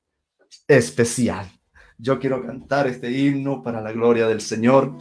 especial. 0.66 1.50
Yo 1.98 2.18
quiero 2.18 2.44
cantar 2.44 2.88
este 2.88 3.10
himno 3.10 3.62
para 3.62 3.80
la 3.80 3.92
gloria 3.92 4.26
del 4.26 4.40
Señor. 4.40 4.96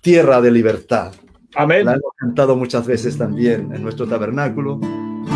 Tierra 0.00 0.40
de 0.40 0.50
libertad. 0.50 1.14
Amén. 1.54 1.84
La 1.84 1.92
hemos 1.92 2.12
cantado 2.16 2.56
muchas 2.56 2.86
veces 2.86 3.18
también 3.18 3.74
en 3.74 3.82
nuestro 3.82 4.06
tabernáculo. 4.06 4.78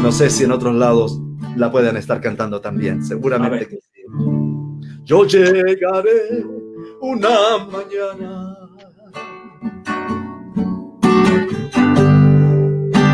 No 0.03 0.13
sé 0.13 0.31
si 0.31 0.45
en 0.45 0.53
otros 0.53 0.75
lados 0.75 1.21
la 1.57 1.71
pueden 1.71 1.97
estar 1.97 2.21
cantando 2.21 2.61
también. 2.61 3.05
Seguramente 3.05 3.69
que 3.69 3.77
sí. 3.77 4.03
Yo 5.05 5.25
llegaré 5.25 6.45
una 7.01 7.59
mañana 7.71 8.57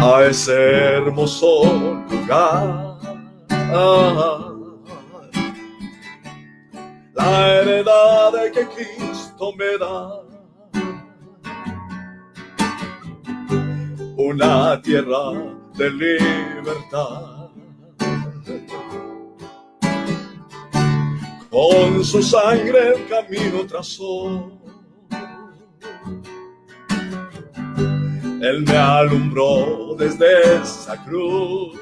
a 0.02 0.24
ese 0.24 0.52
hermoso 0.52 2.04
lugar. 2.10 2.92
La 7.14 7.60
heredad 7.60 8.32
que 8.52 8.66
Cristo 8.66 9.52
me 9.56 9.78
da 9.78 10.31
una 14.22 14.80
tierra 14.80 15.32
de 15.76 15.90
libertad. 15.90 17.48
Con 21.50 22.04
su 22.04 22.22
sangre 22.22 22.94
el 22.94 23.08
camino 23.08 23.66
trazó. 23.66 24.50
Él 28.40 28.64
me 28.66 28.76
alumbró 28.76 29.94
desde 29.98 30.56
esa 30.62 31.02
cruz. 31.04 31.78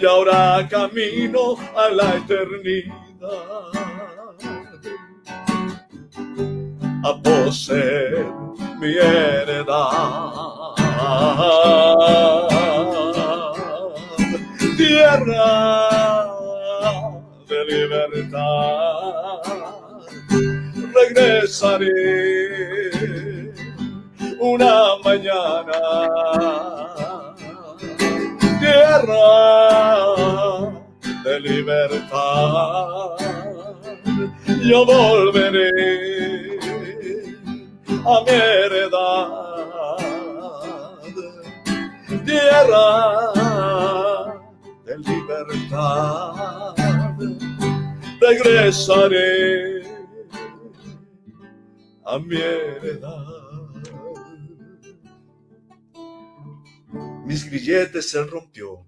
Y 0.00 0.06
ahora 0.06 0.68
camino 0.68 1.56
a 1.76 1.88
la 1.90 2.16
eternidad. 2.16 2.94
A 7.04 7.20
poseer 7.22 8.41
mi 8.82 8.94
heredad. 8.98 9.92
Tierra 14.76 16.26
de 17.48 17.58
libertad, 17.72 19.42
regresaré 20.98 21.92
una 24.40 24.74
mañana. 25.04 25.80
Tierra 28.58 29.28
de 31.24 31.34
libertad, 31.40 33.16
yo 34.64 34.84
volveré 34.84 36.51
a 38.04 38.24
mi 38.24 38.30
heredad. 38.30 39.42
Tierra 42.24 43.32
de 44.84 44.98
libertad, 44.98 46.74
regresaré 48.20 49.82
a 52.04 52.18
mi 52.18 52.36
heredad. 52.36 53.26
Mis 57.24 57.48
grilletes 57.48 58.10
se 58.10 58.24
rompió. 58.24 58.84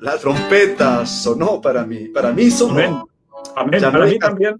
La 0.00 0.18
trompeta 0.18 1.06
sonó 1.06 1.60
para 1.60 1.84
mí, 1.86 2.08
para 2.08 2.32
mí 2.32 2.50
sonó. 2.50 3.08
Amén. 3.54 3.80
para 3.80 4.06
mí 4.06 4.18
también. 4.18 4.56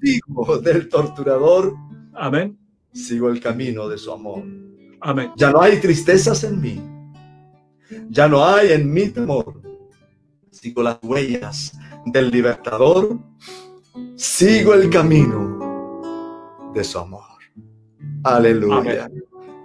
Del 0.62 0.88
torturador. 0.88 1.74
Amén. 2.14 2.61
Sigo 2.93 3.30
el 3.30 3.40
camino 3.40 3.88
de 3.88 3.99
su 3.99 4.12
amor. 4.12 4.45
Amén. 5.01 5.32
Ya 5.36 5.51
no 5.51 5.62
hay 5.62 5.78
tristezas 5.78 6.45
en 6.45 6.61
mí. 6.61 6.80
Ya 8.09 8.28
no 8.28 8.45
hay 8.45 8.72
en 8.72 8.93
mí 8.93 9.09
temor. 9.09 9.61
Sigo 10.51 10.82
las 10.82 10.99
huellas 11.03 11.72
del 12.07 12.30
libertador. 12.30 13.18
Sigo 14.16 14.74
el 14.74 14.90
camino 14.90 16.70
de 16.74 16.84
su 16.84 16.99
amor. 16.99 17.24
Aleluya. 18.24 19.11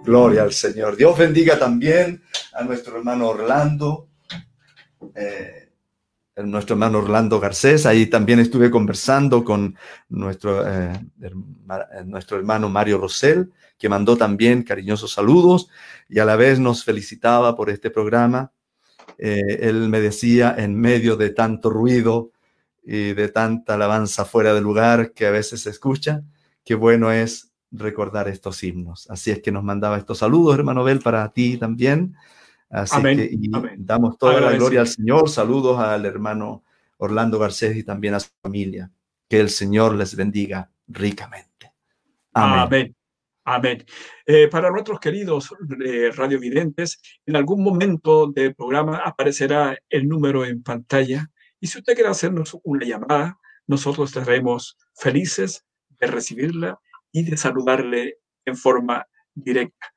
Gloria 0.04 0.42
al 0.42 0.52
Señor. 0.52 0.96
Dios 0.96 1.16
bendiga 1.18 1.58
también 1.58 2.22
a 2.54 2.64
nuestro 2.64 2.96
hermano 2.96 3.28
Orlando. 3.28 4.08
Eh, 5.14 5.67
nuestro 6.44 6.74
hermano 6.74 6.98
Orlando 6.98 7.40
Garcés. 7.40 7.86
Ahí 7.86 8.06
también 8.06 8.38
estuve 8.38 8.70
conversando 8.70 9.44
con 9.44 9.76
nuestro, 10.08 10.66
eh, 10.66 10.92
eh, 11.22 11.30
nuestro 12.04 12.36
hermano 12.36 12.68
Mario 12.68 12.98
Rosell, 12.98 13.50
que 13.76 13.88
mandó 13.88 14.16
también 14.16 14.62
cariñosos 14.62 15.12
saludos 15.12 15.68
y 16.08 16.18
a 16.18 16.24
la 16.24 16.36
vez 16.36 16.58
nos 16.58 16.84
felicitaba 16.84 17.56
por 17.56 17.70
este 17.70 17.90
programa. 17.90 18.52
Eh, 19.18 19.60
él 19.62 19.88
me 19.88 20.00
decía, 20.00 20.54
en 20.56 20.78
medio 20.78 21.16
de 21.16 21.30
tanto 21.30 21.70
ruido 21.70 22.30
y 22.84 23.12
de 23.12 23.28
tanta 23.28 23.74
alabanza 23.74 24.24
fuera 24.24 24.54
de 24.54 24.60
lugar 24.60 25.12
que 25.12 25.26
a 25.26 25.30
veces 25.30 25.62
se 25.62 25.70
escucha, 25.70 26.22
qué 26.64 26.74
bueno 26.74 27.10
es 27.12 27.52
recordar 27.70 28.28
estos 28.28 28.62
himnos. 28.62 29.10
Así 29.10 29.30
es 29.30 29.42
que 29.42 29.52
nos 29.52 29.64
mandaba 29.64 29.98
estos 29.98 30.18
saludos, 30.18 30.56
hermano 30.56 30.84
Bel, 30.84 31.00
para 31.00 31.28
ti 31.32 31.58
también. 31.58 32.16
Así 32.70 33.00
que 33.02 33.38
damos 33.78 34.18
toda 34.18 34.40
la 34.40 34.52
gloria 34.52 34.80
al 34.80 34.88
Señor. 34.88 35.28
Saludos 35.30 35.78
al 35.80 36.04
hermano 36.04 36.64
Orlando 36.98 37.38
Garcés 37.38 37.76
y 37.76 37.82
también 37.82 38.14
a 38.14 38.20
su 38.20 38.28
familia. 38.42 38.90
Que 39.28 39.40
el 39.40 39.50
Señor 39.50 39.94
les 39.94 40.14
bendiga 40.14 40.70
ricamente. 40.86 41.72
Amén. 42.32 42.94
Amén. 43.44 43.84
Eh, 44.26 44.48
para 44.48 44.70
nuestros 44.70 45.00
queridos 45.00 45.54
eh, 45.82 46.10
radiovidentes, 46.14 47.00
en 47.24 47.36
algún 47.36 47.62
momento 47.62 48.26
del 48.26 48.54
programa 48.54 48.98
aparecerá 48.98 49.78
el 49.88 50.06
número 50.06 50.44
en 50.44 50.62
pantalla. 50.62 51.30
Y 51.58 51.66
si 51.66 51.78
usted 51.78 51.94
quiere 51.94 52.10
hacernos 52.10 52.58
una 52.62 52.84
llamada, 52.84 53.38
nosotros 53.66 54.10
estaremos 54.10 54.76
felices 54.94 55.64
de 55.98 56.06
recibirla 56.08 56.78
y 57.10 57.24
de 57.24 57.36
saludarle 57.38 58.18
en 58.44 58.56
forma 58.56 59.06
directa 59.34 59.94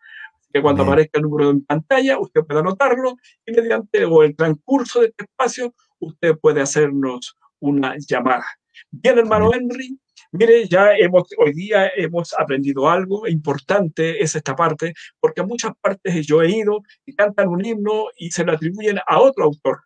que 0.51 0.61
cuando 0.61 0.83
aparezca 0.83 1.19
el 1.19 1.23
número 1.23 1.49
en 1.49 1.65
pantalla, 1.65 2.19
usted 2.19 2.41
puede 2.41 2.59
anotarlo 2.59 3.15
y 3.45 3.51
mediante 3.51 4.05
o 4.05 4.23
el 4.23 4.35
transcurso 4.35 5.01
de 5.01 5.07
este 5.07 5.23
espacio, 5.23 5.73
usted 5.99 6.35
puede 6.37 6.61
hacernos 6.61 7.37
una 7.59 7.95
llamada. 7.97 8.45
Bien, 8.89 9.17
hermano 9.17 9.51
Henry, 9.53 9.97
mire, 10.31 10.67
ya 10.67 10.93
hemos, 10.97 11.27
hoy 11.37 11.53
día 11.53 11.91
hemos 11.95 12.33
aprendido 12.37 12.89
algo 12.89 13.27
importante, 13.27 14.21
es 14.21 14.35
esta 14.35 14.55
parte, 14.55 14.93
porque 15.19 15.41
a 15.41 15.45
muchas 15.45 15.73
partes 15.79 16.25
yo 16.25 16.41
he 16.41 16.49
ido 16.49 16.81
y 17.05 17.15
cantan 17.15 17.47
un 17.49 17.63
himno 17.63 18.07
y 18.17 18.31
se 18.31 18.43
lo 18.43 18.53
atribuyen 18.53 18.99
a 19.05 19.19
otro 19.19 19.45
autor. 19.45 19.81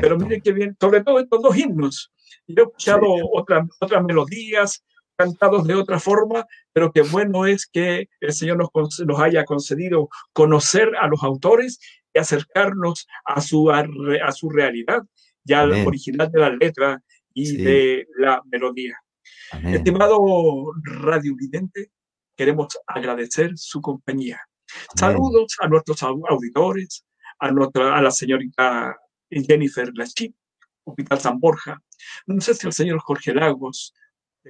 Pero 0.00 0.18
mire 0.18 0.40
qué 0.40 0.52
bien, 0.52 0.76
sobre 0.80 1.02
todo 1.02 1.20
estos 1.20 1.42
dos 1.42 1.56
himnos. 1.56 2.12
Yo 2.46 2.62
he 2.62 2.66
escuchado 2.66 3.06
otras, 3.34 3.66
otras 3.80 4.02
melodías, 4.04 4.82
cantados 5.16 5.66
de 5.66 5.74
otra 5.74 5.98
forma, 5.98 6.46
pero 6.72 6.92
qué 6.92 7.02
bueno 7.02 7.46
es 7.46 7.66
que 7.66 8.08
el 8.20 8.32
Señor 8.32 8.58
nos, 8.58 9.00
nos 9.00 9.20
haya 9.20 9.44
concedido 9.44 10.08
conocer 10.32 10.94
a 11.00 11.08
los 11.08 11.22
autores 11.22 11.80
y 12.14 12.18
acercarnos 12.18 13.06
a 13.24 13.40
su, 13.40 13.70
a, 13.70 13.84
su 14.32 14.50
realidad, 14.50 15.02
ya 15.44 15.62
al 15.62 15.86
original 15.86 16.30
de 16.30 16.40
la 16.40 16.50
letra 16.50 17.02
y 17.34 17.56
de 17.56 18.06
la 18.18 18.42
melodía. 18.50 18.96
Estimado 19.64 20.18
Radio 20.82 21.34
Vidente, 21.36 21.90
queremos 22.36 22.68
agradecer 22.86 23.52
su 23.56 23.80
compañía. 23.80 24.40
Saludos 24.94 25.56
a 25.60 25.68
nuestros 25.68 26.02
auditores, 26.02 27.04
a, 27.38 27.50
nuestra, 27.50 27.96
a 27.96 28.02
la 28.02 28.10
señorita 28.10 28.96
Jennifer 29.30 29.90
Lachí, 29.94 30.34
Hospital 30.84 31.20
San 31.20 31.38
Borja. 31.38 31.80
No 32.26 32.40
sé 32.40 32.54
si 32.54 32.66
el 32.66 32.72
señor 32.72 32.98
Jorge 33.00 33.34
Lagos, 33.34 33.94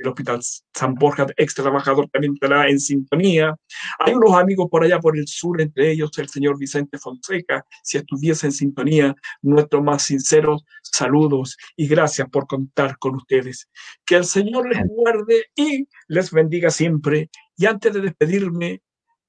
el 0.01 0.09
Hospital 0.09 0.41
San 0.75 0.95
Borja, 0.95 1.27
ex 1.37 1.55
trabajador, 1.55 2.09
también 2.11 2.35
estará 2.35 2.69
en 2.69 2.79
sintonía. 2.79 3.55
Hay 3.99 4.15
unos 4.15 4.35
amigos 4.35 4.69
por 4.71 4.85
allá 4.85 5.01
por 5.01 5.17
el 5.17 5.27
sur, 5.27 5.61
entre 5.61 5.93
ellos 5.93 6.11
el 6.19 6.29
señor 6.29 6.59
Vicente 6.59 6.99
Fonseca, 6.99 7.65
si 7.83 7.99
estuviese 7.99 8.47
en 8.47 8.53
sintonía, 8.53 9.15
nuestros 9.43 9.83
más 9.83 10.03
sinceros 10.03 10.65
saludos 10.83 11.57
y 11.77 11.87
gracias 11.87 12.29
por 12.29 12.47
contar 12.47 12.99
con 12.99 13.17
ustedes. 13.17 13.69
Que 14.05 14.17
el 14.17 14.25
Señor 14.25 14.69
les 14.69 14.81
guarde 14.87 15.47
y 15.55 15.89
les 16.09 16.31
bendiga 16.31 16.71
siempre. 16.71 17.31
Y 17.57 17.67
antes 17.67 17.93
de 17.93 18.01
despedirme, 18.01 18.83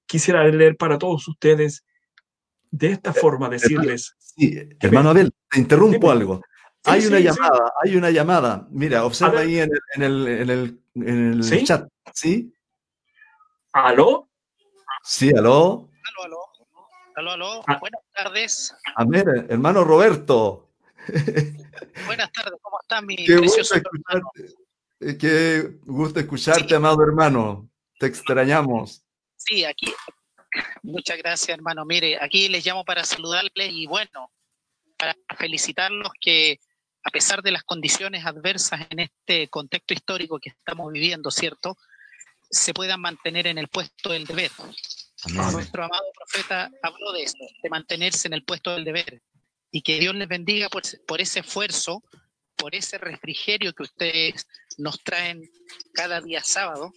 quisiera 0.06 0.44
leer 0.48 0.78
para 0.78 0.98
todos 0.98 1.28
ustedes 1.28 1.84
de 2.72 2.92
esta 2.92 3.14
forma 3.14 3.50
decirles. 3.50 4.16
Sí, 4.20 4.58
hermano 4.80 5.10
Abel, 5.10 5.32
te 5.50 5.60
interrumpo 5.60 6.12
algo 6.12 6.42
hay 6.88 7.06
una 7.06 7.20
llamada, 7.20 7.74
hay 7.84 7.96
una 7.96 8.10
llamada. 8.10 8.68
Mira, 8.70 9.06
observa 9.06 9.42
ahí 9.42 9.60
en 9.60 9.70
el, 9.96 10.28
en 10.28 10.50
el, 10.50 10.82
en 10.96 11.34
el, 11.34 11.64
chat. 11.64 11.88
¿Sí? 12.14 12.54
¿Aló? 13.74 14.30
Sí, 15.04 15.30
aló. 15.36 15.90
Aló, 16.04 16.24
aló. 16.24 16.38
Aló, 17.16 17.32
aló. 17.32 17.64
Ah. 17.68 17.78
Buenas 17.80 18.02
tardes. 18.14 18.76
A 18.96 19.06
ver, 19.06 19.46
hermano 19.50 19.84
Roberto. 19.84 20.70
Buenas 22.06 22.32
tardes, 22.32 22.60
¿cómo 22.62 22.80
está 22.82 23.02
mi 23.02 23.16
Qué 23.16 23.38
precioso 23.38 23.76
hermano? 23.76 24.32
Eh, 25.00 25.18
qué 25.18 25.78
gusto 25.86 26.20
escucharte, 26.20 26.76
amado 26.76 27.04
hermano. 27.04 27.70
Te 28.00 28.08
extrañamos. 28.08 29.04
Sí, 29.36 29.64
aquí. 29.64 29.94
Muchas 30.84 31.18
gracias, 31.18 31.50
hermano. 31.50 31.86
Mire, 31.86 32.18
aquí 32.22 32.50
les 32.50 32.66
llamo 32.66 32.84
para 32.84 33.04
saludarles 33.04 33.72
y 33.72 33.86
bueno, 33.86 34.32
para 34.98 35.16
felicitarlos 35.38 36.10
que 36.20 36.60
a 37.08 37.10
pesar 37.10 37.42
de 37.42 37.52
las 37.52 37.64
condiciones 37.64 38.26
adversas 38.26 38.82
en 38.90 39.00
este 39.00 39.48
contexto 39.48 39.94
histórico 39.94 40.40
que 40.40 40.50
estamos 40.50 40.92
viviendo, 40.92 41.32
¿cierto? 41.32 41.78
Se 42.52 42.74
puedan 42.74 43.00
mantener 43.00 43.48
en 43.48 43.58
el 43.58 43.70
puesto 43.70 44.10
del 44.10 44.26
deber. 44.26 44.52
Nuestro 45.30 45.86
amado 45.86 46.04
profeta 46.14 46.70
habló 46.84 47.14
de 47.14 47.24
esto, 47.24 47.46
de 47.64 47.70
mantenerse 47.70 48.28
en 48.28 48.34
el 48.34 48.44
puesto 48.44 48.74
del 48.74 48.84
deber. 48.84 49.22
Y 49.72 49.84
que 49.84 50.00
Dios 50.00 50.16
les 50.16 50.28
bendiga 50.28 50.68
por, 50.68 50.84
por 51.08 51.22
ese 51.22 51.40
esfuerzo, 51.40 52.04
por 52.58 52.76
ese 52.76 52.98
refrigerio 52.98 53.72
que 53.72 53.84
ustedes 53.84 54.46
nos 54.78 55.02
traen 55.02 55.50
cada 55.94 56.20
día 56.20 56.44
sábado 56.44 56.92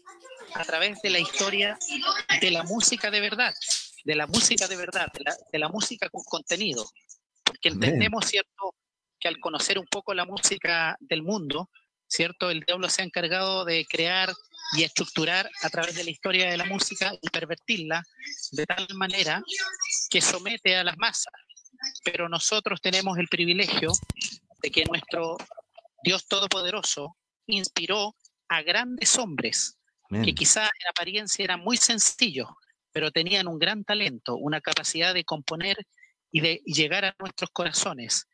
a 0.55 0.65
través 0.65 1.01
de 1.03 1.11
la 1.11 1.21
historia 1.21 1.79
de 2.41 2.51
la 2.51 2.65
música 2.65 3.13
de 3.13 3.21
verdad, 3.21 3.55
de 4.03 4.17
la 4.17 4.27
música 4.27 4.67
de 4.67 4.77
verdad, 4.77 5.07
de 5.13 5.23
la, 5.23 5.37
de 5.53 5.59
la 5.61 5.69
música 5.69 6.09
con 6.09 6.25
contenido. 6.25 6.85
Porque 7.45 7.69
entendemos, 7.69 8.27
¿cierto?, 8.27 8.75
que 9.21 9.29
al 9.29 9.39
conocer 9.39 9.79
un 9.79 9.87
poco 9.87 10.15
la 10.15 10.25
música 10.25 10.97
del 11.01 11.23
mundo, 11.23 11.71
¿cierto? 12.09 12.51
El 12.51 12.61
diablo 12.61 12.89
se 12.89 13.03
ha 13.03 13.05
encargado 13.05 13.65
de 13.65 13.87
crear 13.89 14.33
y 14.77 14.83
estructurar 14.83 15.49
a 15.63 15.69
través 15.69 15.95
de 15.95 16.05
la 16.05 16.11
historia 16.11 16.51
de 16.51 16.57
la 16.57 16.65
música 16.65 17.13
y 17.21 17.29
pervertirla 17.29 18.03
de 18.53 18.67
tal 18.67 18.87
manera 18.95 19.43
que 20.09 20.21
somete 20.21 20.77
a 20.77 20.85
las 20.85 20.97
masas. 20.97 21.33
Pero 22.05 22.29
nosotros 22.29 22.81
tenemos 22.81 23.19
el 23.19 23.29
privilegio 23.29 23.93
de 24.63 24.71
que 24.71 24.85
nuestro 24.85 25.37
Dios 26.03 26.27
Todopoderoso 26.27 27.17
inspiró 27.47 28.17
a 28.49 28.63
grandes 28.63 29.17
hombres 29.19 29.77
que 30.25 30.35
quizás 30.35 30.69
en 30.81 30.89
apariencia 30.89 31.45
eran 31.45 31.61
muy 31.61 31.77
sencillos, 31.77 32.49
pero 32.91 33.13
tenían 33.13 33.47
un 33.47 33.61
gran 33.61 33.85
talento, 33.85 34.37
una 34.37 34.61
capacidad 34.61 35.15
de 35.15 35.25
componer 35.25 35.87
y 36.33 36.41
de 36.41 36.61
llegar 36.65 37.05
a 37.05 37.15
nuestros 37.21 37.51
corazones 37.51 38.27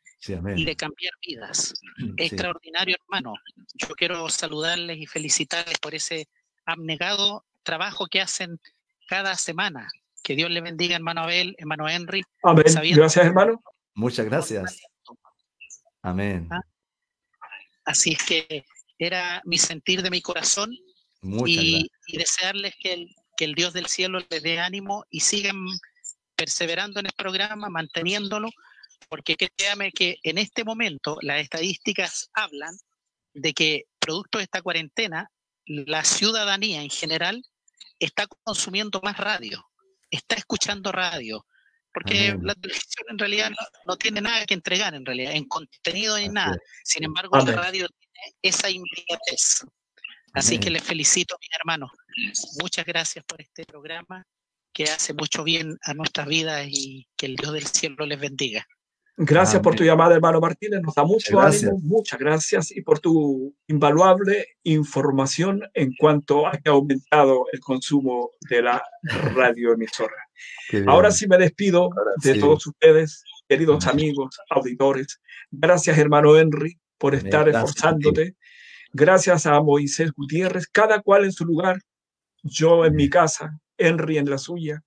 y 0.55 0.65
de 0.65 0.75
cambiar 0.75 1.13
vidas. 1.25 1.73
Extraordinario, 2.17 2.95
hermano. 3.03 3.33
Yo 3.75 3.89
quiero 3.89 4.29
saludarles 4.29 4.97
y 4.97 5.05
felicitarles 5.05 5.77
por 5.79 5.95
ese 5.95 6.27
abnegado 6.65 7.45
trabajo 7.63 8.07
que 8.07 8.21
hacen 8.21 8.59
cada 9.07 9.35
semana. 9.35 9.87
Que 10.23 10.35
Dios 10.35 10.49
le 10.51 10.61
bendiga, 10.61 10.95
hermano 10.95 11.21
Abel, 11.21 11.55
hermano 11.57 11.87
Henry. 11.87 12.23
Amén. 12.43 12.65
Gracias, 12.95 13.25
hermano. 13.25 13.61
Muchas 13.93 14.25
gracias. 14.25 14.81
Amén. 16.01 16.47
¿Ah? 16.51 16.61
Así 17.85 18.13
es 18.13 18.23
que 18.23 18.65
era 18.99 19.41
mi 19.45 19.57
sentir 19.57 20.01
de 20.01 20.09
mi 20.09 20.21
corazón 20.21 20.75
y, 21.45 21.89
desearles 22.13 22.75
que 22.81 22.93
el, 22.93 23.15
que 23.37 23.45
el 23.45 23.55
Dios 23.55 23.73
del 23.73 23.87
cielo 23.87 24.19
les 24.29 24.43
dé 24.43 24.59
ánimo 24.59 25.05
y 25.09 25.21
sigan 25.21 25.55
perseverando 26.35 26.99
en 26.99 27.07
el 27.07 27.13
programa, 27.13 27.69
manteniéndolo, 27.69 28.49
porque 29.09 29.35
créame 29.35 29.91
que 29.91 30.17
en 30.23 30.37
este 30.37 30.63
momento 30.63 31.17
las 31.21 31.41
estadísticas 31.41 32.29
hablan 32.33 32.75
de 33.33 33.53
que 33.53 33.85
producto 33.99 34.37
de 34.37 34.45
esta 34.45 34.61
cuarentena, 34.61 35.29
la 35.65 36.03
ciudadanía 36.03 36.81
en 36.81 36.89
general 36.89 37.43
está 37.99 38.25
consumiendo 38.43 38.99
más 39.03 39.17
radio, 39.17 39.65
está 40.09 40.35
escuchando 40.35 40.91
radio, 40.91 41.45
porque 41.93 42.37
la 42.41 42.53
televisión 42.53 43.07
en 43.09 43.17
realidad 43.17 43.51
no, 43.85 43.97
tiene 43.97 44.21
nada 44.21 44.45
que 44.45 44.53
entregar, 44.53 44.93
en 44.93 45.05
realidad, 45.05 45.33
en 45.33 45.45
contenido 45.45 46.17
ni 46.17 46.29
nada. 46.29 46.55
Sin 46.83 47.03
embargo, 47.03 47.37
la 47.37 47.51
radio 47.53 47.87
tiene 47.87 48.35
esa 48.41 48.69
inmediatez. 48.69 49.65
Así 50.33 50.59
que 50.59 50.69
les 50.69 50.83
felicito, 50.83 51.35
mis 51.41 51.49
hermanos. 51.57 51.89
Muchas 52.61 52.85
gracias 52.85 53.25
por 53.25 53.41
este 53.41 53.65
programa 53.65 54.23
que 54.71 54.83
hace 54.83 55.15
mucho 55.15 55.43
bien 55.43 55.75
a 55.81 55.95
nuestras 55.95 56.27
vidas 56.27 56.67
y 56.69 57.07
que 57.17 57.25
el 57.25 57.35
Dios 57.35 57.53
del 57.53 57.65
cielo 57.65 58.05
les 58.05 58.19
bendiga. 58.19 58.67
Gracias 59.19 59.63
por 59.63 59.73
tu 59.73 59.83
llamada, 59.83 60.13
hermano 60.13 60.39
Martínez. 60.39 60.79
Nos 60.83 60.93
da 60.93 61.03
mucho 61.03 61.39
ánimo. 61.39 61.79
Muchas 61.81 62.19
gracias 62.19 62.71
y 62.71 62.81
por 62.81 62.99
tu 62.99 63.51
invaluable 63.67 64.45
información 64.61 65.63
en 65.73 65.91
cuanto 65.97 66.45
a 66.45 66.51
que 66.51 66.69
ha 66.69 66.73
aumentado 66.73 67.45
el 67.51 67.59
consumo 67.59 68.29
de 68.47 68.61
la 68.61 68.83
radioemisora. 69.01 70.13
Ahora 70.85 71.09
sí 71.09 71.27
me 71.27 71.39
despido 71.39 71.89
de 72.23 72.35
todos 72.35 72.67
ustedes, 72.67 73.23
queridos 73.49 73.87
amigos, 73.87 74.39
auditores. 74.51 75.19
Gracias, 75.49 75.97
hermano 75.97 76.37
Henry, 76.37 76.79
por 76.99 77.15
estar 77.15 77.49
esforzándote. 77.49 78.35
Gracias 78.93 79.47
a 79.47 79.59
Moisés 79.61 80.11
Gutiérrez, 80.11 80.67
cada 80.67 81.01
cual 81.01 81.25
en 81.25 81.31
su 81.31 81.43
lugar. 81.43 81.81
Yo 82.43 82.85
en 82.85 82.95
mi 82.95 83.09
casa, 83.09 83.59
Henry 83.79 84.19
en 84.19 84.29
la 84.29 84.37
suya, 84.37 84.83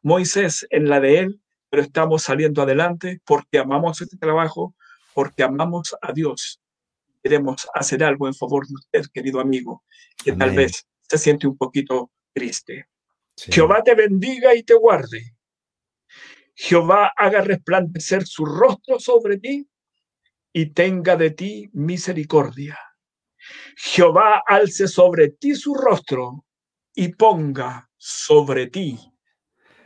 Moisés 0.00 0.64
en 0.70 0.88
la 0.88 1.00
de 1.00 1.18
él 1.18 1.40
pero 1.74 1.82
estamos 1.82 2.22
saliendo 2.22 2.62
adelante 2.62 3.20
porque 3.24 3.58
amamos 3.58 4.00
este 4.00 4.16
trabajo, 4.16 4.76
porque 5.12 5.42
amamos 5.42 5.96
a 6.00 6.12
Dios. 6.12 6.62
Queremos 7.20 7.66
hacer 7.74 8.04
algo 8.04 8.28
en 8.28 8.34
favor 8.34 8.64
de 8.68 8.74
usted, 8.74 9.10
querido 9.12 9.40
amigo, 9.40 9.82
que 10.22 10.34
tal 10.34 10.54
vez 10.54 10.86
se 11.02 11.18
siente 11.18 11.48
un 11.48 11.56
poquito 11.56 12.12
triste. 12.32 12.86
Jehová 13.36 13.82
te 13.82 13.96
bendiga 13.96 14.54
y 14.54 14.62
te 14.62 14.74
guarde. 14.74 15.34
Jehová 16.54 17.12
haga 17.16 17.40
resplandecer 17.40 18.24
su 18.24 18.44
rostro 18.46 19.00
sobre 19.00 19.38
ti 19.38 19.68
y 20.52 20.66
tenga 20.66 21.16
de 21.16 21.32
ti 21.32 21.70
misericordia. 21.72 22.78
Jehová 23.76 24.44
alce 24.46 24.86
sobre 24.86 25.30
ti 25.30 25.56
su 25.56 25.74
rostro 25.74 26.44
y 26.94 27.08
ponga 27.14 27.90
sobre 27.96 28.68
ti 28.68 28.96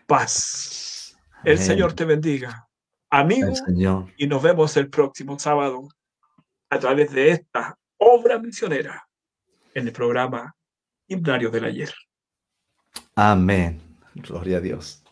paz. 0.06 0.97
El 1.44 1.58
Señor 1.58 1.92
te 1.92 2.04
bendiga, 2.04 2.68
amigo, 3.10 3.52
y 4.16 4.26
nos 4.26 4.42
vemos 4.42 4.76
el 4.76 4.90
próximo 4.90 5.38
sábado 5.38 5.88
a 6.70 6.78
través 6.78 7.12
de 7.12 7.30
esta 7.30 7.78
obra 7.96 8.38
misionera 8.38 9.08
en 9.74 9.86
el 9.86 9.92
programa 9.92 10.54
Himnario 11.06 11.50
del 11.50 11.64
Ayer. 11.64 11.94
Amén. 13.14 13.80
Gloria 14.14 14.58
a 14.58 14.60
Dios. 14.60 15.02